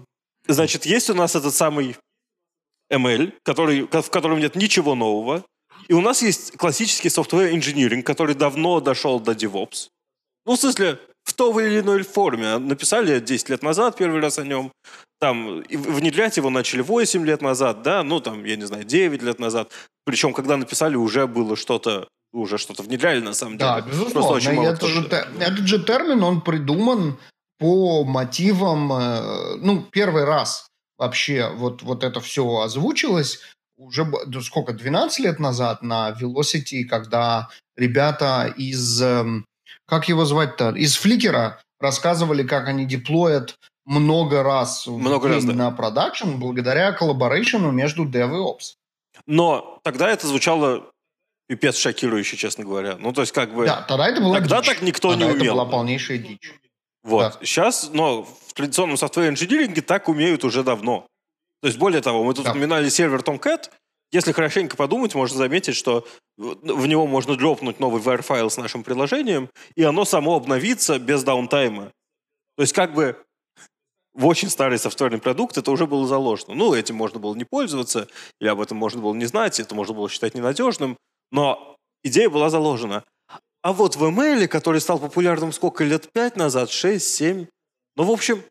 значит, 0.49 0.87
есть 0.87 1.11
у 1.11 1.15
нас 1.15 1.37
этот 1.37 1.55
самый 1.55 1.97
ML, 2.93 3.33
который, 3.43 3.83
в 3.83 4.11
котором 4.11 4.41
нет 4.41 4.57
ничего 4.57 4.95
нового, 4.95 5.45
и 5.89 5.93
у 5.93 6.01
нас 6.01 6.23
есть 6.23 6.57
классический 6.57 7.09
software 7.09 7.53
engineering, 7.53 8.03
который 8.03 8.35
давно 8.35 8.81
дошел 8.81 9.21
до 9.21 9.33
DevOps. 9.33 9.89
Ну, 10.45 10.57
в 10.57 10.61
смысле, 10.61 10.99
в 11.25 11.33
той 11.33 11.67
или 11.67 11.81
иной 11.81 12.03
форме. 12.03 12.59
Написали 12.59 13.21
10 13.21 13.49
лет 13.49 13.63
назад 13.63 13.97
первый 13.97 14.21
раз 14.21 14.39
о 14.39 14.45
нем. 14.45 14.73
Там, 15.19 15.63
внедрять 15.71 16.37
его 16.37 16.51
начали 16.51 16.83
8 16.83 17.25
лет 17.25 17.43
назад, 17.43 17.83
да, 17.83 18.03
ну, 18.03 18.21
там, 18.21 18.45
я 18.45 18.57
не 18.57 18.67
знаю, 18.67 18.85
9 18.85 19.23
лет 19.23 19.39
назад. 19.39 19.73
Причем, 20.05 20.33
когда 20.33 20.57
написали, 20.57 20.95
уже 20.95 21.27
было 21.27 21.57
что-то 21.57 22.09
уже 22.33 22.59
что-то 22.59 22.83
внедряли 22.83 23.21
на 23.21 23.33
самом 23.33 23.57
деле. 23.59 23.71
Да, 23.71 23.81
безусловно. 23.81 24.31
очень 24.31 24.53
мало 24.53 24.69
это 24.69 24.87
же, 24.87 25.01
этот 25.01 25.67
же 25.67 25.83
термин, 25.83 26.23
он 26.23 26.43
придуман 26.43 27.19
по 27.59 28.05
мотивам, 28.05 28.93
э, 28.93 29.57
ну, 29.57 29.83
первый 29.83 30.25
раз 30.25 30.67
вообще 30.99 31.51
вот, 31.55 31.83
вот 31.83 32.05
это 32.05 32.21
все 32.21 32.61
озвучилось 32.61 33.41
уже 33.77 34.07
сколько, 34.43 34.73
12 34.73 35.19
лет 35.21 35.39
назад 35.39 35.83
на 35.83 36.11
Velocity, 36.21 36.85
когда 36.85 37.49
ребята 37.77 38.53
из, 38.57 39.03
эм, 39.03 39.47
как 39.87 40.09
его 40.09 40.25
звать-то, 40.25 40.71
из 40.71 40.97
Фликера 40.97 41.61
рассказывали, 41.79 42.43
как 42.43 42.69
они 42.69 42.87
деплоят 42.87 43.57
много 43.85 44.43
раз 44.43 44.87
много 44.87 45.29
раз, 45.29 45.45
да. 45.45 45.53
на 45.53 45.71
продакшн 45.71 46.37
благодаря 46.39 46.93
collaboration 46.93 47.60
'у 47.60 47.71
между 47.71 48.05
Dev 48.05 48.31
и 48.31 48.41
Ops. 48.41 48.75
Но 49.27 49.79
тогда 49.83 50.11
это 50.11 50.27
звучало 50.27 50.91
пипец 51.47 51.77
шокирующе, 51.77 52.37
честно 52.37 52.65
говоря. 52.65 52.97
Ну, 52.99 53.13
то 53.13 53.21
есть, 53.23 53.33
как 53.33 53.55
бы... 53.55 53.67
Да, 53.67 53.83
тогда 53.83 54.09
это 54.09 54.21
было 54.21 54.35
Тогда 54.35 54.59
дичь. 54.59 54.67
так 54.67 54.83
никто 54.83 55.11
тогда 55.11 55.27
не 55.27 55.31
умел. 55.31 55.55
это 55.55 55.55
была 55.55 55.65
полнейшая 55.65 56.19
дичь. 56.19 56.53
Вот. 57.05 57.39
Да. 57.39 57.47
Сейчас, 57.47 57.91
но 57.93 58.25
в 58.25 58.53
традиционном 58.53 58.97
software 58.97 59.29
engineering 59.29 59.73
'е 59.73 59.81
так 59.81 60.09
умеют 60.09 60.45
уже 60.45 60.65
давно. 60.65 61.07
То 61.63 61.69
есть, 61.69 61.79
более 61.79 62.03
того, 62.03 62.23
мы 62.25 62.35
тут 62.35 62.45
да. 62.45 62.51
упоминали 62.51 62.89
сервер 62.89 63.21
Tomcat. 63.21 63.71
Если 64.13 64.33
хорошенько 64.33 64.77
подумать, 64.77 65.15
можно 65.15 65.37
заметить, 65.37 65.75
что 65.75 66.07
в 66.37 66.87
него 66.87 67.07
можно 67.07 67.37
дропнуть 67.37 67.81
новый 67.81 68.01
WAR-файл 68.01 68.51
с 68.51 68.57
нашим 68.57 68.85
приложением, 68.85 69.51
и 69.75 69.83
оно 69.83 70.05
само 70.05 70.37
обновится 70.37 70.99
без 70.99 71.25
даунтайма. 71.25 71.93
То 72.57 72.63
есть, 72.63 72.73
как 72.73 72.95
бы 72.95 73.17
в 74.17 74.27
очень 74.27 74.49
старый 74.49 74.79
софтверный 74.79 75.19
продукт 75.19 75.59
это 75.59 75.71
уже 75.71 75.87
было 75.87 76.07
заложено. 76.07 76.55
Ну, 76.55 76.75
этим 76.75 76.97
можно 76.97 77.19
было 77.19 77.35
не 77.35 77.45
пользоваться, 77.45 78.09
или 78.41 78.49
об 78.49 78.61
этом 78.61 78.79
можно 78.79 79.01
было 79.01 79.15
не 79.15 79.27
знать, 79.27 79.61
это 79.61 79.75
можно 79.75 79.95
было 79.95 80.09
считать 80.09 80.35
ненадежным, 80.35 80.97
но 81.31 81.77
идея 82.03 82.31
была 82.31 82.49
заложена. 82.49 83.05
А 83.63 83.73
вот 83.73 83.97
в 83.97 84.05
ML, 84.05 84.47
который 84.47 84.81
стал 84.81 84.99
популярным 84.99 85.53
сколько 85.53 85.85
лет? 85.85 86.11
Пять 86.13 86.37
назад? 86.37 86.71
Шесть? 86.71 87.15
Семь? 87.15 87.47
Ну, 87.97 88.05
в 88.05 88.11
общем, 88.11 88.43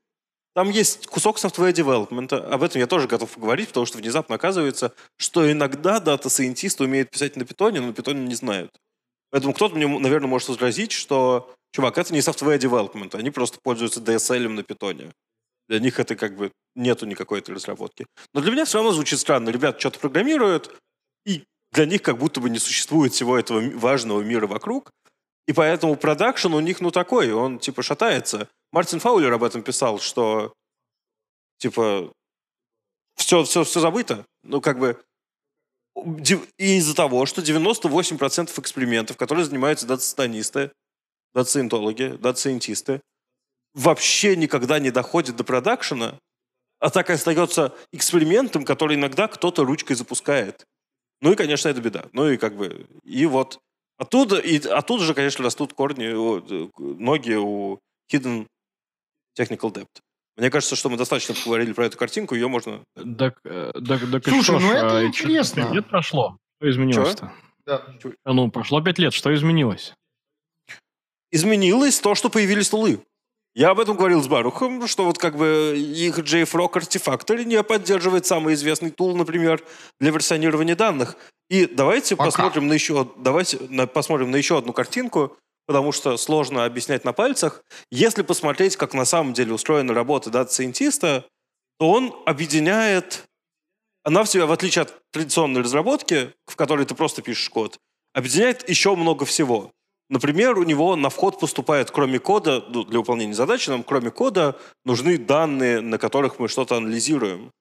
там 0.55 0.69
есть 0.69 1.07
кусок 1.07 1.37
software 1.37 1.73
development. 1.73 2.33
Об 2.33 2.63
этом 2.63 2.79
я 2.79 2.87
тоже 2.87 3.07
готов 3.07 3.29
поговорить, 3.29 3.67
потому 3.67 3.85
что 3.85 3.97
внезапно 3.97 4.35
оказывается, 4.35 4.93
что 5.17 5.51
иногда 5.51 5.99
дата-сайентисты 5.99 6.85
умеют 6.85 7.11
писать 7.11 7.35
на 7.35 7.43
питоне, 7.43 7.81
но 7.81 7.87
на 7.87 7.93
питоне 7.93 8.25
не 8.25 8.35
знают. 8.35 8.71
Поэтому 9.31 9.53
кто-то 9.53 9.75
мне, 9.75 9.85
наверное, 9.85 10.29
может 10.29 10.47
возразить, 10.47 10.93
что, 10.93 11.53
чувак, 11.73 11.97
это 11.97 12.13
не 12.13 12.19
software 12.19 12.57
development, 12.57 13.17
они 13.17 13.31
просто 13.31 13.59
пользуются 13.61 13.99
DSL 13.99 14.47
на 14.47 14.63
питоне. 14.63 15.11
Для 15.67 15.79
них 15.79 15.99
это 15.99 16.15
как 16.15 16.37
бы 16.37 16.51
нету 16.73 17.05
никакой 17.05 17.39
этой 17.39 17.53
разработки. 17.53 18.05
Но 18.33 18.39
для 18.39 18.51
меня 18.51 18.63
все 18.63 18.77
равно 18.77 18.93
звучит 18.93 19.19
странно. 19.19 19.49
Ребята 19.49 19.77
что-то 19.77 19.99
программируют, 19.99 20.73
и 21.25 21.43
для 21.73 21.85
них 21.85 22.01
как 22.01 22.17
будто 22.17 22.39
бы 22.39 22.49
не 22.49 22.59
существует 22.59 23.11
всего 23.11 23.37
этого 23.37 23.61
важного 23.77 24.21
мира 24.21 24.47
вокруг. 24.47 24.89
И 25.47 25.53
поэтому 25.53 25.97
продакшн 25.97 26.53
у 26.53 26.59
них, 26.61 26.79
ну, 26.79 26.91
такой, 26.91 27.33
он, 27.33 27.59
типа, 27.59 27.83
шатается. 27.83 28.47
Мартин 28.75 28.99
Фаулер 28.99 29.31
об 29.31 29.45
этом 29.45 29.63
писал, 29.63 29.99
что, 30.01 30.53
типа, 31.59 32.11
все, 33.15 33.45
все, 33.45 33.63
все 33.63 33.79
забыто. 33.79 34.25
Ну, 34.43 34.59
как 34.59 34.79
бы, 34.79 35.01
из-за 36.57 36.93
того, 36.93 37.25
что 37.25 37.41
98% 37.41 38.59
экспериментов, 38.59 39.15
которые 39.15 39.45
занимаются 39.45 39.87
дата-станисты, 39.87 40.73
дата-саентологи, 41.33 42.19
вообще 43.73 44.35
никогда 44.35 44.79
не 44.79 44.91
доходят 44.91 45.37
до 45.37 45.45
продакшена, 45.45 46.19
а 46.79 46.89
так 46.89 47.09
и 47.09 47.13
остается 47.13 47.73
экспериментом, 47.93 48.65
который 48.65 48.97
иногда 48.97 49.29
кто-то 49.29 49.63
ручкой 49.63 49.95
запускает. 49.95 50.65
Ну 51.21 51.31
и, 51.31 51.37
конечно, 51.37 51.69
это 51.69 51.79
беда. 51.79 52.09
Ну 52.11 52.29
и 52.29 52.35
как 52.35 52.57
бы, 52.57 52.85
и 53.05 53.25
вот 53.25 53.57
оттуда, 53.95 54.37
и 54.37 54.57
оттуда 54.67 55.05
же, 55.05 55.13
конечно, 55.13 55.45
растут 55.45 55.71
корни, 55.71 56.09
ноги 56.77 57.35
у 57.35 57.79
Hidden 58.11 58.47
Technical 59.37 59.73
Debt. 59.73 59.87
Мне 60.37 60.49
кажется, 60.49 60.75
что 60.75 60.89
мы 60.89 60.97
достаточно 60.97 61.33
поговорили 61.33 61.71
про 61.71 61.85
эту 61.85 61.97
картинку, 61.97 62.35
ее 62.35 62.47
можно... 62.47 62.83
Так, 62.95 63.39
так, 63.41 64.11
так 64.11 64.27
Слушай, 64.27 64.59
ну 64.59 64.71
это 64.71 64.97
а, 64.97 65.05
интересно. 65.05 65.63
Пять 65.63 65.73
лет 65.73 65.87
прошло. 65.87 66.37
Что 66.59 66.69
изменилось-то? 66.69 67.31
Да. 67.65 67.83
Ну, 68.25 68.51
прошло 68.51 68.81
пять 68.81 68.99
лет, 68.99 69.13
что 69.13 69.33
изменилось? 69.33 69.93
Изменилось 71.31 71.99
то, 71.99 72.15
что 72.15 72.29
появились 72.29 72.69
tool 72.69 72.88
'ы. 72.88 73.01
Я 73.55 73.69
об 73.69 73.79
этом 73.79 73.95
говорил 73.95 74.21
с 74.21 74.27
Барухом, 74.27 74.85
что 74.87 75.05
вот 75.05 75.17
как 75.17 75.37
бы 75.37 75.75
их 75.77 76.19
JFrog 76.19 76.73
Artifactory 76.73 77.45
не 77.45 77.63
поддерживает 77.63 78.25
самый 78.25 78.53
известный 78.53 78.91
tool, 78.91 79.15
например, 79.15 79.63
для 80.01 80.11
версионирования 80.11 80.75
данных. 80.75 81.15
И 81.49 81.65
давайте 81.65 82.17
Пока. 82.17 82.31
посмотрим 82.31 82.67
на 82.67 82.73
еще, 82.73 83.07
давайте 83.17 83.59
на, 83.69 83.87
посмотрим 83.87 84.31
на 84.31 84.35
еще 84.35 84.57
одну 84.57 84.73
картинку, 84.73 85.37
потому 85.65 85.91
что 85.91 86.17
сложно 86.17 86.65
объяснять 86.65 87.05
на 87.05 87.13
пальцах. 87.13 87.63
Если 87.91 88.21
посмотреть, 88.21 88.75
как 88.75 88.93
на 88.93 89.05
самом 89.05 89.33
деле 89.33 89.53
устроена 89.53 89.93
работа 89.93 90.29
data 90.29 90.53
scientist 90.53 91.07
'а, 91.07 91.25
то 91.79 91.89
он 91.89 92.15
объединяет, 92.25 93.25
она 94.03 94.23
в 94.23 94.29
себя, 94.29 94.45
в 94.45 94.51
отличие 94.51 94.83
от 94.83 94.93
традиционной 95.11 95.61
разработки, 95.61 96.33
в 96.45 96.55
которой 96.55 96.85
ты 96.85 96.95
просто 96.95 97.21
пишешь 97.21 97.49
код, 97.49 97.77
объединяет 98.13 98.67
еще 98.69 98.95
много 98.95 99.25
всего. 99.25 99.71
Например, 100.09 100.57
у 100.57 100.63
него 100.63 100.95
на 100.95 101.09
вход 101.09 101.39
поступает, 101.39 101.89
кроме 101.89 102.19
кода, 102.19 102.63
ну, 102.69 102.83
для 102.83 102.99
выполнения 102.99 103.33
задачи, 103.33 103.69
нам 103.69 103.83
кроме 103.83 104.11
кода 104.11 104.57
нужны 104.83 105.17
данные, 105.17 105.81
на 105.81 105.97
которых 105.97 106.37
мы 106.37 106.47
что-то 106.47 106.77
анализируем. 106.77 107.51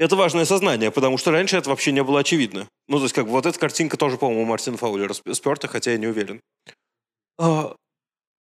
Это 0.00 0.16
важное 0.16 0.46
сознание, 0.46 0.90
потому 0.90 1.18
что 1.18 1.30
раньше 1.30 1.58
это 1.58 1.68
вообще 1.68 1.92
не 1.92 2.02
было 2.02 2.20
очевидно. 2.20 2.66
Ну, 2.88 2.96
то 2.96 3.02
есть, 3.02 3.14
как 3.14 3.26
бы 3.26 3.32
вот 3.32 3.44
эта 3.44 3.58
картинка 3.58 3.98
тоже, 3.98 4.16
по-моему, 4.16 4.46
Мартина 4.46 4.78
Фаулера 4.78 5.12
сперта, 5.12 5.68
хотя 5.68 5.90
я 5.90 5.98
не 5.98 6.06
уверен. 6.06 6.40
А, 7.38 7.74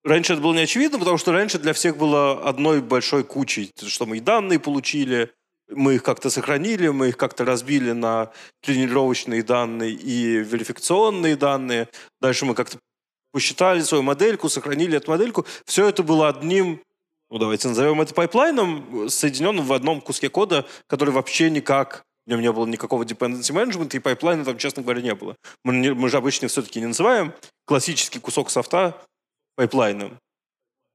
раньше 0.05 0.31
это 0.31 0.41
было 0.41 0.53
не 0.53 0.61
очевидно, 0.61 0.99
потому 0.99 1.17
что 1.17 1.33
раньше 1.33 1.59
для 1.59 1.73
всех 1.73 1.97
было 1.97 2.47
одной 2.47 2.81
большой 2.81 3.25
кучей, 3.25 3.71
что 3.87 4.05
мы 4.05 4.17
и 4.17 4.21
данные 4.21 4.57
получили, 4.57 5.33
мы 5.69 5.95
их 5.95 6.03
как-то 6.03 6.29
сохранили, 6.29 6.87
мы 6.87 7.09
их 7.09 7.17
как-то 7.17 7.43
разбили 7.43 7.91
на 7.91 8.31
тренировочные 8.61 9.43
данные 9.43 9.91
и 9.91 10.37
верификационные 10.37 11.35
данные. 11.35 11.89
Дальше 12.21 12.45
мы 12.45 12.55
как-то 12.55 12.79
посчитали 13.33 13.81
свою 13.81 14.01
модельку, 14.01 14.47
сохранили 14.47 14.95
эту 14.95 15.11
модельку. 15.11 15.45
Все 15.65 15.89
это 15.89 16.03
было 16.03 16.29
одним, 16.29 16.81
ну 17.29 17.37
давайте 17.37 17.67
назовем 17.67 18.01
это 18.01 18.13
пайплайном, 18.13 19.09
соединенным 19.09 19.65
в 19.65 19.73
одном 19.73 20.01
куске 20.01 20.29
кода, 20.29 20.65
который 20.87 21.11
вообще 21.11 21.49
никак 21.49 22.03
в 22.25 22.29
нем 22.29 22.41
не 22.41 22.51
было 22.51 22.65
никакого 22.67 23.03
dependency 23.03 23.51
management, 23.51 23.95
и 23.95 23.99
пайплайна 23.99 24.45
там, 24.45 24.57
честно 24.57 24.83
говоря, 24.83 25.01
не 25.01 25.15
было. 25.15 25.35
Мы, 25.63 25.73
не, 25.77 25.93
мы 25.93 26.09
же 26.09 26.17
обычно 26.17 26.47
все-таки 26.47 26.79
не 26.79 26.85
называем 26.85 27.33
классический 27.65 28.19
кусок 28.19 28.51
софта 28.51 29.01
пайплайном. 29.55 30.19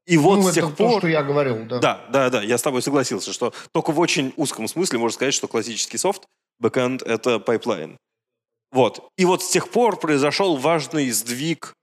И 0.07 0.17
вот 0.17 0.37
ну, 0.37 0.51
с 0.51 0.55
тех 0.55 0.67
это 0.67 0.77
пор... 0.77 0.93
то, 0.93 0.99
что 0.99 1.09
я 1.09 1.23
говорил, 1.23 1.65
да. 1.65 1.79
Да, 1.79 2.07
да, 2.11 2.31
да, 2.31 2.43
я 2.43 2.59
с 2.59 2.63
тобой 2.63 2.83
согласился, 2.83 3.33
что 3.33 3.53
только 3.73 3.91
в 3.91 3.99
очень 3.99 4.33
узком 4.37 4.69
смысле 4.69 4.99
можно 4.99 5.15
сказать, 5.15 5.35
что 5.35 5.49
классический 5.49 5.99
софт, 5.99 6.23
бэкэнд— 6.61 7.03
это 7.05 7.41
пайплайн. 7.41 7.97
Вот. 8.71 9.09
И 9.17 9.25
вот 9.25 9.43
с 9.43 9.49
тех 9.49 9.71
пор 9.71 9.99
произошел 9.99 10.57
важный 10.57 11.11
сдвиг 11.11 11.75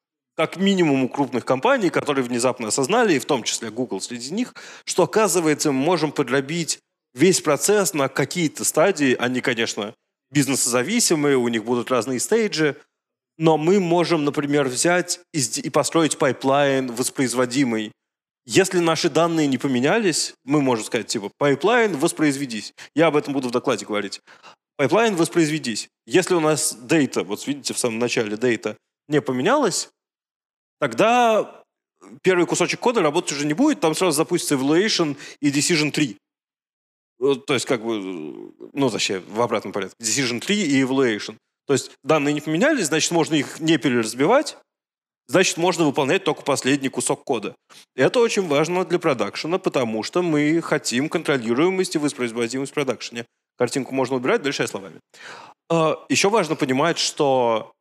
как 0.41 0.57
минимум 0.57 1.03
у 1.03 1.09
крупных 1.09 1.45
компаний, 1.45 1.91
которые 1.91 2.25
внезапно 2.25 2.69
осознали, 2.69 3.13
и 3.13 3.19
в 3.19 3.25
том 3.25 3.43
числе 3.43 3.69
Google 3.69 4.01
среди 4.01 4.33
них, 4.33 4.55
что, 4.85 5.03
оказывается, 5.03 5.71
мы 5.71 5.83
можем 5.83 6.11
подробить 6.11 6.79
весь 7.13 7.41
процесс 7.41 7.93
на 7.93 8.07
какие-то 8.07 8.63
стадии. 8.63 9.15
Они, 9.19 9.41
конечно, 9.41 9.93
бизнесозависимые, 10.31 11.37
у 11.37 11.47
них 11.47 11.63
будут 11.63 11.91
разные 11.91 12.19
stage 12.19 12.54
'и, 12.54 12.75
но 13.37 13.59
мы 13.59 13.79
можем, 13.79 14.25
например, 14.25 14.67
взять 14.67 15.19
и 15.31 15.69
построить 15.69 16.17
пайплайн 16.17 16.91
воспроизводимый 16.91 17.91
если 18.45 18.79
наши 18.79 19.07
данные 19.11 19.45
не 19.45 19.59
поменялись, 19.59 20.33
мы 20.43 20.63
можем 20.63 20.83
сказать, 20.83 21.05
типа, 21.05 21.29
пайплайн, 21.37 21.95
воспроизведись. 21.95 22.73
Я 22.95 23.05
об 23.07 23.15
этом 23.15 23.33
буду 23.33 23.49
в 23.49 23.51
докладе 23.51 23.85
говорить. 23.85 24.19
Пайплайн 24.77 25.15
воспроизведись. 25.15 25.89
Если 26.07 26.33
у 26.33 26.39
нас 26.39 26.75
data, 26.75 27.23
вот 27.23 27.45
видите, 27.45 27.75
в 27.75 27.77
самом 27.77 27.99
начале 27.99 28.35
data 28.38 28.77
не 29.07 29.21
поменялась, 29.21 29.91
тогда 30.82 31.63
первый 32.23 32.47
кусочек 32.47 32.79
кода 32.79 33.01
работать 33.01 33.32
уже 33.34 33.45
не 33.45 33.53
будет, 33.53 33.79
там 33.79 33.95
сразу 33.95 34.17
запустится 34.17 34.55
evaluation 34.55 35.15
и 35.39 35.51
decision 35.51 35.91
3. 35.91 36.17
То 37.45 37.53
есть, 37.53 37.67
как 37.67 37.84
бы, 37.84 38.51
ну, 38.73 38.89
зачем, 38.89 39.23
в 39.27 39.41
обратном 39.41 39.71
порядке. 39.71 39.95
Decision 40.01 40.39
3 40.39 40.55
и 40.55 40.82
evaluation. 40.82 41.38
То 41.67 41.73
есть, 41.73 41.91
данные 42.03 42.34
не 42.34 42.41
поменялись, 42.41 42.88
значит, 42.88 43.11
можно 43.11 43.36
их 43.36 43.59
не 43.59 43.77
переразбивать, 43.77 44.57
значит, 45.27 45.57
можно 45.57 45.86
выполнять 45.86 46.23
только 46.23 46.41
последний 46.41 46.89
кусок 46.89 47.23
кода. 47.23 47.55
Это 47.95 48.19
очень 48.19 48.47
важно 48.47 48.84
для 48.84 48.97
продакшена, 48.97 49.59
потому 49.59 50.01
что 50.01 50.23
мы 50.23 50.61
хотим 50.61 51.09
контролируемость 51.09 51.95
и 51.95 51.99
воспроизводимость 51.99 52.71
в 52.71 52.75
продакшене. 52.75 53.27
Картинку 53.55 53.93
можно 53.93 54.15
убирать, 54.15 54.41
дальше 54.41 54.67
словами. 54.67 54.99
А, 55.69 56.03
Еще 56.09 56.29
важно 56.29 56.55
понимать, 56.55 56.97
что 56.97 57.71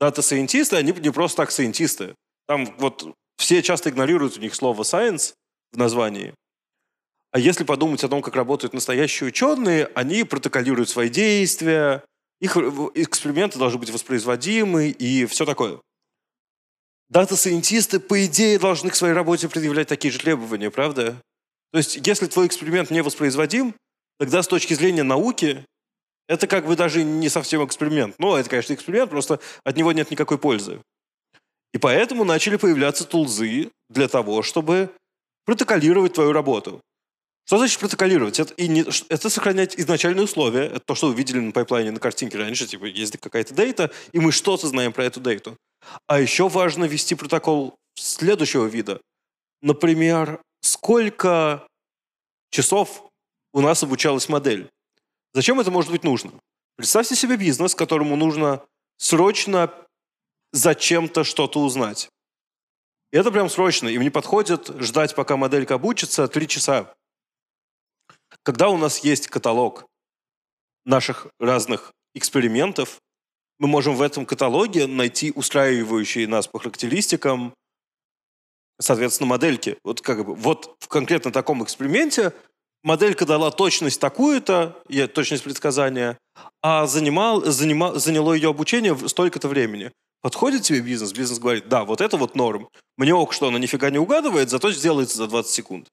дата-сайентисты, 0.00 0.74
они 0.74 0.92
не 0.92 1.10
просто 1.10 1.36
так 1.36 1.52
сайентисты. 1.52 2.16
Там 2.50 2.66
вот 2.78 3.14
все 3.36 3.62
часто 3.62 3.90
игнорируют 3.90 4.36
у 4.36 4.40
них 4.40 4.56
слово 4.56 4.82
science 4.82 5.34
в 5.70 5.76
названии. 5.76 6.34
А 7.30 7.38
если 7.38 7.62
подумать 7.62 8.02
о 8.02 8.08
том, 8.08 8.22
как 8.22 8.34
работают 8.34 8.74
настоящие 8.74 9.28
ученые, 9.28 9.88
они 9.94 10.24
протоколируют 10.24 10.88
свои 10.88 11.08
действия, 11.08 12.02
их 12.40 12.56
эксперименты 12.56 13.60
должны 13.60 13.78
быть 13.78 13.90
воспроизводимы 13.90 14.88
и 14.88 15.26
все 15.26 15.46
такое. 15.46 15.80
Дата-сайентисты, 17.08 18.00
по 18.00 18.26
идее, 18.26 18.58
должны 18.58 18.90
к 18.90 18.96
своей 18.96 19.14
работе 19.14 19.48
предъявлять 19.48 19.86
такие 19.86 20.10
же 20.10 20.18
требования, 20.18 20.72
правда? 20.72 21.22
То 21.70 21.78
есть, 21.78 22.04
если 22.04 22.26
твой 22.26 22.48
эксперимент 22.48 22.90
не 22.90 23.04
воспроизводим, 23.04 23.76
тогда 24.18 24.42
с 24.42 24.48
точки 24.48 24.74
зрения 24.74 25.04
науки 25.04 25.64
это 26.26 26.48
как 26.48 26.66
бы 26.66 26.74
даже 26.74 27.04
не 27.04 27.28
совсем 27.28 27.64
эксперимент. 27.64 28.16
Ну, 28.18 28.34
это, 28.34 28.50
конечно, 28.50 28.74
эксперимент, 28.74 29.08
просто 29.08 29.38
от 29.62 29.76
него 29.76 29.92
нет 29.92 30.10
никакой 30.10 30.38
пользы. 30.38 30.82
И 31.72 31.78
поэтому 31.78 32.24
начали 32.24 32.56
появляться 32.56 33.04
тулзы 33.04 33.70
для 33.88 34.08
того, 34.08 34.42
чтобы 34.42 34.90
протоколировать 35.44 36.14
твою 36.14 36.32
работу. 36.32 36.80
Что 37.46 37.58
значит 37.58 37.80
протоколировать? 37.80 38.38
Это, 38.38 38.54
и 38.54 38.68
не, 38.68 38.84
это 39.08 39.28
сохранять 39.28 39.78
изначальные 39.78 40.24
условия. 40.24 40.66
Это 40.66 40.80
то, 40.80 40.94
что 40.94 41.08
вы 41.08 41.14
видели 41.14 41.40
на 41.40 41.52
пайплайне, 41.52 41.90
на 41.90 41.98
картинке 41.98 42.38
раньше. 42.38 42.66
Типа, 42.66 42.84
есть 42.84 43.16
какая-то 43.18 43.54
дейта, 43.54 43.90
и 44.12 44.20
мы 44.20 44.30
что-то 44.30 44.68
знаем 44.68 44.92
про 44.92 45.04
эту 45.04 45.20
дейту. 45.20 45.56
А 46.06 46.20
еще 46.20 46.48
важно 46.48 46.84
вести 46.84 47.14
протокол 47.14 47.74
следующего 47.96 48.66
вида. 48.66 49.00
Например, 49.62 50.40
сколько 50.60 51.66
часов 52.50 53.04
у 53.52 53.60
нас 53.60 53.82
обучалась 53.82 54.28
модель. 54.28 54.70
Зачем 55.34 55.60
это 55.60 55.70
может 55.70 55.90
быть 55.90 56.04
нужно? 56.04 56.32
Представьте 56.76 57.16
себе 57.16 57.36
бизнес, 57.36 57.74
которому 57.74 58.16
нужно 58.16 58.62
срочно 58.96 59.72
зачем-то 60.52 61.24
что-то 61.24 61.60
узнать. 61.60 62.08
И 63.12 63.16
это 63.16 63.30
прям 63.30 63.48
срочно. 63.48 63.88
Им 63.88 64.02
не 64.02 64.10
подходит 64.10 64.68
ждать, 64.80 65.14
пока 65.14 65.36
моделька 65.36 65.74
обучится, 65.74 66.28
три 66.28 66.46
часа. 66.46 66.94
Когда 68.42 68.68
у 68.68 68.76
нас 68.76 68.98
есть 68.98 69.26
каталог 69.28 69.86
наших 70.84 71.26
разных 71.38 71.92
экспериментов, 72.14 73.00
мы 73.58 73.68
можем 73.68 73.94
в 73.94 74.02
этом 74.02 74.24
каталоге 74.24 74.86
найти 74.86 75.32
устраивающие 75.34 76.26
нас 76.26 76.46
по 76.46 76.58
характеристикам, 76.58 77.54
соответственно, 78.80 79.28
модельки. 79.28 79.76
Вот 79.84 80.00
как 80.00 80.24
бы 80.24 80.34
вот 80.34 80.76
в 80.78 80.88
конкретно 80.88 81.30
таком 81.30 81.62
эксперименте 81.62 82.32
моделька 82.82 83.26
дала 83.26 83.50
точность 83.50 84.00
такую-то, 84.00 84.82
точность 85.14 85.44
предсказания, 85.44 86.18
а 86.62 86.86
занимал, 86.86 87.44
занимал, 87.44 87.96
заняло 87.96 88.32
ее 88.32 88.50
обучение 88.50 88.96
столько-то 89.08 89.48
времени. 89.48 89.92
Подходит 90.22 90.62
тебе 90.62 90.80
бизнес? 90.80 91.12
Бизнес 91.12 91.38
говорит, 91.38 91.68
да, 91.68 91.84
вот 91.84 92.00
это 92.00 92.16
вот 92.16 92.34
норм. 92.34 92.68
Мне 92.96 93.14
ок, 93.14 93.32
что 93.32 93.48
она 93.48 93.58
нифига 93.58 93.90
не 93.90 93.98
угадывает, 93.98 94.50
зато 94.50 94.70
сделается 94.72 95.16
за 95.16 95.26
20 95.26 95.50
секунд. 95.50 95.88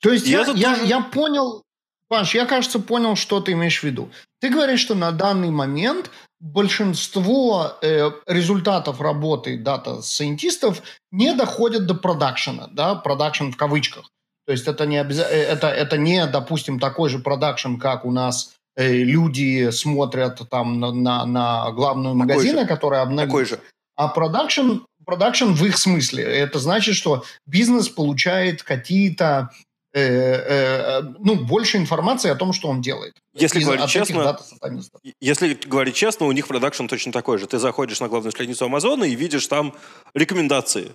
То 0.00 0.10
есть 0.10 0.26
я, 0.26 0.40
я, 0.54 0.74
тоже... 0.74 0.86
я 0.86 1.00
понял, 1.00 1.62
Паш, 2.08 2.34
я, 2.34 2.46
кажется, 2.46 2.78
понял, 2.78 3.16
что 3.16 3.40
ты 3.40 3.52
имеешь 3.52 3.80
в 3.80 3.84
виду. 3.84 4.10
Ты 4.40 4.50
говоришь, 4.50 4.80
что 4.80 4.94
на 4.94 5.10
данный 5.10 5.50
момент 5.50 6.10
большинство 6.40 7.78
э, 7.80 8.10
результатов 8.26 9.00
работы 9.00 9.58
data 9.58 9.89
scientist 9.89 10.59
'ов 10.59 10.82
не 11.10 11.32
доходят 11.34 11.86
до 11.86 11.94
продакшена, 11.94 12.68
да, 12.70 12.94
продакшн 12.94 13.50
в 13.50 13.56
кавычках. 13.56 14.10
То 14.46 14.52
есть 14.52 14.68
это 14.68 14.84
не, 14.84 14.98
обяза... 14.98 15.22
Э, 15.22 15.42
это, 15.42 15.68
это 15.68 15.96
не, 15.96 16.26
допустим, 16.26 16.78
такой 16.78 17.08
же 17.08 17.18
продакшн, 17.18 17.76
как 17.76 18.04
у 18.04 18.10
нас 18.10 18.54
люди 18.76 19.70
смотрят 19.70 20.40
там 20.50 20.80
на, 20.80 20.92
на, 20.92 21.24
на 21.26 21.70
главную 21.72 22.14
магазина, 22.14 22.66
которая 22.66 23.02
обновилась. 23.02 23.28
Такой 23.28 23.44
же. 23.44 23.60
А 23.96 24.08
продакшн, 24.08 24.78
продакшн 25.04 25.52
в 25.52 25.64
их 25.64 25.78
смысле. 25.78 26.24
Это 26.24 26.58
значит, 26.58 26.96
что 26.96 27.24
бизнес 27.46 27.88
получает 27.88 28.62
какие-то 28.62 29.50
э, 29.92 30.00
э, 30.00 31.02
ну, 31.20 31.36
больше 31.36 31.76
информации 31.78 32.30
о 32.30 32.34
том, 32.34 32.52
что 32.52 32.68
он 32.68 32.82
делает. 32.82 33.14
Если 33.34 33.60
из, 33.60 33.66
говорить 33.66 33.88
честно, 33.88 34.36
если 35.20 35.54
говорить 35.54 35.94
честно, 35.94 36.26
у 36.26 36.32
них 36.32 36.48
продакшн 36.48 36.86
точно 36.86 37.12
такой 37.12 37.38
же. 37.38 37.46
Ты 37.46 37.58
заходишь 37.58 38.00
на 38.00 38.08
главную 38.08 38.32
страницу 38.32 38.64
Амазона 38.64 39.04
и 39.04 39.14
видишь 39.14 39.46
там 39.46 39.74
рекомендации. 40.14 40.92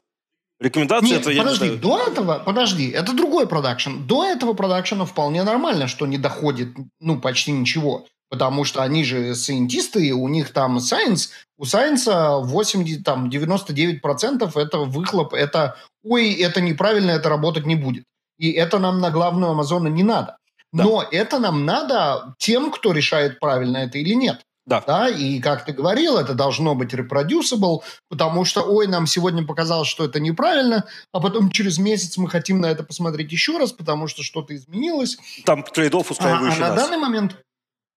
Рекомендации 0.60 1.08
Нет, 1.08 1.26
это 1.26 1.38
подожди, 1.38 1.66
я 1.66 1.76
до 1.76 2.00
этого, 2.00 2.40
подожди, 2.46 2.90
это 2.90 3.14
другой 3.14 3.48
продакшн. 3.48 4.06
До 4.06 4.26
этого 4.26 4.54
продакшена 4.54 5.06
вполне 5.06 5.44
нормально, 5.44 5.88
что 5.88 6.06
не 6.06 6.18
доходит, 6.18 6.70
ну, 7.00 7.20
почти 7.20 7.52
ничего. 7.52 8.06
Потому 8.30 8.64
что 8.64 8.84
они 8.84 9.04
же 9.04 9.34
сайентисты, 9.36 10.14
у 10.14 10.28
них 10.28 10.52
там 10.52 10.78
science, 10.78 11.30
у 11.58 11.64
science 11.64 12.44
80, 12.44 13.04
там, 13.04 13.30
99% 13.30 14.52
это 14.56 14.78
выхлоп, 14.80 15.34
это, 15.34 15.78
ой, 16.04 16.34
это 16.34 16.62
неправильно, 16.62 17.12
это 17.12 17.30
работать 17.30 17.66
не 17.66 17.76
будет. 17.76 18.04
И 18.38 18.52
это 18.52 18.80
нам 18.80 19.00
на 19.00 19.12
главную 19.12 19.52
Амазона 19.52 19.88
не 19.88 20.04
надо. 20.04 20.38
Да. 20.72 20.84
Но 20.84 21.04
это 21.10 21.40
нам 21.40 21.66
надо 21.66 22.36
тем, 22.38 22.72
кто 22.72 22.92
решает, 22.92 23.40
правильно 23.40 23.78
это 23.78 23.98
или 23.98 24.14
нет. 24.14 24.42
Да. 24.70 24.84
да. 24.86 25.10
И 25.10 25.40
как 25.40 25.66
ты 25.66 25.74
говорил, 25.74 26.18
это 26.18 26.34
должно 26.34 26.76
быть 26.76 26.94
reproducible, 26.94 27.80
потому 28.08 28.46
что, 28.46 28.62
ой, 28.62 28.88
нам 28.88 29.08
сегодня 29.08 29.44
показалось, 29.44 29.88
что 29.88 30.06
это 30.06 30.20
неправильно, 30.20 30.86
а 31.12 31.20
потом 31.20 31.50
через 31.50 31.80
месяц 31.80 32.18
мы 32.18 32.30
хотим 32.30 32.62
на 32.62 32.68
это 32.68 32.84
посмотреть 32.84 33.32
еще 33.32 33.58
раз, 33.58 33.72
потому 33.72 34.08
что 34.08 34.24
что-то 34.24 34.56
изменилось. 34.56 35.18
Там 35.46 35.62
trade-off 35.64 36.06
устраивающий 36.10 36.64
а, 36.64 36.68
а 36.68 36.70
на 36.70 36.76
данный 36.76 36.98
момент 36.98 37.36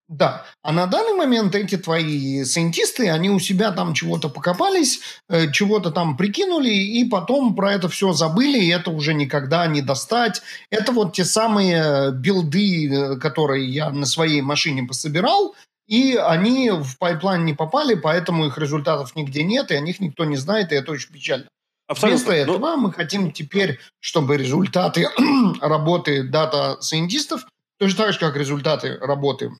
да. 0.09 0.45
А 0.61 0.71
на 0.71 0.85
данный 0.85 1.13
момент 1.13 1.55
эти 1.55 1.77
твои 1.77 2.43
scientist 2.43 2.93
'ы, 2.93 3.09
они 3.09 3.29
у 3.29 3.39
себя 3.39 3.71
там 3.71 3.93
чего-то 3.93 4.29
покопались, 4.29 4.99
э, 5.29 5.51
чего-то 5.51 5.91
там 5.91 6.17
прикинули, 6.17 6.69
и 6.69 7.05
потом 7.05 7.55
про 7.55 7.73
это 7.73 7.87
все 7.87 8.11
забыли, 8.11 8.59
и 8.59 8.69
это 8.69 8.91
уже 8.91 9.13
никогда 9.13 9.65
не 9.65 9.81
достать. 9.81 10.41
Это 10.69 10.91
вот 10.91 11.13
те 11.13 11.23
самые 11.23 12.11
build 12.11 12.62
'ы, 12.62 12.93
э, 12.93 13.15
которые 13.15 13.65
я 13.65 13.89
на 13.91 14.05
своей 14.05 14.41
машине 14.41 14.83
пособирал, 14.83 15.55
и 15.87 16.15
они 16.15 16.69
в 16.71 16.97
пайплайн 16.97 17.45
не 17.45 17.53
попали, 17.53 17.95
поэтому 17.95 18.45
их 18.45 18.57
результатов 18.57 19.15
нигде 19.15 19.43
нет, 19.43 19.71
и 19.71 19.75
о 19.75 19.79
них 19.81 19.99
никто 19.99 20.25
не 20.25 20.37
знает, 20.37 20.71
и 20.71 20.75
это 20.75 20.91
очень 20.91 21.11
печально. 21.11 21.47
Абсолютно. 21.87 22.17
Вместо 22.17 22.33
этого 22.33 22.57
Но... 22.57 22.77
мы 22.77 22.93
хотим 22.93 23.31
теперь, 23.31 23.79
чтобы 23.99 24.37
результаты 24.37 25.09
работы 25.61 26.23
data 26.23 26.52
scientist 26.52 27.16
'ов, 27.16 27.45
точно 27.77 28.05
так 28.05 28.13
же, 28.13 28.19
как 28.19 28.37
результаты 28.37 28.97
работы 28.99 29.51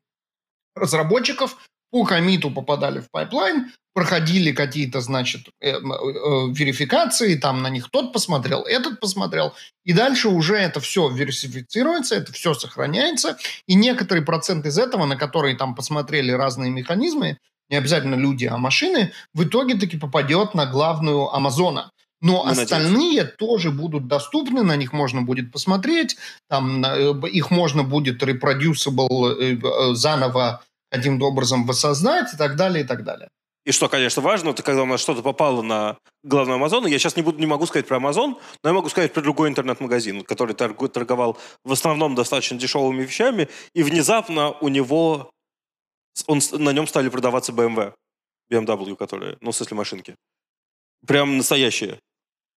разработчиков 0.76 1.58
по 1.94 2.06
commit 2.06 2.39
'у 2.39 2.50
попадали 2.50 3.02
в 3.02 3.12
пайплайн, 3.12 3.72
проходили 3.94 4.52
какие-то, 4.52 5.00
значит, 5.00 5.42
э, 5.62 5.74
э, 5.74 5.78
верификации, 5.80 7.36
там 7.36 7.62
на 7.62 7.70
них 7.70 7.92
тот 7.92 8.12
посмотрел, 8.12 8.64
этот 8.64 9.00
посмотрел, 9.00 9.54
и 9.86 9.94
дальше 9.94 10.30
уже 10.30 10.56
это 10.56 10.80
все 10.80 11.08
версифицируется, 11.08 12.16
это 12.16 12.34
все 12.34 12.56
сохраняется, 12.56 13.38
и 13.68 13.76
некоторый 13.76 14.24
процент 14.24 14.66
из 14.66 14.80
этого, 14.80 15.06
на 15.06 15.16
которые 15.16 15.56
там 15.56 15.76
посмотрели 15.76 16.32
разные 16.32 16.72
механизмы, 16.72 17.38
не 17.70 17.78
обязательно 17.78 18.16
люди, 18.16 18.46
а 18.46 18.58
машины, 18.58 19.14
в 19.36 19.44
итоге 19.44 19.76
таки 19.76 19.96
попадет 19.96 20.56
на 20.56 20.66
главную 20.66 21.30
Амазона. 21.30 21.92
Но 22.22 22.44
Мы 22.44 22.52
остальные 22.52 23.22
надеемся. 23.22 23.36
тоже 23.38 23.70
будут 23.70 24.08
доступны, 24.08 24.64
на 24.64 24.78
них 24.78 24.94
можно 24.94 25.22
будет 25.22 25.52
посмотреть, 25.52 26.18
там 26.50 26.84
э, 26.84 27.14
их 27.30 27.52
можно 27.52 27.84
будет 27.84 28.24
reproducible 28.24 29.94
заново 29.94 30.64
каким-то 30.94 31.26
образом 31.26 31.66
воссоздать 31.66 32.34
и 32.34 32.38
так 32.38 32.56
далее, 32.56 32.84
и 32.84 32.88
так 32.88 33.04
далее. 33.04 33.30
И 33.66 33.72
что, 33.72 33.88
конечно, 33.88 34.22
важно, 34.22 34.50
это 34.50 34.62
когда 34.62 34.84
у 34.84 34.86
нас 34.86 35.02
что-то 35.02 35.22
попало 35.22 35.62
на 35.62 35.98
главную 36.24 36.56
Амазон. 36.56 36.86
Я 36.86 37.00
сейчас 37.00 37.16
не, 37.16 37.24
буду, 37.24 37.40
не 37.40 37.46
могу 37.46 37.66
сказать 37.66 37.88
про 37.88 37.98
Амазон, 37.98 38.38
но 38.62 38.70
я 38.70 38.74
могу 38.74 38.90
сказать 38.90 39.14
про 39.14 39.22
другой 39.22 39.50
интернет-магазин, 39.50 40.24
который 40.24 40.54
торговал 40.54 41.38
в 41.64 41.72
основном 41.72 42.14
достаточно 42.14 42.58
дешевыми 42.58 43.04
вещами, 43.04 43.48
и 43.74 43.84
внезапно 43.84 44.52
у 44.52 44.68
него 44.68 45.32
он, 46.28 46.42
на 46.52 46.74
нем 46.74 46.88
стали 46.88 47.10
продаваться 47.10 47.54
BMW, 47.54 47.94
BMW, 48.52 48.96
которые, 48.96 49.38
ну, 49.42 49.52
в 49.52 49.56
смысле 49.56 49.78
машинки. 49.78 50.16
Прям 51.08 51.38
настоящие. 51.38 52.00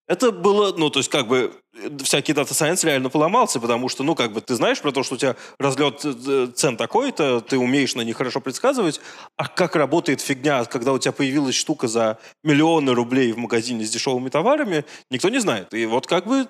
Это 0.09 0.31
было, 0.31 0.77
ну, 0.77 0.91
то 0.91 0.99
есть 0.99 1.09
как 1.09 1.27
бы 1.27 1.55
всякий 2.03 2.33
дата 2.33 2.55
сайенс 2.55 2.85
реально 2.85 3.11
поломался, 3.11 3.61
потому 3.61 3.89
что, 3.89 4.03
ну, 4.03 4.15
как 4.15 4.33
бы, 4.33 4.41
ты 4.41 4.55
знаешь 4.55 4.81
про 4.81 4.93
то, 4.93 5.03
что 5.03 5.15
у 5.15 5.19
тебя 5.19 5.37
разлет 5.59 6.03
э, 6.05 6.49
цен 6.55 6.77
такой-то, 6.77 7.41
ты 7.41 7.59
умеешь 7.59 7.95
на 7.95 8.03
них 8.03 8.17
хорошо 8.17 8.41
предсказывать, 8.41 9.01
а 9.37 9.49
как 9.49 9.77
работает 9.77 10.21
фигня, 10.21 10.65
когда 10.65 10.93
у 10.93 10.99
тебя 10.99 11.13
появилась 11.13 11.55
штука 11.55 11.89
за 11.89 12.19
миллионы 12.45 12.95
рублей 12.95 13.33
в 13.33 13.39
магазине 13.39 13.85
с 13.85 13.91
дешевыми 13.91 14.29
товарами, 14.29 14.85
никто 15.11 15.29
не 15.29 15.39
знает. 15.39 15.73
И 15.75 15.87
вот 15.87 16.07
как 16.07 16.27
бы 16.27 16.47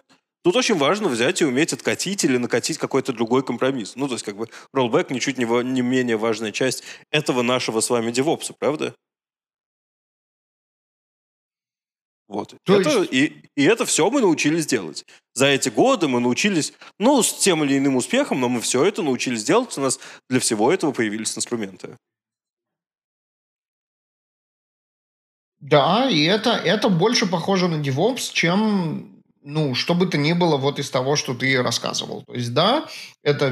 Тут 0.46 0.54
очень 0.54 0.76
важно 0.76 1.08
взять 1.08 1.42
и 1.42 1.44
уметь 1.44 1.72
откатить 1.72 2.22
или 2.22 2.36
накатить 2.36 2.78
какой-то 2.78 3.12
другой 3.12 3.42
компромисс. 3.42 3.96
Ну, 3.96 4.06
то 4.06 4.12
есть, 4.12 4.24
как 4.24 4.36
бы, 4.36 4.48
роллбэк 4.72 5.10
ничуть 5.10 5.38
не, 5.38 5.64
не 5.64 5.80
менее 5.82 6.16
важная 6.16 6.52
часть 6.52 6.84
этого 7.10 7.42
нашего 7.42 7.80
с 7.80 7.90
вами 7.90 8.12
девопса, 8.12 8.54
правда? 8.56 8.94
Вот. 12.28 12.54
То 12.64 12.80
это, 12.80 12.90
есть... 12.90 13.12
и, 13.12 13.42
и 13.54 13.64
это 13.64 13.84
все 13.84 14.10
мы 14.10 14.20
научились 14.20 14.66
делать. 14.66 15.04
За 15.34 15.46
эти 15.46 15.68
годы 15.68 16.08
мы 16.08 16.20
научились, 16.20 16.72
ну, 16.98 17.22
с 17.22 17.32
тем 17.32 17.62
или 17.62 17.78
иным 17.78 17.96
успехом, 17.96 18.40
но 18.40 18.48
мы 18.48 18.60
все 18.60 18.84
это 18.84 19.02
научились 19.02 19.44
делать. 19.44 19.76
У 19.78 19.80
нас 19.80 20.00
для 20.28 20.40
всего 20.40 20.72
этого 20.72 20.92
появились 20.92 21.36
инструменты. 21.36 21.96
Да, 25.60 26.08
и 26.10 26.24
это, 26.24 26.50
это 26.50 26.88
больше 26.88 27.26
похоже 27.26 27.68
на 27.68 27.80
DevOps, 27.82 28.30
чем, 28.32 29.22
ну, 29.42 29.74
что 29.74 29.94
бы 29.94 30.06
то 30.06 30.18
ни 30.18 30.32
было 30.32 30.56
вот 30.56 30.78
из 30.78 30.90
того, 30.90 31.16
что 31.16 31.34
ты 31.34 31.62
рассказывал. 31.62 32.24
То 32.24 32.34
есть, 32.34 32.52
да, 32.52 32.88
это, 33.22 33.50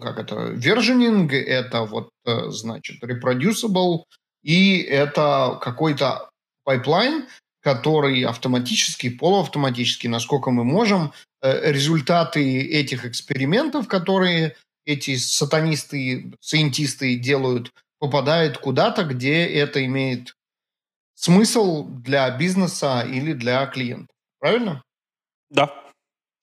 как 0.00 0.18
это, 0.18 0.54
versioning, 0.54 1.30
это 1.30 1.82
вот, 1.82 2.10
э, 2.24 2.50
значит, 2.50 3.02
reproducible, 3.02 4.04
и 4.42 4.80
это 4.80 5.58
какой-то 5.60 6.30
пайплайн, 6.64 7.26
который 7.64 8.22
автоматически, 8.24 9.08
полуавтоматически, 9.08 10.06
насколько 10.06 10.50
мы 10.50 10.64
можем, 10.64 11.12
э, 11.40 11.72
результаты 11.72 12.60
этих 12.60 13.06
экспериментов, 13.06 13.88
которые 13.88 14.54
эти 14.84 15.16
сатанисты, 15.16 16.34
scientist 16.40 17.02
'ы 17.02 17.16
делают, 17.16 17.72
попадают 17.98 18.58
куда-то, 18.58 19.04
где 19.04 19.46
это 19.46 19.82
имеет 19.86 20.36
смысл 21.14 21.88
для 21.88 22.30
бизнеса 22.36 23.00
или 23.00 23.32
для 23.32 23.64
клиента. 23.64 24.12
Правильно? 24.40 24.82
Да, 25.48 25.72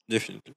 definitively. 0.10 0.54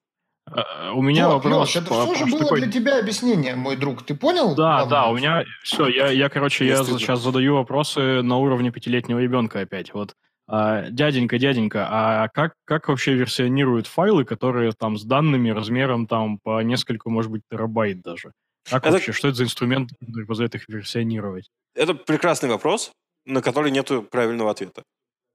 А, 0.47 0.93
у 0.93 1.03
меня 1.03 1.29
вот, 1.29 1.45
вопрос... 1.45 1.75
Леш, 1.75 1.85
это 1.85 1.93
все 1.93 2.15
же 2.15 2.27
было 2.27 2.45
такой... 2.45 2.63
для 2.63 2.73
тебя 2.73 2.99
объяснение, 2.99 3.55
мой 3.55 3.77
друг. 3.77 4.03
Ты 4.03 4.15
понял? 4.15 4.55
Да, 4.55 4.87
главное? 4.87 4.89
да, 4.89 5.09
у 5.09 5.17
меня... 5.17 5.45
Все, 5.63 5.89
я, 5.89 6.09
я 6.09 6.31
короче, 6.31 6.67
я 6.67 6.83
сейчас 6.85 7.21
задаю 7.21 7.57
вопросы 7.57 8.23
на 8.23 8.39
уровне 8.39 8.71
пятилетнего 8.71 9.19
ребенка 9.19 9.61
опять. 9.61 9.93
Вот 9.93 10.15
дяденька, 10.49 11.39
дяденька, 11.39 11.87
а 11.91 12.29
как, 12.29 12.55
как 12.65 12.89
вообще 12.89 13.15
версионируют 13.15 13.87
файлы, 13.87 14.25
которые 14.25 14.73
там 14.73 14.97
с 14.97 15.05
данными 15.05 15.51
размером 15.51 16.07
там 16.07 16.39
по 16.39 16.63
несколько, 16.63 17.11
может 17.11 17.31
быть, 17.31 17.43
терабайт 17.51 18.03
даже? 18.03 18.33
Как 18.69 18.83
это... 18.85 18.93
вообще, 18.93 19.13
что 19.13 19.29
это 19.29 19.39
за 19.39 19.45
инструмент, 19.45 19.91
который 20.01 20.27
позволяет 20.27 20.55
их 20.55 20.69
версионировать? 20.69 21.51
Это 21.75 21.95
прекрасный 21.95 22.49
вопрос, 22.49 22.93
на 23.27 23.43
который 23.43 23.71
нет 23.71 23.91
правильного 24.11 24.51
ответа. 24.51 24.83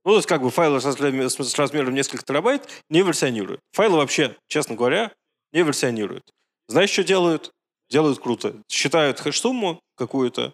Ну, 0.05 0.11
то 0.11 0.17
есть, 0.17 0.27
как 0.27 0.41
бы 0.41 0.49
файлы 0.49 0.79
с 0.79 1.55
размером 1.57 1.93
несколько 1.93 2.23
терабайт 2.23 2.67
не 2.89 3.01
версионируют. 3.01 3.59
Файлы 3.73 3.97
вообще, 3.97 4.35
честно 4.47 4.75
говоря, 4.75 5.11
не 5.51 5.63
версионируют. 5.63 6.23
Знаешь, 6.67 6.91
что 6.91 7.03
делают? 7.03 7.51
Делают 7.89 8.19
круто. 8.19 8.55
Считают 8.69 9.19
хэш-сумму 9.19 9.79
какую-то 9.95 10.53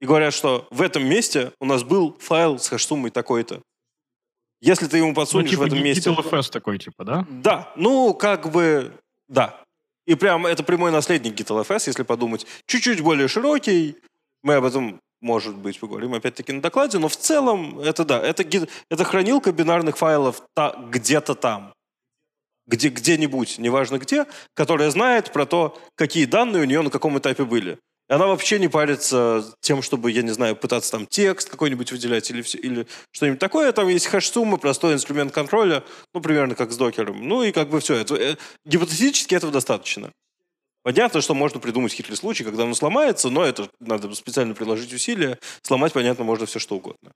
и 0.00 0.06
говорят, 0.06 0.32
что 0.32 0.66
в 0.70 0.82
этом 0.82 1.06
месте 1.06 1.52
у 1.60 1.64
нас 1.64 1.82
был 1.82 2.16
файл 2.20 2.58
с 2.58 2.68
хэш-суммой 2.68 3.10
такой-то. 3.10 3.60
Если 4.60 4.86
ты 4.86 4.98
ему 4.98 5.14
подсунешь 5.14 5.46
ну, 5.46 5.50
типа 5.50 5.62
в 5.62 5.66
этом 5.66 5.82
месте... 5.82 6.10
GitLFS 6.10 6.50
такой, 6.50 6.78
типа, 6.78 7.04
да? 7.04 7.26
Да, 7.30 7.72
ну, 7.76 8.12
как 8.12 8.50
бы, 8.50 8.92
да. 9.28 9.58
И 10.06 10.14
прям 10.14 10.46
это 10.46 10.62
прямой 10.62 10.90
наследник 10.92 11.34
GitLFS, 11.34 11.84
если 11.86 12.02
подумать. 12.02 12.46
Чуть-чуть 12.66 13.00
более 13.00 13.28
широкий. 13.28 13.96
Мы 14.42 14.54
об 14.54 14.64
этом, 14.64 15.00
может 15.22 15.56
быть, 15.56 15.80
поговорим 15.80 16.14
опять-таки 16.14 16.52
на 16.52 16.60
докладе, 16.60 16.98
но 16.98 17.08
в 17.08 17.16
целом 17.16 17.78
это 17.80 18.04
да, 18.04 18.20
это, 18.20 18.44
это 18.90 19.04
хранилка 19.04 19.52
бинарных 19.52 19.96
файлов 19.96 20.42
та, 20.54 20.74
где-то 20.90 21.34
там. 21.34 21.72
Где, 22.66 22.88
где-нибудь, 22.88 23.58
неважно 23.58 23.98
где, 23.98 24.26
которая 24.54 24.90
знает 24.90 25.32
про 25.32 25.46
то, 25.46 25.78
какие 25.94 26.26
данные 26.26 26.62
у 26.62 26.66
нее 26.66 26.82
на 26.82 26.90
каком 26.90 27.18
этапе 27.18 27.44
были. 27.44 27.78
Она 28.10 28.26
вообще 28.26 28.58
не 28.58 28.66
парится 28.66 29.44
тем, 29.60 29.82
чтобы, 29.82 30.10
я 30.10 30.22
не 30.22 30.32
знаю, 30.32 30.56
пытаться 30.56 30.90
там 30.90 31.06
текст 31.06 31.48
какой-нибудь 31.48 31.92
выделять 31.92 32.28
или, 32.28 32.42
или 32.58 32.86
что-нибудь 33.12 33.38
такое. 33.38 33.70
Там 33.70 33.86
есть 33.86 34.08
хэш-сумма, 34.08 34.56
простой 34.56 34.94
инструмент 34.94 35.32
контроля, 35.32 35.84
ну, 36.12 36.20
примерно 36.20 36.56
как 36.56 36.72
с 36.72 36.76
докером. 36.76 37.28
Ну, 37.28 37.44
и 37.44 37.52
как 37.52 37.70
бы 37.70 37.78
все. 37.78 37.94
Это, 37.94 38.16
э, 38.16 38.36
гипотетически 38.64 39.36
этого 39.36 39.52
достаточно. 39.52 40.10
Понятно, 40.82 41.20
что 41.20 41.34
можно 41.34 41.60
придумать 41.60 41.92
хитрый 41.92 42.16
случай, 42.16 42.42
когда 42.42 42.64
он 42.64 42.74
сломается, 42.74 43.30
но 43.30 43.44
это 43.44 43.68
надо 43.78 44.12
специально 44.16 44.54
приложить 44.54 44.92
усилия. 44.92 45.38
Сломать, 45.62 45.92
понятно, 45.92 46.24
можно 46.24 46.46
все 46.46 46.58
что 46.58 46.74
угодно. 46.74 47.12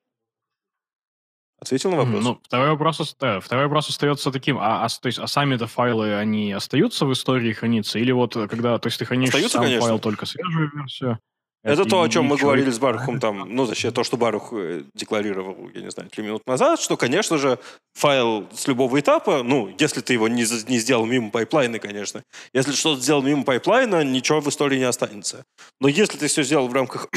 Ответил 1.60 1.90
на 1.90 1.96
вопрос? 1.96 2.22
Ну, 2.22 2.40
второй 2.42 2.70
вопрос, 2.70 3.16
да, 3.20 3.40
второй 3.40 3.64
вопрос 3.64 3.88
остается 3.88 4.30
таким, 4.30 4.58
а, 4.58 4.84
а, 4.84 4.88
то 4.88 5.06
есть, 5.06 5.18
а 5.18 5.26
сами-то 5.26 5.66
файлы, 5.66 6.14
они 6.14 6.52
остаются 6.52 7.06
в 7.06 7.12
истории 7.12 7.52
храниться? 7.52 7.98
Или 7.98 8.12
вот 8.12 8.36
э, 8.36 8.48
когда, 8.48 8.78
то 8.78 8.88
есть 8.88 8.98
ты 8.98 9.04
хранишь 9.04 9.28
остаются, 9.28 9.58
сам 9.58 9.64
конечно. 9.64 9.86
файл 9.86 9.98
только 9.98 10.26
свежую 10.26 10.70
версию? 10.74 11.18
Это 11.64 11.86
то, 11.86 12.02
о 12.02 12.08
чем 12.10 12.26
мы 12.26 12.36
говорили 12.36 12.70
с 12.70 12.78
Барухом 12.78 13.18
там, 13.18 13.48
ну, 13.48 13.66
точнее, 13.66 13.90
то, 13.90 14.04
что 14.04 14.18
Барух 14.18 14.52
э, 14.52 14.82
декларировал, 14.94 15.70
я 15.74 15.80
не 15.80 15.90
знаю, 15.90 16.10
три 16.10 16.22
минуты 16.22 16.44
назад, 16.46 16.78
что, 16.78 16.98
конечно 16.98 17.38
же, 17.38 17.58
файл 17.94 18.46
с 18.52 18.68
любого 18.68 19.00
этапа, 19.00 19.42
ну, 19.42 19.74
если 19.78 20.02
ты 20.02 20.12
его 20.12 20.28
не, 20.28 20.42
не 20.42 20.78
сделал 20.78 21.06
мимо 21.06 21.30
пайплайна, 21.30 21.78
конечно, 21.78 22.22
если 22.52 22.72
что-то 22.72 23.00
сделал 23.00 23.22
мимо 23.22 23.44
пайплайна, 23.44 24.04
ничего 24.04 24.40
в 24.40 24.48
истории 24.50 24.76
не 24.76 24.84
останется. 24.84 25.44
Но 25.80 25.88
если 25.88 26.18
ты 26.18 26.26
все 26.26 26.42
сделал 26.42 26.68
в 26.68 26.74
рамках 26.74 27.08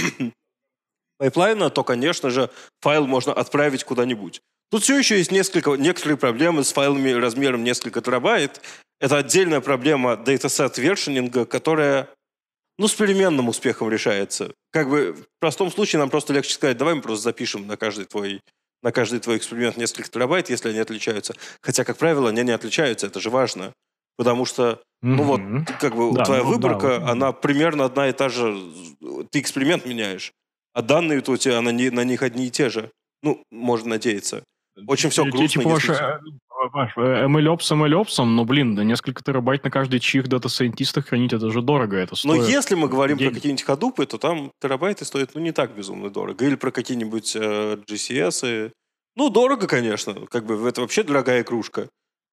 пайплайна, 1.18 1.70
то, 1.70 1.84
конечно 1.84 2.30
же, 2.30 2.50
файл 2.82 3.08
можно 3.08 3.34
отправить 3.34 3.84
куда-нибудь. 3.84 4.42
Тут 4.70 4.84
все 4.84 4.98
еще 4.98 5.18
есть 5.18 5.32
несколько, 5.32 5.72
некоторые 5.76 6.18
проблемы 6.18 6.64
с 6.64 6.74
файлами 6.74 7.12
размером 7.12 7.64
несколько 7.64 8.02
терабайт. 8.02 8.62
Это 9.00 9.18
отдельная 9.18 9.62
проблема 9.62 10.18
dataset 10.18 10.78
versioning 10.78 11.30
'а, 11.30 11.46
которая 11.46 12.10
ну, 12.78 12.88
с 12.88 12.94
переменным 12.94 13.48
успехом 13.48 13.90
решается. 13.90 14.54
Как 14.72 14.90
бы 14.90 15.14
в 15.14 15.40
простом 15.40 15.72
случае 15.72 16.00
нам 16.00 16.10
просто 16.10 16.34
легче 16.34 16.54
сказать, 16.54 16.78
давай 16.78 16.96
мы 16.96 17.02
просто 17.02 17.24
запишем 17.24 17.66
на 17.66 17.78
каждый 17.78 18.06
твой 18.06 18.42
на 18.84 18.92
каждый 18.92 19.20
твой 19.20 19.38
эксперимент 19.38 19.76
несколько 19.76 20.10
терабайт, 20.10 20.52
если 20.52 20.70
они 20.70 20.78
отличаются. 20.78 21.34
Хотя, 21.62 21.84
как 21.84 21.98
правило, 21.98 22.30
они 22.30 22.44
не 22.44 22.52
отличаются, 22.52 23.08
это 23.08 23.20
же 23.20 23.32
важно. 23.32 23.74
Потому 24.18 24.46
что, 24.46 24.82
ну 25.02 25.24
вот, 25.24 25.42
как 25.80 25.96
бы 25.96 26.14
да, 26.14 26.26
твоя 26.26 26.44
ну, 26.44 26.50
выборка, 26.50 27.00
да, 27.00 27.12
она 27.12 27.32
примерно 27.32 27.86
одна 27.86 28.10
и 28.10 28.14
та 28.14 28.30
же. 28.30 28.56
Ты 29.32 29.40
эксперимент 29.40 29.86
меняешь. 29.86 30.32
А 30.78 30.84
данные 30.84 31.24
у 31.26 31.38
тебя 31.38 31.60
на, 31.62 31.72
на 31.72 32.04
них 32.04 32.22
одни 32.22 32.46
и 32.46 32.52
те 32.52 32.70
же. 32.70 32.92
Ну, 33.24 33.42
можно 33.50 33.90
надеяться. 33.90 34.44
Очень 34.86 35.10
все 35.10 35.26
грустно. 35.26 35.64
Типа 35.64 35.70
если... 35.70 37.26
MLOps 37.26 37.72
MLOps, 37.72 38.24
но, 38.24 38.46
блин, 38.46 38.76
да 38.76 38.84
несколько 38.84 39.24
терабайт 39.24 39.64
на 39.64 39.72
каждый 39.72 40.00
чих 40.00 40.28
дата-сайентиста 40.28 41.02
хранить, 41.02 41.34
это 41.34 41.50
же 41.50 41.64
дорого. 41.64 41.98
Это 41.98 42.16
стоит. 42.16 42.32
Но 42.32 42.48
если 42.48 42.76
мы 42.76 42.90
говорим 42.90 43.18
денег. 43.18 43.32
про 43.32 43.36
какие-нибудь 43.38 43.66
ходупы, 43.66 44.06
то 44.06 44.20
там 44.20 44.52
терабайты 44.62 45.04
стоят, 45.04 45.32
ну, 45.34 45.42
не 45.42 45.52
так 45.52 45.76
безумно 45.76 46.12
дорого. 46.12 46.46
Или 46.46 46.54
про 46.54 46.70
какие-нибудь 46.70 47.36
э, 47.36 47.78
GCS. 47.90 48.72
Ну, 49.16 49.30
дорого, 49.32 49.66
конечно. 49.66 50.28
Как 50.30 50.46
бы 50.46 50.70
это 50.70 50.82
вообще 50.82 51.02
дорогая 51.02 51.44
кружка. 51.44 51.90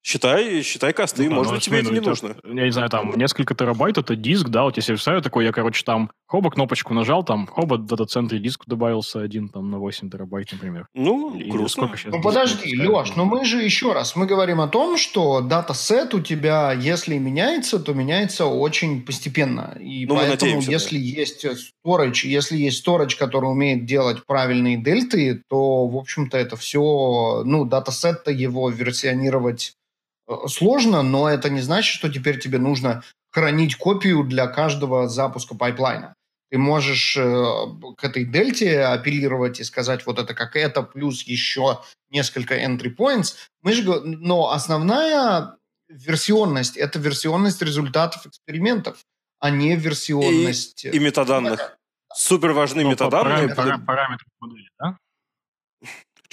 Считай, 0.07 0.61
считай 0.61 0.93
косты, 0.93 1.31
ну, 1.31 1.37
может 1.37 1.55
быть, 1.55 1.63
тебе 1.63 1.81
это 1.81 1.91
не 1.91 2.01
нужно. 2.01 2.37
Я 2.45 2.65
не 2.67 2.71
знаю, 2.73 2.91
там 2.91 3.15
несколько 3.17 3.55
терабайт, 3.55 3.97
это 3.97 4.15
диск, 4.15 4.49
да, 4.49 4.65
вот 4.65 4.77
я 4.77 4.83
себе 4.83 4.97
представляю 4.97 5.23
такой, 5.23 5.47
я, 5.47 5.51
короче, 5.51 5.83
там 5.83 6.11
хоба 6.27 6.51
кнопочку 6.51 6.93
нажал, 6.93 7.25
там 7.25 7.47
хоба 7.47 7.77
в 7.77 7.87
дата-центре 7.87 8.39
диск 8.39 8.65
добавился 8.67 9.23
один 9.23 9.49
там 9.49 9.71
на 9.71 9.79
8 9.79 10.11
терабайт, 10.11 10.53
например. 10.53 10.89
Ну, 10.93 11.35
Или 11.35 11.49
грустно. 11.49 11.69
сколько 11.87 11.97
сейчас? 11.97 12.13
Ну, 12.13 12.21
подожди, 12.21 12.77
Леш, 12.77 13.17
но 13.17 13.25
мы 13.25 13.47
же 13.47 13.63
еще 13.63 13.95
раз, 13.95 14.15
мы 14.15 14.27
говорим 14.27 14.61
о 14.61 14.69
том, 14.69 14.99
что 14.99 15.41
дата-сет 15.41 16.13
у 16.13 16.21
тебя, 16.21 16.75
если 16.75 17.17
меняется, 17.17 17.81
то 17.81 17.95
меняется 17.95 18.45
очень 18.45 19.07
постепенно. 19.07 19.75
И 19.81 20.05
ну, 20.05 20.17
поэтому, 20.17 20.61
если 20.61 20.99
да. 20.99 21.03
есть 21.03 21.47
storage, 21.47 22.27
если 22.27 22.59
есть 22.59 22.87
storage, 22.87 23.17
который 23.19 23.47
умеет 23.47 23.87
делать 23.87 24.27
правильные 24.27 24.77
дельты, 24.77 25.43
то, 25.49 25.87
в 25.87 25.97
общем-то, 25.97 26.37
это 26.37 26.57
все, 26.57 27.43
ну, 27.47 27.65
датасет-то 27.65 28.31
его 28.31 28.69
версионировать 28.69 29.73
Э, 29.85 29.94
сложно, 30.47 31.03
но 31.03 31.29
это 31.29 31.51
не 31.51 31.61
значит, 31.61 31.95
что 31.95 32.13
теперь 32.13 32.39
тебе 32.39 32.59
нужно 32.59 33.03
хранить 33.31 33.77
копию 33.77 34.25
для 34.25 34.47
каждого 34.47 35.09
запуска 35.09 35.55
пайплайна. 35.55 36.15
Ты 36.51 36.59
можешь 36.59 37.17
э, 37.17 37.45
к 37.97 38.05
этой 38.05 38.25
дельте 38.25 38.83
апеллировать 38.83 39.59
и 39.59 39.65
сказать, 39.65 40.07
вот 40.07 40.19
это 40.19 40.35
как 40.35 40.55
это, 40.55 40.83
плюс 40.83 41.23
еще 41.23 41.81
несколько 42.11 42.57
entry 42.57 42.95
points. 42.95 43.35
Мы 43.63 43.73
же, 43.73 43.83
но 43.83 44.53
основная 44.53 45.57
версионность– 45.89 46.77
это 46.79 46.99
версионность 46.99 47.61
результатов 47.61 48.27
экспериментов, 48.27 48.99
а 49.41 49.51
не 49.51 49.75
версионность... 49.75 50.85
И, 50.85 50.91
и 50.91 50.99
метаданных. 50.99 51.77
Супер 52.15 52.53
важны 52.53 52.85
ну, 52.85 52.91
метаданные. 52.91 53.49
Параметры, 53.53 53.85
параметры 53.85 54.27
модели, 54.39 54.69
да? 54.79 54.97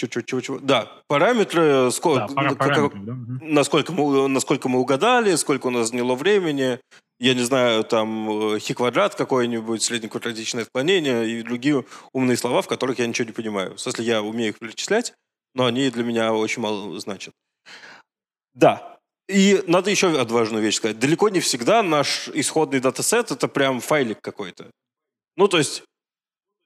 Чего, 0.08 0.22
чего, 0.22 0.42
чего? 0.42 0.60
Да, 0.60 0.92
параметры, 1.08 1.92
сколько, 1.92 2.28
Да, 2.28 2.34
пара- 2.34 2.50
как- 2.50 2.58
параметры, 2.58 3.00
да, 3.02 3.16
насколько, 3.42 3.92
мы, 3.94 4.28
насколько 4.28 4.70
мы 4.70 4.80
угадали, 4.80 5.36
сколько 5.36 5.68
у 5.68 5.70
нас 5.70 5.90
заняло 5.90 6.16
времени, 6.16 6.80
я 7.20 7.34
не 7.34 7.44
знаю, 7.44 7.84
там, 7.84 8.54
э, 8.56 8.60
хи-квадрат 8.60 9.16
какой-нибудь, 9.16 9.82
среднеквадратичное 9.84 10.64
отклонение 10.64 11.30
и 11.30 11.44
другие 11.44 11.86
умные 12.14 12.36
слова, 12.38 12.62
в 12.62 12.68
которых 12.68 13.00
я 13.00 13.08
ничего 13.08 13.28
не 13.28 13.34
понимаю. 13.34 13.76
В 13.76 13.80
смысле, 13.80 14.06
я 14.06 14.22
умею 14.24 14.50
их 14.50 14.60
перечислять, 14.60 15.14
но 15.54 15.66
они 15.66 15.90
для 15.92 16.04
меня 16.04 16.34
очень 16.34 16.62
мало 16.62 17.00
значат. 17.00 17.34
Да. 18.54 18.98
И 19.30 19.64
надо 19.68 19.92
еще 19.92 20.20
одну 20.20 20.36
важную 20.36 20.64
вещь 20.64 20.76
сказать. 20.78 21.00
Далеко 21.00 21.30
не 21.30 21.40
всегда 21.40 21.84
наш 21.84 22.28
исходный 22.34 22.80
датасет— 22.80 23.32
это 23.32 23.48
прям 23.48 23.80
файлик 23.80 24.20
какой-то. 24.22 24.72
Ну, 25.38 25.48
то 25.48 25.58
есть, 25.58 25.84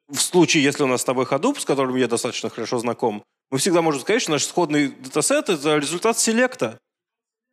в 0.07 0.19
случае, 0.19 0.63
если 0.63 0.83
у 0.83 0.87
нас 0.87 1.01
с 1.01 1.05
тобой 1.05 1.25
Hadoop, 1.25 1.59
с 1.59 1.65
которым 1.65 1.95
я 1.95 2.07
достаточно 2.07 2.49
хорошо 2.49 2.79
знаком, 2.79 3.23
мы 3.51 3.57
всегда 3.57 3.81
можем 3.81 4.01
сказать, 4.01 4.21
что 4.21 4.31
наш 4.31 4.43
исходный 4.43 4.89
датасет— 4.89 5.49
это 5.49 5.77
результат 5.77 6.17
селекта. 6.17 6.79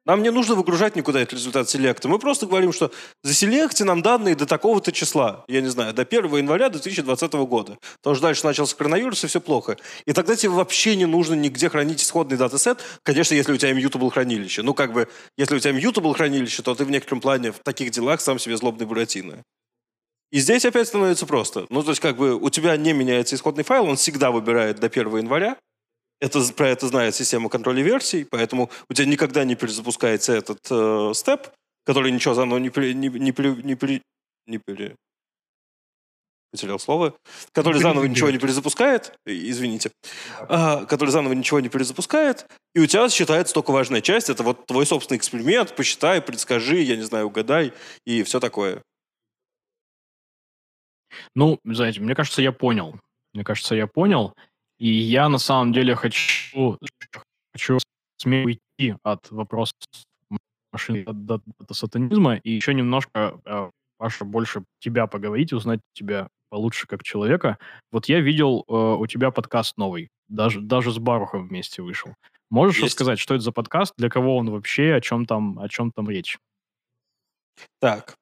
Нам 0.04 0.22
не 0.24 0.30
нужно 0.30 0.56
выгружать 0.56 0.96
никуда 0.96 1.20
этот 1.20 1.34
результат 1.34 1.70
селекта. 1.70 2.08
Мы 2.08 2.18
просто 2.18 2.46
говорим, 2.46 2.72
что 2.72 2.90
заселекте 3.22 3.84
нам 3.84 4.02
данные 4.02 4.34
до 4.34 4.46
такого-то 4.46 4.90
числа. 4.90 5.44
Я 5.46 5.60
не 5.60 5.68
знаю, 5.68 5.94
до 5.94 6.02
1 6.02 6.24
января 6.38 6.70
2020 6.70 7.32
года. 7.34 7.78
Потому 7.98 8.16
что 8.16 8.22
дальше 8.22 8.44
начался 8.44 8.74
коронавирус, 8.74 9.22
и 9.22 9.28
все 9.28 9.40
плохо. 9.40 9.76
И 10.04 10.12
тогда 10.12 10.34
тебе 10.34 10.50
вообще 10.50 10.96
не 10.96 11.06
нужно 11.06 11.34
нигде 11.34 11.68
хранить 11.68 12.02
исходный 12.02 12.36
датасет. 12.36 12.80
Конечно, 13.04 13.34
если 13.34 13.52
у 13.52 13.56
тебя 13.56 13.70
immutable 13.70 14.10
хранилище. 14.10 14.62
Ну, 14.62 14.74
как 14.74 14.92
бы, 14.92 15.08
если 15.36 15.54
у 15.54 15.60
тебя 15.60 15.70
immutable 15.70 16.14
хранилище, 16.14 16.62
то 16.62 16.74
ты 16.74 16.84
в 16.84 16.90
некотором 16.90 17.20
плане 17.20 17.52
в 17.52 17.60
таких 17.60 17.92
делах 17.92 18.20
сам 18.20 18.40
себе 18.40 18.56
злобный 18.56 18.86
буратино. 18.86 19.44
И 20.32 20.40
здесь 20.40 20.64
опять 20.64 20.88
становится 20.88 21.26
просто. 21.26 21.66
Ну, 21.68 21.82
то 21.82 21.90
есть, 21.90 22.00
как 22.00 22.16
бы, 22.16 22.34
у 22.34 22.50
тебя 22.50 22.76
не 22.76 22.92
меняется 22.94 23.36
исходный 23.36 23.64
файл, 23.64 23.84
он 23.84 23.96
всегда 23.96 24.30
выбирает 24.30 24.80
до 24.80 24.88
1 24.88 25.18
января. 25.18 25.58
Это, 26.20 26.40
про 26.54 26.68
это 26.68 26.88
знает 26.88 27.14
система 27.14 27.48
контроля 27.48 27.82
версий, 27.82 28.24
поэтому 28.24 28.70
у 28.88 28.94
тебя 28.94 29.06
никогда 29.06 29.44
не 29.44 29.56
перезапускается 29.56 30.32
этот 30.32 30.58
э, 30.70 31.12
степ, 31.14 31.48
который 31.84 32.12
ничего 32.12 32.34
заново 32.34 32.58
не, 32.58 32.70
при, 32.70 32.94
не, 32.94 33.08
не, 33.08 33.32
при- 33.32 33.62
не, 33.62 33.74
при- 33.74 34.02
не 34.46 34.58
пере- 34.58 34.94
потерял 36.52 36.78
слово, 36.78 37.14
который 37.52 37.76
Не 37.78 37.82
заново 37.82 38.04
ничего 38.04 38.30
не 38.30 38.38
перезапускает. 38.38 39.14
извините, 39.26 39.90
а, 40.48 40.84
который 40.84 41.10
заново 41.10 41.32
ничего 41.32 41.60
не 41.60 41.68
перезапускает, 41.68 42.46
и 42.74 42.80
у 42.80 42.86
тебя 42.86 43.08
считается 43.08 43.52
только 43.52 43.72
важная 43.72 44.00
часть, 44.00 44.30
это 44.30 44.42
вот 44.42 44.66
твой 44.66 44.86
собственный 44.86 45.18
эксперимент, 45.18 45.74
посчитай, 45.74 46.22
предскажи, 46.22 46.78
я 46.80 46.96
не 46.96 47.02
знаю, 47.02 47.26
угадай, 47.26 47.72
и 48.06 48.22
все 48.22 48.38
такое. 48.38 48.82
Ну, 51.34 51.58
знаете, 51.64 52.00
мне 52.00 52.14
кажется, 52.14 52.42
я 52.42 52.52
понял. 52.52 52.98
Мне 53.34 53.44
кажется, 53.44 53.74
я 53.74 53.86
понял. 53.86 54.34
И 54.78 54.88
я 54.88 55.28
на 55.28 55.38
самом 55.38 55.72
деле 55.72 55.94
хочу, 55.94 56.78
хочу 57.52 57.78
смело 58.18 58.46
уйти 58.46 58.96
от 59.02 59.30
вопроса 59.30 59.72
машины 60.72 61.04
до, 61.04 61.12
до- 61.12 61.42
до 61.60 61.74
сатанизма 61.74 62.36
и 62.36 62.50
еще 62.50 62.74
немножко, 62.74 63.40
э, 63.44 63.70
Паша, 63.98 64.24
больше 64.24 64.64
тебя 64.80 65.06
поговорить, 65.06 65.52
узнать 65.52 65.80
тебя 65.92 66.28
получше 66.50 66.86
как 66.86 67.02
человека. 67.02 67.58
Вот 67.92 68.06
я 68.06 68.20
видел 68.20 68.64
э, 68.68 68.72
у 68.72 69.06
тебя 69.06 69.30
подкаст 69.30 69.76
новый, 69.76 70.08
даже, 70.28 70.60
даже 70.60 70.90
с 70.90 70.98
Барухом 70.98 71.48
вместе 71.48 71.82
вышел. 71.82 72.14
Можешь 72.50 72.76
Есть. 72.78 72.86
рассказать, 72.94 73.18
что 73.18 73.34
это 73.34 73.44
за 73.44 73.52
подкаст, 73.52 73.92
для 73.96 74.08
кого 74.08 74.36
он 74.36 74.50
вообще, 74.50 74.94
о 74.94 75.00
чем 75.00 75.26
там, 75.26 75.58
о 75.58 75.68
чем 75.68 75.92
там 75.92 76.10
речь? 76.10 76.38
Так. 77.80 78.14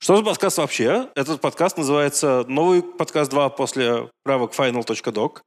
Что 0.00 0.16
за 0.16 0.22
подкаст 0.22 0.58
вообще? 0.58 1.08
Этот 1.16 1.40
подкаст 1.40 1.76
называется 1.76 2.44
«Новый 2.46 2.82
подкаст 2.82 3.32
2 3.32 3.48
после 3.50 4.08
правок 4.22 4.54
final.doc». 4.54 5.38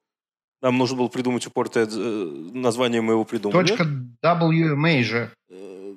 Нам 0.61 0.77
нужно 0.77 0.97
было 0.97 1.07
придумать 1.07 1.47
упоротое 1.47 1.87
э, 1.89 2.49
название, 2.53 3.01
мы 3.01 3.13
его 3.13 3.23
придумали. 3.23 3.65
Точка 3.65 3.85
WMA 4.23 5.03
же. 5.03 5.31
Э, 5.49 5.95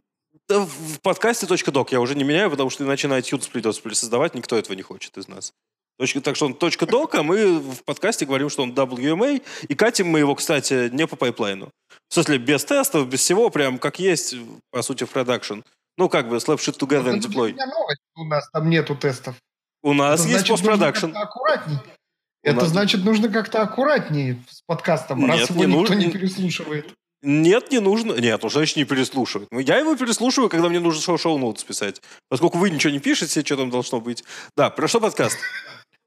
да 0.48 0.60
в 0.60 1.00
подкасте 1.02 1.46
.doc 1.46 1.88
я 1.90 2.00
уже 2.00 2.14
не 2.14 2.22
меняю, 2.22 2.48
потому 2.48 2.70
что 2.70 2.84
иначе 2.84 3.08
на 3.08 3.18
iTunes 3.18 3.50
придется 3.50 3.82
пересоздавать, 3.82 4.34
никто 4.36 4.56
этого 4.56 4.76
не 4.76 4.82
хочет 4.82 5.18
из 5.18 5.26
нас. 5.26 5.52
Точка, 5.98 6.20
так 6.20 6.36
что 6.36 6.46
он 6.46 6.52
.doc, 6.52 7.10
а 7.16 7.24
мы 7.24 7.58
в 7.58 7.82
подкасте 7.84 8.24
говорим, 8.24 8.50
что 8.50 8.62
он 8.62 8.72
WMA, 8.72 9.42
и 9.66 9.74
катим 9.74 10.06
мы 10.06 10.20
его, 10.20 10.34
кстати, 10.36 10.90
не 10.90 11.08
по 11.08 11.16
пайплайну. 11.16 11.70
В 12.08 12.14
смысле, 12.14 12.38
без 12.38 12.64
тестов, 12.64 13.08
без 13.08 13.18
всего, 13.18 13.50
прям 13.50 13.78
как 13.78 13.98
есть, 13.98 14.36
по 14.70 14.80
сути, 14.82 15.02
в 15.02 15.10
продакшн. 15.10 15.60
Ну, 15.96 16.08
как 16.08 16.28
бы, 16.28 16.36
slap 16.36 16.56
shit 16.58 16.78
together 16.78 17.12
and 17.14 17.20
deploy. 17.20 17.52
меня 17.52 17.66
новость. 17.66 18.00
У 18.16 18.24
нас 18.24 18.48
там 18.52 18.68
нету 18.68 18.96
тестов. 18.96 19.36
У 19.82 19.92
нас 19.92 20.20
Это 20.20 20.30
есть 20.30 20.48
постпродакшн. 20.48 21.16
аккуратней. 21.16 21.76
У 21.76 22.48
Это 22.48 22.60
нас- 22.62 22.68
значит, 22.68 23.04
нужно 23.04 23.28
как-то 23.28 23.62
аккуратнее 23.62 24.42
с 24.50 24.62
подкастом, 24.66 25.20
Нет, 25.20 25.30
раз 25.30 25.50
его 25.50 25.60
не 25.60 25.66
никто 25.66 25.78
нужно. 25.80 25.94
не 25.94 26.10
переслушивает. 26.10 26.92
Нет, 27.22 27.70
не 27.70 27.80
нужно. 27.80 28.12
Нет, 28.14 28.42
ну, 28.42 28.48
значит, 28.50 28.76
не 28.76 28.84
переслушивать. 28.84 29.48
Ну, 29.50 29.58
Я 29.58 29.78
его 29.78 29.96
переслушиваю, 29.96 30.50
когда 30.50 30.68
мне 30.68 30.78
нужно 30.80 31.00
шоу 31.00 31.16
шоу 31.16 31.38
ноутс 31.38 31.64
писать. 31.64 32.02
Поскольку 32.28 32.58
вы 32.58 32.68
ничего 32.70 32.92
не 32.92 32.98
пишете, 32.98 33.42
что 33.42 33.56
там 33.56 33.70
должно 33.70 34.00
быть. 34.00 34.24
Да, 34.56 34.68
про 34.70 34.88
что 34.88 35.00
подкаст? 35.00 35.38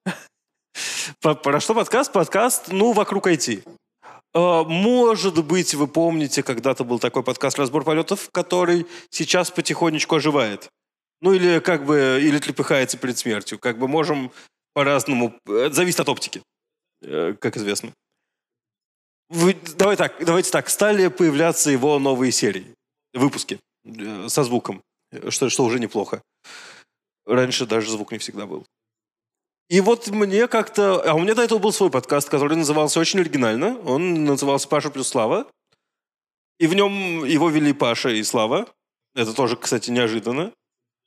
По- 1.22 1.34
Про 1.34 1.60
что 1.60 1.74
подкаст? 1.74 2.12
Подкаст, 2.12 2.66
ну, 2.72 2.92
вокруг 2.94 3.28
IT. 3.28 3.64
Э, 4.38 4.64
Может 4.68 5.44
быть, 5.44 5.74
вы 5.74 5.88
помните, 5.88 6.44
когда-то 6.44 6.84
был 6.84 7.00
такой 7.00 7.24
подкаст 7.24 7.58
«Разбор 7.58 7.84
полетов», 7.84 8.30
который 8.32 8.86
сейчас 9.10 9.50
потихонечку 9.50 10.16
оживает. 10.16 10.70
Ну, 11.22 11.34
или 11.34 11.60
как 11.60 11.86
бы, 11.86 12.20
или 12.22 12.38
трепыхается 12.38 12.98
перед 12.98 13.18
смертью. 13.18 13.58
Как 13.58 13.80
бы 13.80 13.88
можем 13.88 14.32
по-разному... 14.74 15.34
Это 15.48 15.74
зависит 15.74 16.00
от 16.00 16.10
оптики, 16.10 16.44
э, 17.02 17.34
как 17.40 17.58
известно. 17.58 17.94
Вы- 19.30 19.58
давай 19.76 19.98
так, 19.98 20.24
давайте 20.24 20.52
так. 20.52 20.70
Стали 20.70 21.08
появляться 21.08 21.72
его 21.72 21.98
новые 21.98 22.32
серии, 22.32 22.76
выпуски 23.14 23.60
э, 23.86 24.30
со 24.30 24.44
звуком, 24.44 24.84
э, 25.12 25.32
что, 25.32 25.50
что 25.50 25.66
уже 25.66 25.80
неплохо. 25.80 26.22
Раньше 27.26 27.66
даже 27.66 27.90
звук 27.90 28.12
не 28.12 28.20
всегда 28.20 28.46
был. 28.46 28.66
И 29.70 29.82
вот 29.82 30.08
мне 30.08 30.48
как-то... 30.48 31.02
А 31.02 31.14
у 31.14 31.20
меня 31.20 31.36
до 31.36 31.44
этого 31.44 31.60
был 31.60 31.74
свой 31.74 31.90
подкаст, 31.92 32.30
который 32.30 32.58
назывался 32.58 33.00
очень 33.00 33.20
оригинально. 33.20 33.78
Он 33.82 34.24
назывался 34.24 34.68
«Паша 34.68 34.90
плюс 34.90 35.10
Слава». 35.10 35.46
И 36.60 36.68
в 36.68 36.74
нем 36.74 37.26
его 37.26 37.50
вели 37.50 37.74
Паша 37.74 38.10
и 38.10 38.24
Слава. 38.24 38.68
Это 39.14 39.34
тоже, 39.34 39.58
кстати, 39.58 39.92
неожиданно. 39.92 40.54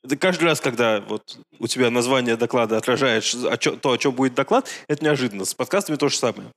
Это 0.03 0.15
каждый 0.15 0.45
раз, 0.45 0.61
когда 0.61 1.01
вот 1.01 1.37
у 1.59 1.67
тебя 1.67 1.89
название 1.89 2.35
доклада 2.35 2.77
отражает 2.77 3.23
о 3.45 3.57
чё- 3.57 3.75
то, 3.75 3.91
о 3.91 3.97
чем 3.97 4.13
будет 4.13 4.33
доклад, 4.33 4.67
это 4.87 5.03
неожиданно. 5.03 5.45
С 5.45 5.53
подкастами 5.53 5.97
то 5.97 6.09
же 6.09 6.17
самое. 6.17 6.49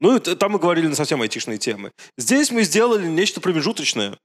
Ну, 0.00 0.16
и 0.16 0.20
там 0.20 0.52
мы 0.52 0.58
говорили 0.58 0.86
на 0.86 0.96
совсем 0.96 1.22
айтишные 1.22 1.58
темы. 1.58 1.92
Здесь 2.18 2.50
мы 2.50 2.62
сделали 2.64 3.06
нечто 3.06 3.40
промежуточное. 3.40 4.18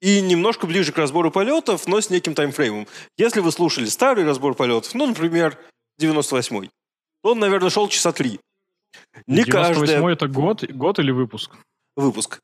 И 0.00 0.20
немножко 0.22 0.66
ближе 0.66 0.92
к 0.92 0.98
разбору 0.98 1.30
полетов, 1.30 1.86
но 1.86 2.00
с 2.00 2.08
неким 2.08 2.34
таймфреймом. 2.34 2.86
Если 3.18 3.40
вы 3.40 3.52
слушали 3.52 3.86
старый 3.86 4.24
разбор 4.24 4.54
полетов, 4.54 4.94
ну, 4.94 5.06
например, 5.06 5.58
98-й, 6.00 6.70
то 7.22 7.32
он, 7.32 7.38
наверное, 7.38 7.70
шел 7.70 7.88
часа 7.88 8.12
три. 8.12 8.40
Не 9.26 9.44
98 9.44 9.52
каждая 9.52 10.12
это 10.12 10.28
год, 10.28 10.64
год 10.70 10.98
или 10.98 11.10
выпуск? 11.10 11.52
выпуск. 11.96 12.40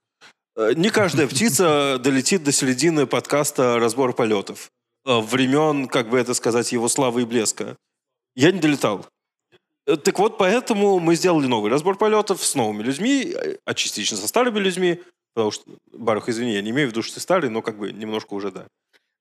Э, 0.56 0.72
Не 0.74 0.90
каждая 0.90 1.26
птица 1.26 1.98
долетит 2.02 2.44
до 2.44 2.52
середины 2.52 3.06
подкаста 3.06 3.78
«Разбор 3.78 4.12
полетов». 4.12 4.70
Э, 5.04 5.20
Времен, 5.20 5.88
как 5.88 6.08
бы 6.08 6.18
это 6.18 6.34
сказать, 6.34 6.72
его 6.72 6.88
славы 6.88 7.22
и 7.22 7.24
блеска. 7.24 7.76
Я 8.34 8.52
не 8.52 8.60
долетал. 8.60 9.06
Э, 9.86 9.96
Так 9.96 10.18
вот, 10.18 10.38
поэтому 10.38 10.98
мы 10.98 11.16
сделали 11.16 11.46
новый 11.46 11.70
разбор 11.70 11.96
полетов 11.96 12.44
с 12.44 12.54
новыми 12.54 12.82
людьми, 12.82 13.34
а 13.64 13.74
частично 13.74 14.16
со 14.16 14.28
старыми 14.28 14.58
людьми. 14.58 15.00
Потому 15.34 15.50
что, 15.50 15.64
Барух, 15.92 16.28
извини, 16.28 16.54
я 16.54 16.62
не 16.62 16.70
имею 16.70 16.88
в 16.88 16.90
виду, 16.92 17.02
что 17.02 17.14
ты 17.14 17.20
старый, 17.20 17.50
но 17.50 17.60
как 17.62 17.76
бы 17.78 17.92
немножко 17.92 18.34
уже 18.34 18.50
да. 18.50 18.66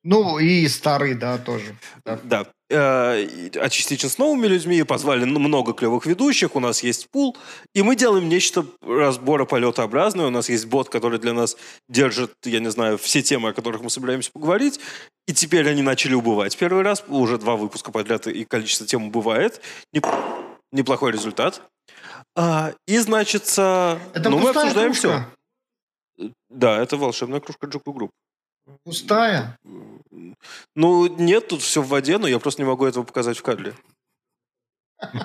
Ну, 0.07 0.37
и 0.37 0.67
старый, 0.67 1.15
да, 1.15 1.39
тоже. 1.39 1.75
Да. 2.05 2.19
Да. 2.23 2.45
Э, 2.69 3.27
А 3.59 3.69
частично 3.69 4.07
с 4.07 4.19
новыми 4.19 4.45
людьми 4.47 4.83
позвали 4.83 5.25
много 5.25 5.73
клевых 5.73 6.05
ведущих, 6.05 6.55
у 6.55 6.59
нас 6.59 6.83
есть 6.83 7.09
пул, 7.09 7.35
и 7.73 7.81
мы 7.81 7.95
делаем 7.95 8.29
нечто 8.29 8.65
разбора 8.81 9.45
полетообразное. 9.45 10.27
У 10.27 10.29
нас 10.29 10.47
есть 10.47 10.67
бот, 10.67 10.89
который 10.89 11.17
для 11.19 11.33
нас 11.33 11.57
держит, 11.89 12.31
я 12.43 12.59
не 12.59 12.69
знаю, 12.69 12.97
все 12.99 13.23
темы, 13.23 13.49
о 13.49 13.53
которых 13.53 13.81
мы 13.81 13.89
собираемся 13.89 14.31
поговорить. 14.31 14.79
И 15.27 15.33
теперь 15.33 15.67
они 15.67 15.81
начали 15.81 16.13
убывать. 16.13 16.55
Первый 16.55 16.83
раз, 16.83 17.03
уже 17.07 17.39
два 17.39 17.55
выпуска 17.55 17.91
подряд, 17.91 18.27
и 18.27 18.45
количество 18.45 18.85
тем 18.85 19.07
убывает. 19.07 19.59
Неп- 19.91 20.05
Неплохой 20.71 21.11
результат. 21.13 21.61
А, 22.35 22.73
и, 22.87 22.97
значит, 22.99 23.43
Это 23.47 23.99
ну, 24.29 24.37
мы 24.39 24.49
обсуждаем 24.49 24.91
кружка. 24.91 25.29
все. 26.19 26.31
Да, 26.49 26.79
это 26.81 26.95
волшебная 26.97 27.39
кружка 27.39 27.65
JUG 27.67 27.91
Ru 27.93 27.98
Group. 27.98 28.11
Пустая. 28.83 29.57
Ну, 30.75 31.07
нет, 31.07 31.47
тут 31.47 31.61
все 31.61 31.81
в 31.81 31.87
воде, 31.87 32.17
но 32.17 32.27
я 32.27 32.39
просто 32.39 32.61
не 32.61 32.67
могу 32.67 32.85
этого 32.85 33.03
показать 33.03 33.37
в 33.37 33.41
кадре. 33.43 33.73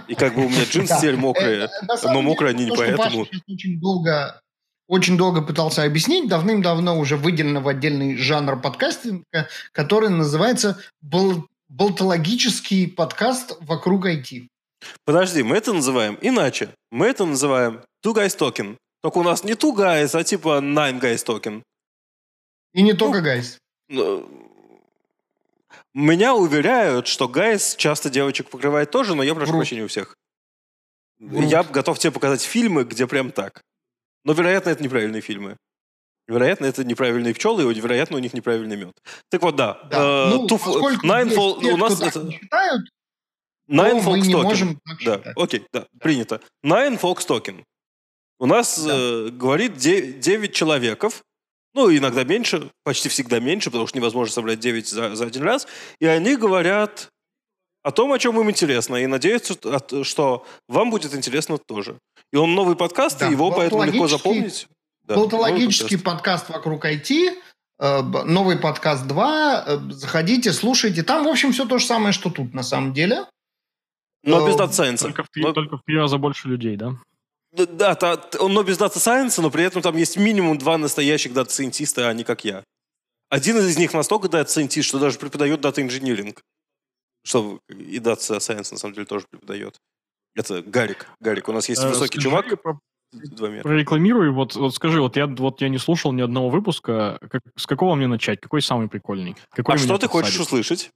И 0.09 0.15
как 0.15 0.35
бы 0.35 0.47
у 0.47 0.49
меня 0.49 0.65
джинсы 0.65 0.95
теперь 0.99 1.17
мокрые. 1.17 1.65
Э, 1.65 1.69
но 2.05 2.23
мокрые 2.23 2.51
они 2.51 2.65
не 2.65 2.77
поэтому. 2.77 3.27
Очень 3.49 3.81
долго, 3.81 4.41
очень 4.89 5.17
долго 5.17 5.43
пытался 5.43 5.85
объяснить, 5.85 6.29
давным-давно 6.29 6.99
уже 6.99 7.17
выделено 7.17 7.61
в 7.61 7.69
отдельный 7.69 8.17
жанр 8.17 8.61
подкастинга, 8.61 9.49
который 9.73 10.11
называется 10.11 10.79
бол- 11.01 11.47
болтологический 11.69 12.89
подкаст 12.89 13.57
вокруг 13.61 14.07
IT. 14.07 14.49
Подожди, 15.05 15.43
мы 15.43 15.57
это 15.57 15.73
называем 15.73 16.19
иначе. 16.21 16.71
Мы 16.91 17.07
это 17.07 17.25
называем 17.25 17.83
two 18.05 18.15
guys 18.15 18.37
talking. 18.37 18.77
Только 19.03 19.19
у 19.19 19.23
нас 19.23 19.45
не 19.45 19.53
two 19.53 19.75
guys, 19.75 20.19
а 20.19 20.25
типа 20.25 20.61
nine 20.61 21.01
guys 21.01 21.25
talking. 21.25 21.63
И 22.73 22.83
не 22.83 22.93
только 22.93 23.21
guys. 23.21 23.59
Ну, 23.89 24.50
Меня 25.95 26.35
уверяют, 26.35 27.07
что 27.07 27.29
guys 27.29 27.75
часто 27.77 28.11
девочек 28.11 28.49
покрывает 28.51 28.91
тоже, 28.91 29.15
но 29.15 29.23
я 29.23 29.35
прошу 29.35 29.53
прощения 29.53 29.85
у 29.85 29.89
всех. 29.89 30.17
Врут. 31.19 31.45
Я 31.51 31.63
готов 31.65 31.99
тебе 31.99 32.13
показать 32.13 32.43
фильмы, 32.43 32.85
где 32.85 33.07
прям 33.07 33.31
так. 33.31 33.63
Но, 34.25 34.33
вероятно, 34.33 34.71
это 34.71 34.83
неправильные 34.83 35.21
фильмы. 35.23 35.57
Вероятно, 36.29 36.67
это 36.67 36.85
неправильные 36.85 37.35
пчелы, 37.35 37.73
и, 37.73 37.81
вероятно, 37.81 38.17
у 38.17 38.21
них 38.21 38.33
неправильный 38.35 38.77
мед. 38.77 38.93
Так 39.31 39.43
вот, 39.43 39.57
да. 39.57 39.81
Да. 39.91 39.99
Э, 39.99 40.31
ну, 40.31 40.47
Two- 40.47 40.59
поскольку 40.59 41.07
Nine 41.07 41.25
есть 41.25 41.37
Fall- 41.37 41.61
те, 41.61 41.73
у 41.73 41.77
нас 41.77 42.01
это- 42.01 42.21
не 42.21 42.39
считают, 42.39 42.89
Nine 43.69 43.95
не 44.21 44.35
Talking. 44.35 44.43
можем 44.43 44.81
Да, 44.85 44.97
считать. 44.97 45.37
окей, 45.37 45.67
да, 45.73 45.87
принято. 46.01 46.41
Nine 46.65 47.01
Folks 47.01 47.27
Talking. 47.27 47.65
У 48.39 48.47
нас 48.47 48.79
Да. 48.83 48.93
э, 48.95 49.29
говорит 49.31 49.77
9 49.77 50.55
человеков, 50.55 51.23
ну, 51.75 51.95
иногда 51.97 52.25
меньше, 52.25 52.71
почти 52.85 53.09
всегда 53.09 53.39
меньше, 53.41 53.71
потому 53.71 53.87
что 53.87 53.97
невозможно 53.99 54.33
собрать 54.33 54.59
9 54.61 54.89
за, 54.89 55.15
за 55.15 55.27
один 55.27 55.43
раз, 55.43 55.67
и 56.01 56.07
они 56.07 56.37
говорят 56.37 57.09
о 57.83 57.93
том, 57.93 58.13
о 58.13 58.19
чем 58.19 58.39
им 58.41 58.51
интересно, 58.51 58.97
и 58.97 59.07
надеются, 59.07 59.55
что- 60.05 60.45
вам 60.69 60.91
будет 60.91 61.15
интересно 61.15 61.59
тоже. 61.59 61.99
И 62.33 62.37
он 62.37 62.55
новый 62.55 62.77
подкаст, 62.77 63.19
Да, 63.21 63.29
и 63.29 63.33
его 63.33 63.51
поэтому 63.51 63.85
легко 63.85 64.07
запомнить. 64.09 64.67
Да, 65.05 65.17
Болтологический 65.17 65.99
подкаст. 65.99 66.47
подкаст 66.47 66.51
вокруг 66.51 66.85
IT, 66.85 67.37
э, 67.81 68.03
новый 68.03 68.59
подкаст 68.59 69.07
2. 69.07 69.65
э, 69.67 69.79
Заходите, 69.91 70.53
слушайте. 70.53 71.03
Там, 71.03 71.25
в 71.25 71.29
общем, 71.29 71.53
все 71.53 71.65
то 71.67 71.79
же 71.79 71.87
самое, 71.87 72.13
что 72.13 72.31
тут 72.31 72.53
на 72.55 72.63
самом 72.63 72.93
деле. 72.93 73.25
Но 74.23 74.47
без 74.47 74.55
э, 74.55 74.59
дата 74.59 74.73
сайенса. 74.75 75.05
Только 75.07 75.23
в, 75.25 75.29
Но- 75.37 75.53
только 75.53 75.79
в 75.79 75.83
три 75.85 75.97
раза 75.97 76.19
больше 76.19 76.49
людей, 76.49 76.77
да? 76.77 76.93
Да, 77.53 77.95
та- 77.97 78.21
но 78.49 78.63
без 78.63 78.79
дата 78.79 78.99
сайенса, 79.01 79.43
но 79.43 79.51
при 79.51 79.65
этом 79.65 79.83
там 79.83 79.97
есть 79.97 80.17
минимум 80.17 80.57
два 80.59 80.79
настоящих 80.79 81.33
дата 81.33 81.51
сайентиста, 81.53 82.09
а 82.09 82.13
не 82.15 82.23
как 82.25 82.45
я. 82.45 82.63
Один 83.29 83.59
из 83.59 83.77
них 83.77 83.93
настолько 83.93 84.29
дата 84.29 84.51
сайентист, 84.51 84.89
что 84.89 84.99
даже 84.99 85.19
преподает 85.19 85.61
data 85.61 85.83
engineering. 85.83 86.41
Что 87.25 87.59
и 87.69 87.99
data 87.99 88.41
science 88.41 88.71
на 88.73 88.79
самом 88.79 88.95
деле 88.95 89.07
тоже 89.07 89.27
преподает. 89.31 89.77
Это 90.37 90.63
Гарик. 90.63 91.07
Гарик. 91.21 91.49
У 91.49 91.53
нас 91.53 91.69
есть 91.69 91.83
Э, 91.83 91.89
высокий 91.89 92.21
скажи 92.21 92.29
чувак. 92.29 92.63
про-. 92.63 92.79
Прорекламируй, 93.63 94.31
вот, 94.31 94.55
вот 94.55 94.73
скажи, 94.75 95.01
вот 95.01 95.17
я, 95.17 95.27
вот 95.27 95.61
я 95.61 95.69
не 95.69 95.79
слушал 95.79 96.13
ни 96.13 96.23
одного 96.23 96.49
выпуска, 96.49 97.19
как, 97.29 97.43
с 97.57 97.67
какого 97.67 97.97
мне 97.97 98.07
начать? 98.07 98.41
Какой 98.41 98.63
самый 98.63 98.89
прикольный? 98.89 99.35
Какой 99.51 99.75
А 99.75 99.79
что 99.79 99.99
ты 99.99 100.07
хочешь 100.07 100.29
подсадит? 100.39 100.47
услышать? 100.47 100.91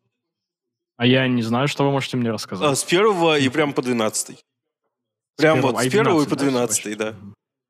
А 0.97 1.07
я 1.07 1.27
не 1.27 1.43
знаю, 1.43 1.67
что 1.67 1.85
вы 1.85 1.91
можете 1.91 2.17
мне 2.17 2.31
А, 2.31 2.35
рассказать. 2.35 2.79
С 2.79 2.85
первого 2.85 3.37
и 3.37 3.49
прям 3.49 3.73
по 3.73 3.83
двенадцатый. 3.83 4.39
Прям 5.37 5.61
вот 5.61 5.77
а 5.77 5.83
с 5.83 5.89
первого 5.89 6.23
и 6.23 6.27
12, 6.27 6.31
по 6.31 6.37
да, 6.37 6.45
двенадцатый, 6.45 6.95
да. 6.95 7.15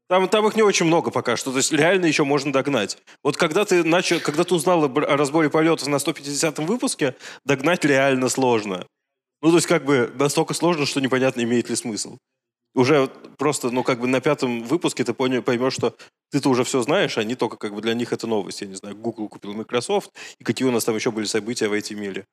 Там, 0.08 0.28
там 0.28 0.46
их 0.46 0.54
не 0.54 0.62
очень 0.62 0.84
много 0.84 1.10
пока 1.10 1.36
что, 1.36 1.50
то 1.50 1.56
есть 1.56 1.72
реально 1.72 2.06
еще 2.06 2.24
можно 2.24 2.52
догнать. 2.52 2.98
Вот 3.22 3.36
когда 3.38 3.64
ты 3.64 3.82
начал, 3.82 4.20
когда 4.20 4.44
ты 4.44 4.54
узнал 4.54 4.84
о 4.84 5.16
разборе 5.16 5.48
полетов 5.48 5.88
на 5.88 5.96
150-м 5.96 6.66
выпуске, 6.66 7.16
догнать 7.44 7.84
реально 7.84 8.28
сложно. 8.28 8.86
Ну, 9.40 9.50
то 9.50 9.56
есть 9.56 9.66
как 9.66 9.84
бы 9.84 10.12
настолько 10.14 10.52
сложно, 10.52 10.84
что 10.84 11.00
непонятно, 11.00 11.42
имеет 11.42 11.70
ли 11.70 11.76
смысл. 11.76 12.18
Уже 12.74 13.08
просто, 13.38 13.70
ну, 13.70 13.82
как 13.82 14.00
бы 14.00 14.06
на 14.06 14.20
пятом 14.20 14.64
выпуске 14.64 15.04
ты 15.04 15.14
понял, 15.14 15.42
поймешь, 15.42 15.74
что 15.74 15.94
ты-то 16.30 16.50
уже 16.50 16.64
все 16.64 16.82
знаешь, 16.82 17.16
а 17.16 17.20
они 17.20 17.34
только 17.34 17.56
как 17.56 17.74
бы 17.74 17.80
для 17.80 17.94
них 17.94 18.12
это 18.12 18.26
новость. 18.26 18.60
Я 18.60 18.66
не 18.66 18.74
знаю, 18.74 18.96
Google 18.96 19.28
купил 19.28 19.54
Microsoft, 19.54 20.10
и 20.38 20.44
какие 20.44 20.66
у 20.66 20.72
нас 20.72 20.84
там 20.84 20.96
еще 20.96 21.10
были 21.10 21.26
события 21.26 21.68
в 21.68 21.72
этом 21.72 22.00
мире. 22.00 22.24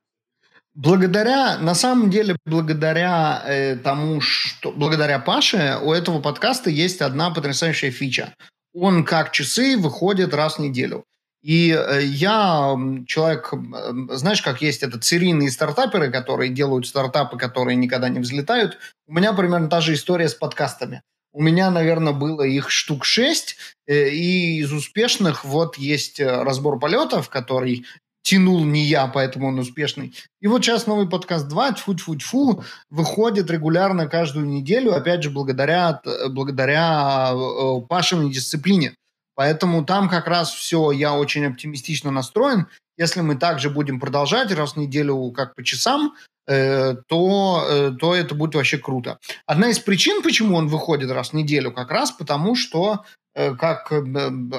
Благодаря, 0.73 1.57
на 1.57 1.75
самом 1.75 2.09
деле, 2.09 2.37
благодаря 2.45 3.43
э, 3.45 3.75
тому, 3.75 4.21
что 4.21 4.71
благодаря 4.71 5.19
Паше, 5.19 5.77
у 5.81 5.91
этого 5.91 6.21
подкаста 6.21 6.69
есть 6.69 7.01
одна 7.01 7.29
потрясающая 7.31 7.91
фича. 7.91 8.33
Он 8.73 9.03
как 9.03 9.31
часы 9.31 9.75
выходит 9.75 10.33
раз 10.33 10.55
в 10.55 10.59
неделю. 10.59 11.03
И 11.41 11.71
э, 11.71 12.03
я 12.03 12.77
человек, 13.05 13.51
м, 13.51 14.09
знаешь, 14.13 14.41
как 14.41 14.61
есть 14.61 14.83
этот 14.83 15.03
серийные 15.03 15.51
стартаперы, 15.51 16.09
которые 16.09 16.49
делают 16.49 16.87
стартапы, 16.87 17.37
которые 17.37 17.75
никогда 17.75 18.07
не 18.07 18.19
взлетают. 18.19 18.77
У 19.07 19.13
меня 19.13 19.33
примерно 19.33 19.67
та 19.67 19.81
же 19.81 19.93
история 19.93 20.29
с 20.29 20.35
подкастами. 20.35 21.01
У 21.33 21.41
меня, 21.41 21.71
наверное, 21.71 22.11
было 22.13 22.43
их 22.43 22.69
штук 22.69 23.05
шесть, 23.05 23.55
э, 23.87 24.09
и 24.09 24.59
из 24.59 24.71
успешных 24.71 25.43
вот 25.43 25.77
есть 25.77 26.19
э, 26.19 26.43
разбор 26.43 26.77
полетов, 26.77 27.29
который 27.29 27.85
тянул 28.21 28.63
не 28.63 28.83
я, 28.83 29.07
поэтому 29.07 29.47
он 29.47 29.59
успешный. 29.59 30.13
И 30.39 30.47
вот 30.47 30.63
сейчас 30.63 30.87
новый 30.87 31.09
подкаст 31.09 31.47
2, 31.47 31.73
тьфу 31.73 31.95
тьфу 31.95 32.15
тьфу 32.15 32.63
выходит 32.89 33.49
регулярно 33.49 34.07
каждую 34.07 34.45
неделю, 34.45 34.93
опять 34.93 35.23
же, 35.23 35.29
благодаря, 35.29 35.93
т- 35.93 36.29
благодаря 36.29 37.31
э, 37.33 37.81
Пашиной 37.87 38.31
дисциплине. 38.31 38.95
Поэтому 39.35 39.83
там 39.85 40.09
как 40.09 40.27
раз 40.27 40.51
все, 40.51 40.91
я 40.91 41.13
очень 41.13 41.45
оптимистично 41.45 42.11
настроен. 42.11 42.67
Если 42.97 43.21
мы 43.21 43.35
также 43.35 43.69
будем 43.69 43.99
продолжать 43.99 44.51
раз 44.51 44.73
в 44.73 44.77
неделю 44.77 45.31
как 45.31 45.55
по 45.55 45.63
часам, 45.63 46.13
э, 46.47 46.95
то, 47.07 47.65
э, 47.67 47.91
то 47.99 48.15
это 48.15 48.35
будет 48.35 48.55
вообще 48.55 48.77
круто. 48.77 49.17
Одна 49.45 49.69
из 49.69 49.79
причин, 49.79 50.21
почему 50.21 50.57
он 50.57 50.67
выходит 50.67 51.09
раз 51.11 51.29
в 51.29 51.33
неделю, 51.33 51.71
как 51.71 51.89
раз 51.89 52.11
потому, 52.11 52.55
что, 52.55 53.03
э, 53.33 53.55
как 53.55 53.91
э, 53.91 54.03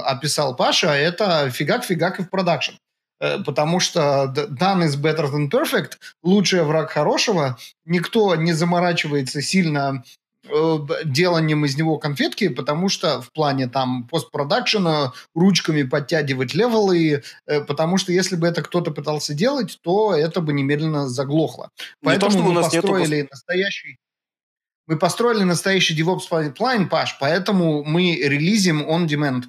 описал 0.05 0.57
Паша, 0.57 0.89
это 0.89 1.51
фигак-фигак 1.51 2.21
и 2.21 2.23
в 2.25 2.31
продакшн. 2.31 2.73
Э, 3.23 3.39
Потому 3.39 3.81
что 3.81 4.33
done 4.35 4.85
is 4.85 4.97
better 4.97 5.31
than 5.31 5.49
perfect, 5.49 5.93
лучший 6.23 6.65
враг 6.65 6.91
хорошего. 6.91 7.57
Никто 7.87 8.35
не 8.35 8.53
заморачивается 8.53 9.41
сильно 9.41 10.03
э, 10.45 10.79
деланием 11.05 11.65
из 11.65 11.77
него 11.77 11.99
конфетки, 11.99 12.49
потому 12.49 12.89
что 12.89 13.23
в 13.23 13.33
плане 13.33 13.69
там 13.69 14.09
постпродакшена 14.09 15.13
ручками 15.37 15.85
подтягивать 15.85 16.53
левелы, 16.53 17.23
э, 17.47 17.61
потому 17.61 17.97
что 17.97 18.13
если 18.13 18.35
бы 18.35 18.49
это 18.49 18.61
кто-то 18.63 18.91
пытался 18.91 19.35
делать, 19.35 19.79
то 19.83 20.15
это 20.15 20.41
бы 20.41 20.53
немедленно 20.53 21.09
заглохло. 21.09 21.71
Не 21.79 21.85
то, 21.85 21.89
Поэтому 22.03 22.31
чтобы 22.33 22.49
у 22.49 22.53
мы 22.53 22.61
нас 22.61 22.73
нету 22.73 22.89
построили 22.89 23.29
настоящий 23.31 23.99
мы 24.89 24.99
построили 24.99 25.45
настоящий 25.45 25.99
DevOps 25.99 26.29
pipeline, 26.29 26.89
Паш, 26.89 27.17
поэтому 27.21 27.85
мы 27.85 28.17
релизим 28.17 28.83
on 28.83 29.07
demand. 29.07 29.45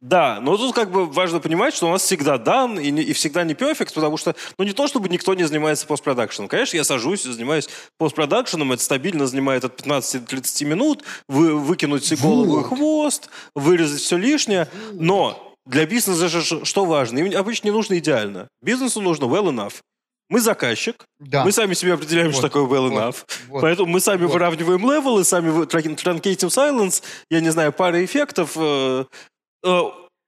Да, 0.00 0.40
но 0.40 0.56
тут 0.56 0.74
как 0.74 0.90
бы 0.90 1.06
важно 1.06 1.40
понимать, 1.40 1.74
что 1.74 1.86
у 1.88 1.90
нас 1.90 2.02
всегда 2.02 2.38
дан 2.38 2.78
и, 2.78 2.90
не- 2.90 3.02
и 3.02 3.12
всегда 3.12 3.44
не 3.44 3.54
перфект, 3.54 3.94
потому 3.94 4.16
что, 4.16 4.34
ну 4.58 4.64
не 4.64 4.72
то, 4.72 4.86
чтобы 4.86 5.08
никто 5.08 5.34
не 5.34 5.44
занимается 5.44 5.86
постпродакшеном. 5.86 6.48
Конечно, 6.48 6.76
я 6.76 6.84
сажусь, 6.84 7.22
занимаюсь 7.22 7.68
постпродакшеном, 7.98 8.72
это 8.72 8.82
стабильно 8.82 9.26
занимает 9.26 9.64
от 9.64 9.76
15 9.76 10.22
до 10.22 10.26
30 10.28 10.62
минут, 10.62 11.04
вы, 11.28 11.54
выкинуть 11.58 12.20
голову 12.20 12.60
и 12.60 12.64
хвост, 12.64 13.28
вырезать 13.54 14.00
все 14.00 14.16
лишнее, 14.16 14.68
но 14.92 15.54
для 15.66 15.86
бизнеса 15.86 16.28
же 16.28 16.42
что 16.64 16.84
важно? 16.84 17.18
Им 17.18 17.36
обычно 17.38 17.68
не 17.68 17.72
нужно 17.72 17.98
идеально. 17.98 18.48
Бизнесу 18.62 19.00
нужно 19.00 19.24
well 19.24 19.44
enough. 19.50 19.74
Мы 20.30 20.40
заказчик, 20.40 21.04
Да. 21.20 21.42
мы 21.44 21.52
сами 21.52 21.72
себе 21.72 21.94
определяем, 21.94 22.32
что 22.32 22.42
Вот, 22.42 22.48
такое 22.48 22.64
well 22.64 22.88
вот, 22.90 22.92
enough. 22.92 23.16
вот. 23.48 23.60
Поэтому 23.62 23.90
мы 23.92 24.00
сами 24.00 24.24
Вот. 24.24 24.32
выравниваем 24.34 24.80
левелы, 24.90 25.24
сами 25.24 25.64
транкейтим 25.64 26.48
silence, 26.48 27.02
я 27.30 27.40
не 27.40 27.48
знаю, 27.50 27.72
пара 27.72 28.04
эффектов. 28.04 28.52
э, 28.56 28.60
э, 28.60 29.04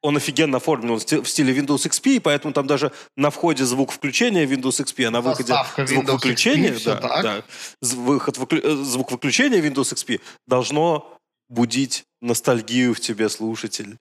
он 0.02 0.16
офигенно 0.16 0.56
оформлен, 0.56 0.92
он 0.92 0.98
в 0.98 1.02
сти- 1.02 1.22
в 1.22 1.28
стиле 1.28 1.54
Windows 1.54 1.86
XP, 1.86 2.20
поэтому 2.20 2.54
там 2.54 2.66
даже 2.66 2.92
на 3.16 3.30
входе 3.30 3.64
звук 3.64 3.92
включения 3.92 4.44
Windows 4.46 4.82
XP, 4.82 5.04
а 5.04 5.10
на 5.10 5.20
выходе 5.20 5.48
Заставка 5.48 5.86
звук 5.86 6.04
Windows 6.04 6.12
выключения, 6.12 6.72
XP, 6.72 7.00
да, 7.00 7.22
да, 7.22 7.42
выход 7.82 8.38
э, 8.52 8.76
звук 8.76 9.12
выключения 9.12 9.60
Windows 9.60 9.92
XP 9.92 10.20
должно 10.46 11.18
будить 11.48 12.04
ностальгию 12.22 12.94
в 12.94 13.00
тебе, 13.00 13.28
слушатель. 13.28 13.98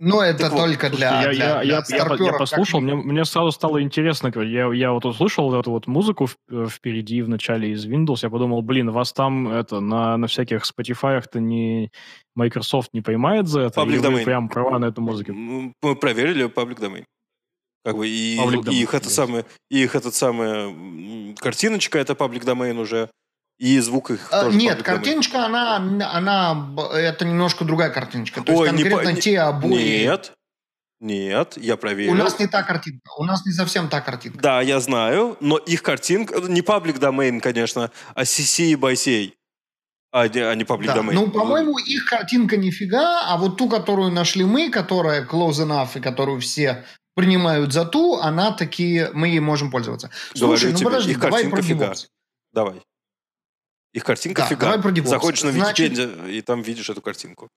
Но 0.00 0.22
это 0.22 0.38
Так 0.40 0.52
вот, 0.52 0.58
только 0.66 0.88
Слушайте, 0.88 0.96
для, 0.96 1.22
я, 1.22 1.32
для- 1.32 1.44
я, 1.44 1.60
для 1.82 1.96
я, 1.96 2.04
я, 2.18 2.24
я 2.26 2.32
послушал, 2.32 2.80
мне, 2.80 2.94
мне 2.94 3.24
сразу 3.24 3.52
стало 3.52 3.80
интересно. 3.80 4.32
Я, 4.42 4.72
я 4.72 4.92
вот 4.92 5.04
услышал 5.04 5.48
вот 5.50 5.60
эту 5.60 5.70
вот 5.70 5.86
музыку 5.86 6.26
в- 6.26 6.36
э, 6.50 6.66
впереди 6.68 7.22
в 7.22 7.28
начале 7.28 7.70
из 7.70 7.86
Windows. 7.86 8.18
Я 8.22 8.30
подумал, 8.30 8.60
блин, 8.62 8.90
вас 8.90 9.12
там 9.12 9.48
это 9.48 9.80
на, 9.80 10.16
на 10.16 10.26
всяких 10.26 10.62
Spotify-то 10.64 11.38
не 11.38 11.90
Microsoft 12.34 12.90
не 12.92 13.02
поймает 13.02 13.46
за 13.46 13.60
это? 13.62 13.80
Public 13.80 13.88
Или 13.92 13.98
вы 13.98 14.04
domain. 14.20 14.24
прям 14.24 14.48
права 14.48 14.78
на 14.78 14.86
эту 14.86 15.00
музыку? 15.00 15.32
Мы 15.32 15.72
проверили 16.00 16.46
public 16.46 16.80
domain. 16.80 17.04
Как 17.84 17.96
бы 17.96 18.08
и, 18.08 18.38
Public 18.38 18.72
и 18.72 18.82
их 18.82 18.94
это 18.94 19.10
самое, 19.10 19.44
и 19.70 19.82
их 19.84 19.94
этот 19.94 20.14
самое 20.14 20.70
м, 20.70 21.34
картиночка 21.38 21.98
это 21.98 22.14
public 22.14 22.42
domain 22.44 22.78
уже, 22.80 23.10
и 23.58 23.78
звук 23.78 24.10
их 24.10 24.28
А, 24.30 24.42
тоже 24.44 24.58
Нет, 24.58 24.82
картиночка, 24.82 25.46
она, 25.46 25.76
она, 25.76 26.68
это 26.94 27.24
немножко 27.24 27.64
другая 27.64 27.90
картиночка. 27.90 28.42
То 28.42 28.52
Ой, 28.52 28.68
есть 28.68 28.82
конкретно 28.82 29.10
не- 29.12 29.20
те 29.20 29.40
обои. 29.40 30.04
Нет, 30.04 30.32
нет, 31.00 31.54
я 31.56 31.76
проверил. 31.76 32.12
У 32.12 32.16
нас 32.16 32.38
не 32.38 32.46
та 32.46 32.62
картинка. 32.62 33.12
У 33.18 33.24
нас 33.24 33.44
не 33.46 33.52
совсем 33.52 33.88
та 33.88 34.00
картинка. 34.00 34.38
Да, 34.40 34.60
я 34.62 34.80
знаю, 34.80 35.36
но 35.40 35.56
их 35.58 35.82
картинка, 35.82 36.40
не 36.40 36.62
public 36.62 36.98
domain, 36.98 37.40
конечно, 37.40 37.90
а 38.14 38.22
CC 38.22 38.74
by 38.74 38.94
CA, 38.94 39.32
а 40.12 40.28
не, 40.28 40.40
а 40.40 40.54
не 40.54 40.64
public 40.64 40.86
Да. 40.86 40.96
domain. 40.96 41.12
Ну, 41.12 41.30
по-моему, 41.30 41.78
их 41.78 42.06
картинка 42.06 42.56
нифига, 42.56 43.22
а 43.28 43.36
вот 43.36 43.56
ту, 43.56 43.68
которую 43.68 44.10
нашли 44.10 44.44
мы, 44.44 44.70
которая 44.70 45.24
close 45.26 45.64
enough 45.64 45.90
и 45.94 46.00
которую 46.00 46.40
все 46.40 46.84
принимают 47.14 47.72
за 47.72 47.84
ту, 47.84 48.16
она 48.16 48.50
таки, 48.50 49.06
мы 49.12 49.28
ей 49.28 49.40
можем 49.40 49.70
пользоваться. 49.70 50.10
Говорю 50.34 50.56
Слушай, 50.58 50.72
ну 50.72 50.78
тебе, 50.78 50.86
подожди, 50.86 51.10
их 51.12 51.20
давай 51.20 51.48
про 51.48 51.62
фига. 51.62 51.84
DevOps. 51.84 52.06
Давай. 52.52 52.82
Их 53.94 54.04
картинка 54.04 54.42
Да, 54.42 54.48
фига. 54.48 54.60
давай 54.66 54.82
про 54.82 54.90
DevOps. 54.90 55.06
Заходишь 55.08 55.42
на 55.44 55.52
Значит- 55.52 55.90
Википедию, 55.92 56.28
и 56.38 56.40
там 56.42 56.62
видишь 56.62 56.90
эту 56.90 57.00
картинку. 57.00 57.48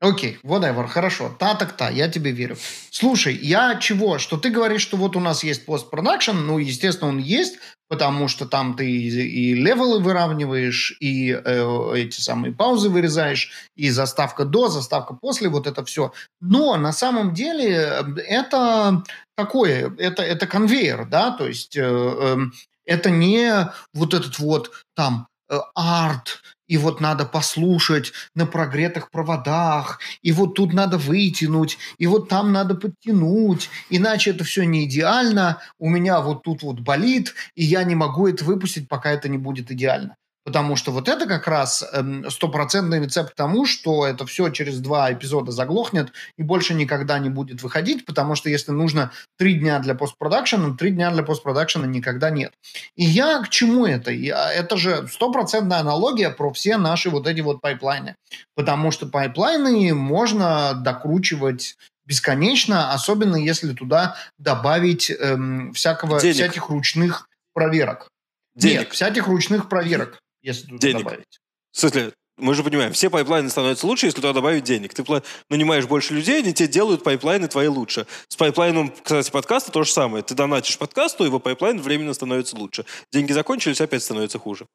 Окей, 0.00 0.38
whatever, 0.42 0.86
хорошо. 0.88 1.34
Та 1.38 1.54
так 1.54 1.72
та, 1.76 1.90
я 1.90 2.08
тебе 2.08 2.32
верю. 2.32 2.56
Слушай, 2.90 3.34
я 3.42 3.76
чего? 3.76 4.18
Что 4.18 4.36
ты 4.36 4.50
говоришь, 4.50 4.82
что 4.82 4.96
вот 4.96 5.16
у 5.16 5.20
нас 5.20 5.44
есть 5.44 5.64
постпродакшн, 5.66 6.32
ну, 6.32 6.58
естественно, 6.58 7.08
он 7.10 7.18
есть, 7.18 7.58
потому 7.88 8.28
что 8.28 8.44
там 8.46 8.74
ты 8.74 8.90
и, 8.90 9.54
левелы 9.54 10.00
выравниваешь, 10.00 10.96
и 11.00 11.30
э, 11.32 11.92
эти 11.96 12.20
самые 12.20 12.52
паузы 12.52 12.88
вырезаешь, 12.90 13.50
и 13.76 13.90
заставка 13.90 14.44
до, 14.44 14.68
заставка 14.68 15.14
после, 15.14 15.48
вот 15.48 15.66
это 15.66 15.84
все. 15.84 16.12
Но 16.40 16.76
на 16.76 16.92
самом 16.92 17.32
деле 17.32 17.68
э, 17.68 18.02
это 18.28 19.02
такое, 19.36 19.94
это, 19.98 20.22
это 20.22 20.46
конвейер, 20.46 21.06
да, 21.06 21.30
то 21.30 21.46
есть 21.46 21.76
э, 21.76 21.82
э, 21.82 22.36
это 22.84 23.10
не 23.10 23.70
вот 23.94 24.12
этот 24.12 24.38
вот 24.38 24.70
там 24.94 25.28
арт, 25.74 26.42
и 26.66 26.78
вот 26.78 27.00
надо 27.00 27.26
послушать 27.26 28.12
на 28.34 28.46
прогретых 28.46 29.10
проводах, 29.10 30.00
и 30.22 30.32
вот 30.32 30.54
тут 30.54 30.72
надо 30.72 30.96
вытянуть, 30.98 31.78
и 31.98 32.06
вот 32.06 32.28
там 32.28 32.52
надо 32.52 32.74
подтянуть, 32.74 33.68
иначе 33.90 34.30
это 34.30 34.44
все 34.44 34.64
не 34.64 34.84
идеально, 34.84 35.60
у 35.78 35.88
меня 35.88 36.20
вот 36.20 36.42
тут 36.42 36.62
вот 36.62 36.80
болит, 36.80 37.34
и 37.54 37.64
я 37.64 37.84
не 37.84 37.94
могу 37.94 38.26
это 38.28 38.44
выпустить, 38.44 38.88
пока 38.88 39.10
это 39.10 39.28
не 39.28 39.38
будет 39.38 39.70
идеально. 39.70 40.16
Потому 40.44 40.76
что 40.76 40.92
вот 40.92 41.08
это 41.08 41.26
как 41.26 41.48
раз 41.48 41.82
эм, 41.92 42.28
стопроцентный 42.30 43.00
рецепт 43.00 43.32
к 43.32 43.34
тому, 43.34 43.64
что 43.64 44.06
это 44.06 44.26
все 44.26 44.50
через 44.50 44.78
два 44.78 45.10
эпизода 45.10 45.52
заглохнет 45.52 46.12
и 46.36 46.42
больше 46.42 46.74
никогда 46.74 47.18
не 47.18 47.30
будет 47.30 47.62
выходить, 47.62 48.04
потому 48.04 48.34
что 48.34 48.50
если 48.50 48.70
нужно 48.70 49.10
три 49.38 49.54
дня 49.54 49.78
для 49.78 49.94
постпродакшена, 49.94 50.76
три 50.76 50.90
дня 50.90 51.10
для 51.10 51.22
постпродакшена 51.22 51.86
никогда 51.86 52.28
нет. 52.28 52.52
И 52.94 53.04
я 53.04 53.40
к 53.40 53.48
чему 53.48 53.86
это? 53.86 54.10
Я, 54.10 54.52
это 54.52 54.76
же 54.76 55.08
стопроцентная 55.10 55.78
аналогия 55.78 56.28
про 56.28 56.52
все 56.52 56.76
наши 56.76 57.08
вот 57.08 57.26
эти 57.26 57.40
вот 57.40 57.62
пайплайны. 57.62 58.14
Потому 58.54 58.90
что 58.90 59.06
пайплайны 59.06 59.94
можно 59.94 60.74
докручивать 60.74 61.76
бесконечно, 62.04 62.92
особенно 62.92 63.36
если 63.36 63.72
туда 63.72 64.16
добавить 64.38 65.10
эм, 65.10 65.72
всякого, 65.72 66.20
Денег. 66.20 66.34
всяких 66.34 66.68
ручных 66.68 67.28
проверок. 67.54 68.08
Денег. 68.54 68.80
Нет, 68.80 68.92
всяких 68.92 69.26
ручных 69.26 69.70
проверок 69.70 70.20
если 70.44 70.66
туда 70.66 70.78
Денег. 70.78 71.04
добавить. 71.04 71.40
В 71.72 71.78
смысле, 71.78 72.12
мы 72.36 72.54
же 72.54 72.62
понимаем, 72.62 72.92
все 72.92 73.10
пайплайны 73.10 73.48
становятся 73.48 73.86
лучше, 73.86 74.06
если 74.06 74.16
туда 74.16 74.32
добавить 74.32 74.64
денег. 74.64 74.92
Ты 74.92 75.02
пла- 75.02 75.24
нанимаешь 75.48 75.86
больше 75.86 76.14
людей, 76.14 76.40
они 76.40 76.52
тебе 76.52 76.68
делают 76.68 77.02
пайплайны 77.02 77.48
твои 77.48 77.68
лучше. 77.68 78.06
С 78.28 78.36
пайплайном, 78.36 78.90
кстати, 78.90 79.30
подкаста 79.30 79.72
то 79.72 79.82
же 79.84 79.90
самое. 79.90 80.22
Ты 80.22 80.34
донатишь 80.34 80.78
подкасту, 80.78 81.24
его 81.24 81.40
пайплайн 81.40 81.80
временно 81.80 82.12
становится 82.12 82.56
лучше. 82.56 82.84
Деньги 83.12 83.32
закончились, 83.32 83.80
опять 83.80 84.02
становится 84.02 84.38
хуже. 84.38 84.66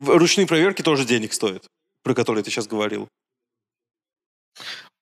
Ручные 0.00 0.46
проверки 0.46 0.82
тоже 0.82 1.04
денег 1.04 1.32
стоят, 1.32 1.66
про 2.02 2.14
которые 2.14 2.42
ты 2.42 2.50
сейчас 2.50 2.66
говорил. 2.66 3.08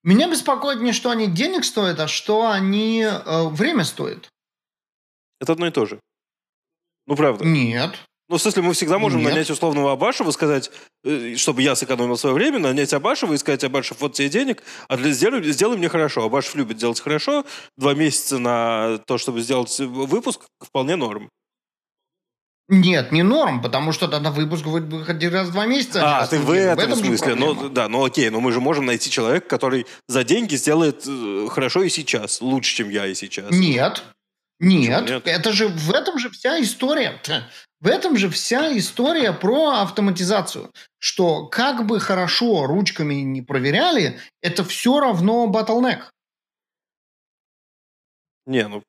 Меня 0.02 0.30
беспокоит 0.30 0.80
не, 0.80 0.92
что 0.92 1.11
они 1.11 1.26
денег 1.26 1.64
стоят, 1.64 1.98
а 2.00 2.08
что 2.08 2.50
они 2.50 3.02
э, 3.02 3.48
время 3.48 3.84
стоят. 3.84 4.28
Это 5.40 5.52
одно 5.52 5.66
и 5.66 5.70
то 5.70 5.86
же. 5.86 6.00
Ну, 7.06 7.16
правда. 7.16 7.44
Нет. 7.44 7.98
Ну, 8.31 8.37
в 8.37 8.41
смысле, 8.41 8.62
мы 8.62 8.74
всегда 8.74 9.01
можем 9.01 9.22
Нет. 9.22 9.31
нанять 9.31 9.51
условного 9.51 9.91
Абашева, 9.91 10.31
сказать, 10.31 10.70
э, 11.03 11.35
чтобы 11.37 11.62
я 11.62 11.74
сэкономил 11.74 12.16
свое 12.16 12.33
время, 12.33 12.61
нанять 12.61 12.93
Абашева 12.95 13.35
и 13.35 13.37
сказать, 13.39 13.64
Абашев, 13.64 14.01
вот 14.01 14.12
тебе 14.12 14.28
денег, 14.28 14.62
а 14.87 14.97
для, 14.97 15.11
сделай, 15.11 15.43
сделай 15.51 15.76
мне 15.76 15.89
хорошо. 15.89 16.22
Абашев 16.22 16.55
любит 16.55 16.76
делать 16.76 17.01
хорошо. 17.01 17.45
Два 17.76 17.95
месяца 17.95 18.39
на 18.39 18.99
то, 18.99 19.18
чтобы 19.18 19.41
сделать 19.41 19.76
выпуск, 19.81 20.43
вполне 20.61 20.95
норм. 20.95 21.28
Нет, 22.68 23.11
не 23.11 23.24
норм, 23.24 23.61
потому 23.62 23.91
что 23.91 24.07
тогда 24.07 24.31
выпуск 24.31 24.64
будет 24.64 24.85
выходить 24.85 25.33
раз 25.33 25.49
в 25.49 25.53
два 25.53 25.66
месяца. 25.66 26.01
А, 26.01 26.20
раз 26.20 26.28
ты 26.28 26.39
в 26.39 26.45
в 26.45 26.51
неделю. 26.51 26.70
этом, 26.70 26.95
смысле. 26.95 27.35
Ну, 27.35 27.68
да, 27.68 27.89
ну 27.89 28.05
окей, 28.05 28.31
но 28.31 28.39
мы 28.41 28.53
же 28.53 28.61
можем 28.61 28.87
найти 28.87 29.11
человека, 29.11 29.49
который 29.49 29.87
за 30.07 30.22
деньги 30.22 30.55
сделает 30.55 31.03
э, 31.05 31.49
хорошо 31.51 31.83
и 31.83 31.89
сейчас, 31.89 32.41
лучше, 32.41 32.76
чем 32.76 32.91
я 32.91 33.09
и 33.09 33.14
сейчас. 33.16 33.51
Нет. 33.51 34.05
Нет. 34.61 35.08
нет? 35.08 35.26
Это 35.26 35.52
же 35.52 35.68
в 35.68 35.90
этом 35.90 36.18
же 36.18 36.30
вся 36.30 36.61
история. 36.61 37.20
В 37.80 37.88
этом 37.88 38.16
же 38.18 38.28
вся 38.28 38.76
история 38.76 39.32
про 39.32 39.80
автоматизацию. 39.80 40.70
Что 40.98 41.46
как 41.46 41.86
бы 41.86 41.98
хорошо 41.98 42.66
ручками 42.66 43.14
не 43.14 43.40
проверяли, 43.40 44.20
это 44.42 44.62
все 44.62 45.00
равно 45.00 45.50
bottleneck. 45.50 46.02
Не, 48.46 48.68
ну... 48.68 48.82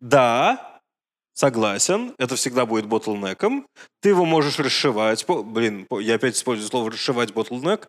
Да, 0.00 0.80
согласен, 1.34 2.14
это 2.18 2.34
всегда 2.34 2.66
будет 2.66 2.86
ботлнеком. 2.86 3.66
Ты 4.00 4.08
его 4.08 4.24
можешь 4.24 4.58
расшивать. 4.58 5.24
Блин, 5.28 5.86
я 6.00 6.16
опять 6.16 6.34
использую 6.34 6.68
слово 6.68 6.90
«расшивать 6.90 7.32
ботлнек». 7.32 7.86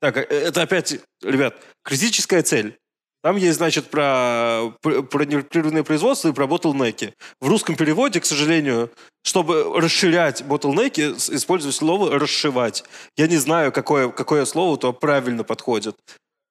Так, 0.00 0.18
э, 0.18 0.20
это 0.22 0.62
опять, 0.62 1.00
ребят, 1.22 1.60
критическая 1.82 2.42
цель. 2.42 2.78
Там 3.26 3.34
есть, 3.34 3.56
значит, 3.56 3.90
про, 3.90 4.72
про 4.82 5.24
непрерывное 5.24 5.82
производство 5.82 6.28
и 6.28 6.32
про 6.32 6.46
ботлнеки. 6.46 7.12
В 7.40 7.48
русском 7.48 7.74
переводе, 7.74 8.20
к 8.20 8.24
сожалению, 8.24 8.88
чтобы 9.24 9.80
расширять 9.80 10.44
ботлнеки, 10.44 11.10
использую 11.34 11.72
слово 11.72 12.20
«расшивать». 12.20 12.84
Я 13.16 13.26
не 13.26 13.38
знаю, 13.38 13.72
какое, 13.72 14.10
какое 14.10 14.44
слово 14.44 14.78
то 14.78 14.92
правильно 14.92 15.42
подходит. 15.42 15.96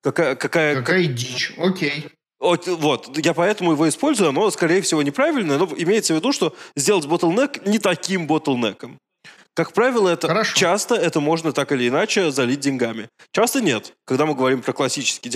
Какая, 0.04 0.36
какая, 0.36 0.76
Какая 0.76 1.06
дичь. 1.06 1.54
Окей. 1.58 2.10
вот, 2.42 2.68
вот, 2.68 3.18
я 3.20 3.34
поэтому 3.34 3.72
его 3.72 3.88
использую, 3.88 4.32
оно, 4.32 4.52
скорее 4.52 4.82
всего, 4.82 5.02
неправильное, 5.02 5.58
но 5.58 5.70
имеется 5.78 6.14
в 6.14 6.18
виду, 6.18 6.34
что 6.34 6.54
сделать 6.76 7.06
ботлнек 7.06 7.66
не 7.66 7.80
таким 7.80 8.28
ботлнеком. 8.28 8.98
Как 9.56 9.72
правило, 9.72 10.10
это 10.10 10.28
Хорошо. 10.28 10.54
часто 10.54 10.96
это 10.96 11.22
можно 11.22 11.54
так 11.54 11.72
или 11.72 11.88
иначе 11.88 12.30
залить 12.30 12.60
деньгами. 12.60 13.08
Часто 13.32 13.62
нет. 13.62 13.94
Когда 14.06 14.26
мы 14.26 14.36
говорим 14.36 14.62
про 14.62 14.74
классический 14.74 15.30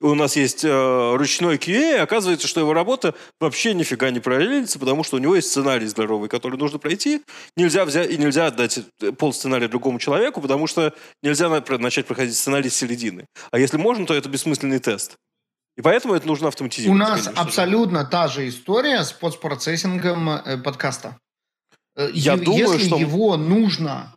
и 0.00 0.04
у 0.04 0.16
нас 0.16 0.34
есть 0.34 0.64
э, 0.64 1.14
ручной 1.14 1.56
QA, 1.56 1.98
оказывается, 1.98 2.48
что 2.48 2.58
его 2.58 2.72
работа 2.72 3.14
вообще 3.40 3.74
нифига 3.74 4.10
не 4.10 4.18
параллелится, 4.18 4.80
потому 4.80 5.04
что 5.04 5.16
у 5.16 5.18
него 5.20 5.36
есть 5.36 5.48
сценарий 5.50 5.86
здоровый, 5.86 6.28
который 6.28 6.58
нужно 6.58 6.80
пройти. 6.80 7.22
Нельзя 7.56 7.84
взять 7.84 8.10
и 8.10 8.16
нельзя 8.18 8.46
отдать 8.46 8.80
э, 9.00 9.12
пол 9.12 9.32
сценария 9.32 9.68
другому 9.68 10.00
человеку, 10.00 10.40
потому 10.40 10.66
что 10.66 10.92
нельзя 11.22 11.48
начать 11.48 12.06
проходить 12.06 12.36
сценарий 12.36 12.70
с 12.70 12.76
середины. 12.76 13.26
А 13.52 13.58
если 13.60 13.76
можно, 13.76 14.04
то 14.04 14.14
это 14.14 14.28
бессмысленный 14.28 14.80
тест. 14.80 15.14
И 15.76 15.80
поэтому 15.80 16.14
это 16.14 16.26
нужно 16.26 16.46
У 16.46 16.48
автоматизировать. 16.48 16.98
нас 16.98 17.10
конечно 17.22 17.40
абсолютно 17.40 18.04
та 18.04 18.26
же 18.26 18.48
история 18.48 19.04
с 19.04 19.12
постпроцессингом 19.12 20.28
э, 20.28 20.58
подкаста. 20.58 21.18
Э, 21.96 22.10
Я 22.12 22.34
е- 22.34 22.38
думаю, 22.40 22.72
если 22.72 22.86
что- 22.86 22.98
его 22.98 23.36
нужно, 23.36 24.14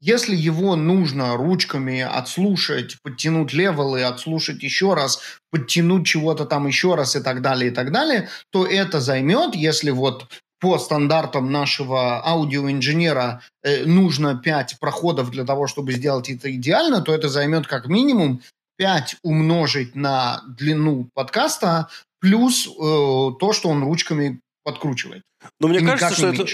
если 0.00 0.36
его 0.36 0.76
нужно 0.76 1.36
ручками 1.36 2.00
отслушать, 2.00 2.96
подтянуть 3.02 3.52
левелы, 3.52 4.02
отслушать 4.02 4.62
еще 4.62 4.94
раз, 4.94 5.20
подтянуть 5.50 6.06
чего-то 6.06 6.44
там 6.44 6.66
еще 6.66 6.94
раз 6.94 7.16
и 7.16 7.20
так 7.20 7.42
далее, 7.42 7.70
и 7.70 7.74
так 7.74 7.90
далее, 7.92 8.28
то 8.50 8.66
это 8.66 9.00
займет, 9.00 9.54
если 9.54 9.90
вот 9.90 10.26
по 10.58 10.78
стандартам 10.78 11.50
нашего 11.52 12.26
аудиоинженера 12.26 13.42
э, 13.62 13.84
нужно 13.84 14.36
5 14.38 14.78
проходов 14.80 15.30
для 15.30 15.44
того, 15.44 15.66
чтобы 15.66 15.92
сделать 15.92 16.30
это 16.30 16.50
идеально, 16.54 17.02
то 17.02 17.12
это 17.12 17.28
займет 17.28 17.66
как 17.66 17.88
минимум 17.88 18.40
5 18.78 19.16
умножить 19.22 19.94
на 19.94 20.42
длину 20.48 21.08
подкаста 21.14 21.88
плюс 22.20 22.66
э, 22.66 22.70
то, 22.78 23.52
что 23.52 23.68
он 23.68 23.82
ручками 23.84 24.40
подкручивает. 24.64 25.22
Но 25.60 25.68
мне 25.68 25.78
И 25.80 25.84
кажется, 25.84 26.14
что 26.14 26.28
это... 26.28 26.46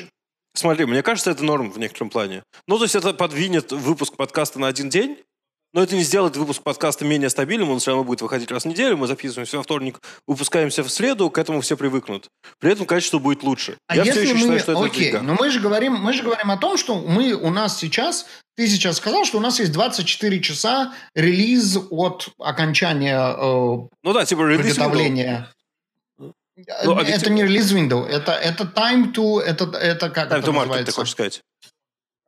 Смотри, 0.54 0.84
мне 0.84 1.02
кажется, 1.02 1.30
это 1.30 1.44
норм 1.44 1.70
в 1.70 1.78
некотором 1.78 2.10
плане. 2.10 2.42
Ну, 2.66 2.76
то 2.78 2.84
есть 2.84 2.94
это 2.94 3.14
подвинет 3.14 3.72
выпуск 3.72 4.16
подкаста 4.16 4.58
на 4.58 4.68
один 4.68 4.90
день, 4.90 5.18
но 5.72 5.82
это 5.82 5.96
не 5.96 6.02
сделает 6.02 6.36
выпуск 6.36 6.62
подкаста 6.62 7.04
менее 7.04 7.30
стабильным, 7.30 7.70
он 7.70 7.78
все 7.78 7.92
равно 7.92 8.04
будет 8.04 8.20
выходить 8.20 8.50
раз 8.50 8.64
в 8.64 8.68
неделю, 8.68 8.98
мы 8.98 9.06
записываемся 9.06 9.56
во 9.56 9.62
вторник, 9.62 10.00
выпускаемся 10.26 10.82
в 10.82 10.90
среду, 10.90 11.30
к 11.30 11.38
этому 11.38 11.62
все 11.62 11.76
привыкнут. 11.76 12.28
При 12.58 12.72
этом 12.72 12.84
качество 12.84 13.18
будет 13.18 13.42
лучше. 13.42 13.78
А 13.86 13.96
Я 13.96 14.02
все 14.02 14.12
если 14.12 14.24
еще 14.24 14.34
мы, 14.34 14.40
считаю, 14.40 14.60
что 14.60 14.72
это 14.72 14.84
окей, 14.84 15.12
но 15.12 15.34
мы 15.34 15.50
же 15.50 15.60
говорим, 15.60 15.94
мы 15.94 16.12
же 16.12 16.22
говорим 16.22 16.50
о 16.50 16.58
том, 16.58 16.76
что 16.76 17.00
мы 17.00 17.32
у 17.32 17.50
нас 17.50 17.78
сейчас, 17.78 18.26
ты 18.54 18.66
сейчас 18.66 18.98
сказал, 18.98 19.24
что 19.24 19.38
у 19.38 19.40
нас 19.40 19.60
есть 19.60 19.72
24 19.72 20.40
часа 20.40 20.92
релиз 21.14 21.78
от 21.90 22.28
окончания 22.38 23.18
э, 23.18 23.88
Ну 24.02 24.12
да, 24.12 24.26
типа 24.26 24.46
релиз 24.46 24.74
приготовления. 24.74 25.48
Ну, 26.84 26.92
это 26.92 27.00
объективно. 27.00 27.34
не 27.34 27.42
релиз 27.42 27.72
window, 27.72 28.06
это 28.06 28.32
это 28.32 28.64
time 28.64 29.12
to, 29.12 29.40
это 29.40 29.64
это 29.76 30.10
как 30.10 30.30
Time 30.30 30.38
это 30.38 30.50
to 30.50 30.52
market, 30.52 30.52
ты 30.52 30.68
называется? 30.68 30.92
хочешь 30.92 31.12
сказать. 31.12 31.40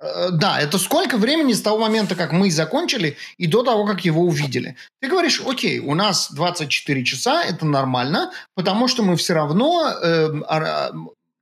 Э, 0.01 0.31
Да, 0.31 0.61
это 0.61 0.79
сколько 0.79 1.17
времени 1.17 1.53
с 1.53 1.63
того 1.63 1.79
момента, 1.79 2.15
как 2.15 2.33
мы 2.33 2.51
закончили, 2.51 3.17
и 3.39 3.47
до 3.47 3.63
того, 3.63 3.87
как 3.87 4.05
его 4.05 4.23
увидели. 4.23 4.77
Ты 5.01 5.09
говоришь, 5.09 5.41
окей, 5.47 5.79
у 5.81 5.95
нас 5.95 6.31
24 6.33 7.05
часа, 7.05 7.43
это 7.43 7.67
нормально, 7.67 8.33
потому 8.55 8.89
что 8.89 9.03
мы 9.03 9.17
все 9.17 9.35
равно 9.35 9.89
э, 9.89 10.29
а, 10.49 10.93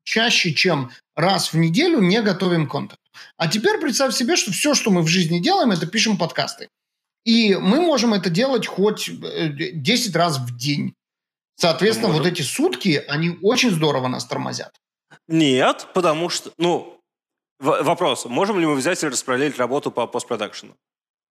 чаще, 0.04 0.54
чем 0.54 0.90
раз 1.16 1.52
в 1.52 1.56
неделю 1.56 2.00
не 2.00 2.22
готовим 2.22 2.68
контент. 2.68 2.98
А 3.36 3.48
теперь 3.48 3.78
представь 3.78 4.14
себе, 4.14 4.36
что 4.36 4.52
все, 4.52 4.74
что 4.74 4.90
мы 4.90 5.02
в 5.02 5.08
жизни 5.08 5.38
делаем, 5.38 5.70
это 5.70 5.86
пишем 5.86 6.16
подкасты. 6.16 6.68
И 7.24 7.54
мы 7.54 7.80
можем 7.80 8.14
это 8.14 8.30
делать 8.30 8.66
хоть 8.66 9.08
э, 9.08 9.48
10 9.48 10.16
раз 10.16 10.38
в 10.38 10.56
день. 10.56 10.94
Соответственно, 11.62 12.08
Можем. 12.08 12.24
вот 12.24 12.32
эти 12.32 12.42
сутки, 12.42 13.04
они 13.06 13.38
очень 13.40 13.70
здорово 13.70 14.08
нас 14.08 14.24
тормозят. 14.26 14.74
Нет, 15.28 15.86
потому 15.94 16.28
что, 16.28 16.50
ну, 16.58 16.98
вопрос, 17.60 18.24
можем 18.24 18.58
ли 18.58 18.66
мы 18.66 18.74
взять 18.74 19.00
и 19.04 19.06
распределить 19.06 19.56
работу 19.58 19.92
по 19.92 20.08
постпродакшену? 20.08 20.74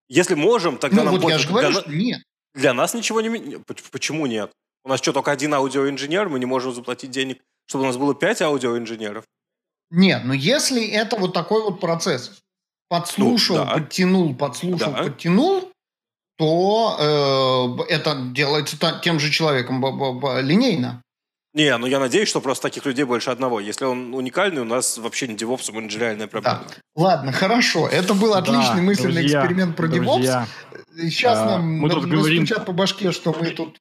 Если 0.08 0.34
можем, 0.34 0.78
тогда 0.78 1.04
Ну 1.04 1.10
нам 1.10 1.14
вот 1.16 1.22
я 1.28 1.34
больше- 1.36 1.42
же 1.42 1.48
говорю, 1.50 1.68
для, 1.72 1.80
что 1.82 1.90
нет. 1.92 2.22
для 2.54 2.72
нас 2.72 2.94
ничего 2.94 3.20
не... 3.20 3.58
Почему 3.90 4.24
нет? 4.24 4.50
У 4.84 4.88
нас 4.88 5.00
что, 5.00 5.12
только 5.12 5.32
один 5.32 5.52
аудиоинженер? 5.52 6.30
Мы 6.30 6.38
не 6.38 6.46
можем 6.46 6.72
заплатить 6.74 7.10
денег, 7.10 7.42
чтобы 7.66 7.84
у 7.84 7.86
нас 7.88 7.98
было 7.98 8.14
пять 8.14 8.40
аудиоинженеров? 8.40 9.26
Нет, 9.90 10.22
но 10.24 10.32
если 10.32 10.82
это 10.86 11.16
вот 11.16 11.34
такой 11.34 11.62
вот 11.62 11.78
процесс, 11.78 12.40
подслушал, 12.88 13.58
Ну, 13.58 13.64
да. 13.66 13.74
подтянул, 13.74 14.34
подслушал, 14.34 14.92
Да. 14.92 15.02
подтянул, 15.02 15.71
то 16.42 17.76
э, 17.88 17.94
это 17.94 18.16
делается 18.34 18.76
та- 18.78 18.98
тем 18.98 19.20
же 19.20 19.30
человеком 19.30 19.80
б- 19.80 19.92
б- 19.92 20.12
б- 20.20 20.42
линейно. 20.42 21.00
Не, 21.54 21.76
ну 21.78 21.86
я 21.86 22.00
надеюсь, 22.00 22.28
что 22.28 22.40
просто 22.40 22.62
таких 22.62 22.84
людей 22.86 23.04
больше 23.04 23.30
одного. 23.30 23.60
Если 23.60 23.84
он 23.84 24.12
уникальный, 24.14 24.62
у 24.62 24.64
нас 24.64 24.98
вообще 24.98 25.28
не 25.28 25.34
DevOps, 25.36 25.70
у 25.70 25.98
реальная 25.98 26.26
проблема. 26.26 26.64
Да. 26.68 26.74
Ладно, 26.96 27.30
хорошо. 27.32 27.86
Это 27.88 28.14
был 28.14 28.34
отличный 28.34 28.76
Да, 28.76 28.82
мысленный 28.82 29.20
друзья, 29.22 29.40
эксперимент 29.40 29.76
про 29.76 29.86
DevOps. 29.86 30.14
друзья, 30.14 30.46
Сейчас 30.96 31.38
А, 31.38 31.44
нам 31.46 31.62
мы 31.78 31.88
тут 31.90 32.06
говорим- 32.06 32.46
по 32.66 32.72
башке, 32.72 33.12
что 33.12 33.32
мы 33.38 33.50
тут 33.50 33.78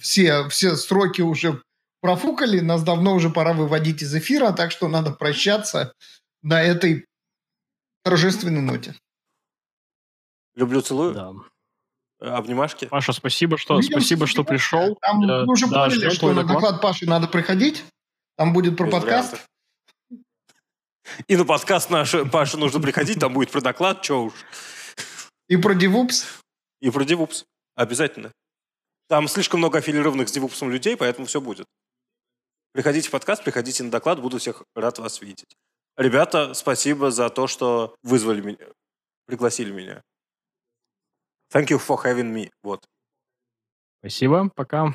все, 0.00 0.48
все 0.48 0.76
строки 0.76 1.20
уже 1.22 1.60
профукали, 2.00 2.60
нас 2.60 2.82
давно 2.82 3.14
уже 3.14 3.28
пора 3.30 3.52
выводить 3.52 4.02
из 4.02 4.14
эфира, 4.14 4.52
так 4.52 4.70
что 4.70 4.88
надо 4.88 5.10
прощаться 5.10 5.92
на 6.42 6.62
этой 6.62 7.04
торжественной 8.02 8.62
ноте. 8.62 8.94
Люблю, 10.54 10.80
целую. 10.80 11.12
да. 11.14 11.32
Обнимашки. 12.20 12.86
Паша, 12.86 13.12
спасибо, 13.12 13.58
что, 13.58 13.74
Увидимся 13.74 13.98
спасибо, 14.00 14.26
что 14.26 14.44
пришел. 14.44 14.96
Там 15.02 15.22
Э, 15.28 15.44
мы 15.44 15.52
уже 15.52 15.66
да, 15.66 15.86
поняли, 15.88 16.08
что 16.10 16.28
на 16.32 16.42
доклад. 16.42 16.54
доклад 16.62 16.80
Паши 16.80 17.06
надо 17.06 17.26
приходить. 17.28 17.84
Там 18.36 18.52
будет 18.52 18.76
про 18.76 18.86
Без 18.86 18.92
подкаст. 18.92 19.32
вариантов. 19.32 19.48
И 21.28 21.36
на 21.36 21.44
подкаст 21.44 21.90
наш, 21.90 22.14
Паша, 22.32 22.56
нужно 22.56 22.80
приходить, 22.80 23.18
там 23.20 23.34
будет 23.34 23.50
про 23.50 23.60
доклад, 23.60 24.02
что 24.04 24.24
уж. 24.24 24.32
И 25.48 25.56
про 25.56 25.74
DevOps. 25.74 26.24
И 26.80 26.90
про 26.90 27.04
DevOps. 27.04 27.44
Обязательно. 27.74 28.32
Там 29.08 29.28
слишком 29.28 29.58
много 29.58 29.78
аффилированных 29.78 30.28
с 30.28 30.36
DevOps 30.36 30.66
людей, 30.70 30.96
поэтому 30.96 31.26
все 31.26 31.40
будет. 31.40 31.66
Приходите 32.72 33.08
в 33.08 33.10
подкаст, 33.10 33.44
приходите 33.44 33.82
на 33.82 33.90
доклад, 33.90 34.20
буду 34.20 34.38
всех 34.38 34.62
рад 34.74 34.98
вас 34.98 35.20
видеть. 35.20 35.54
Ребята, 35.96 36.54
спасибо 36.54 37.10
за 37.10 37.28
то, 37.28 37.46
что 37.46 37.94
вызвали 38.02 38.40
меня, 38.40 38.66
пригласили 39.26 39.70
меня. 39.72 40.02
Thank 41.54 41.70
you 41.70 41.78
for 41.78 41.96
having 42.02 42.32
me. 42.34 42.50
Вот. 42.64 42.80
Спасибо, 44.00 44.50
пока. 44.56 44.92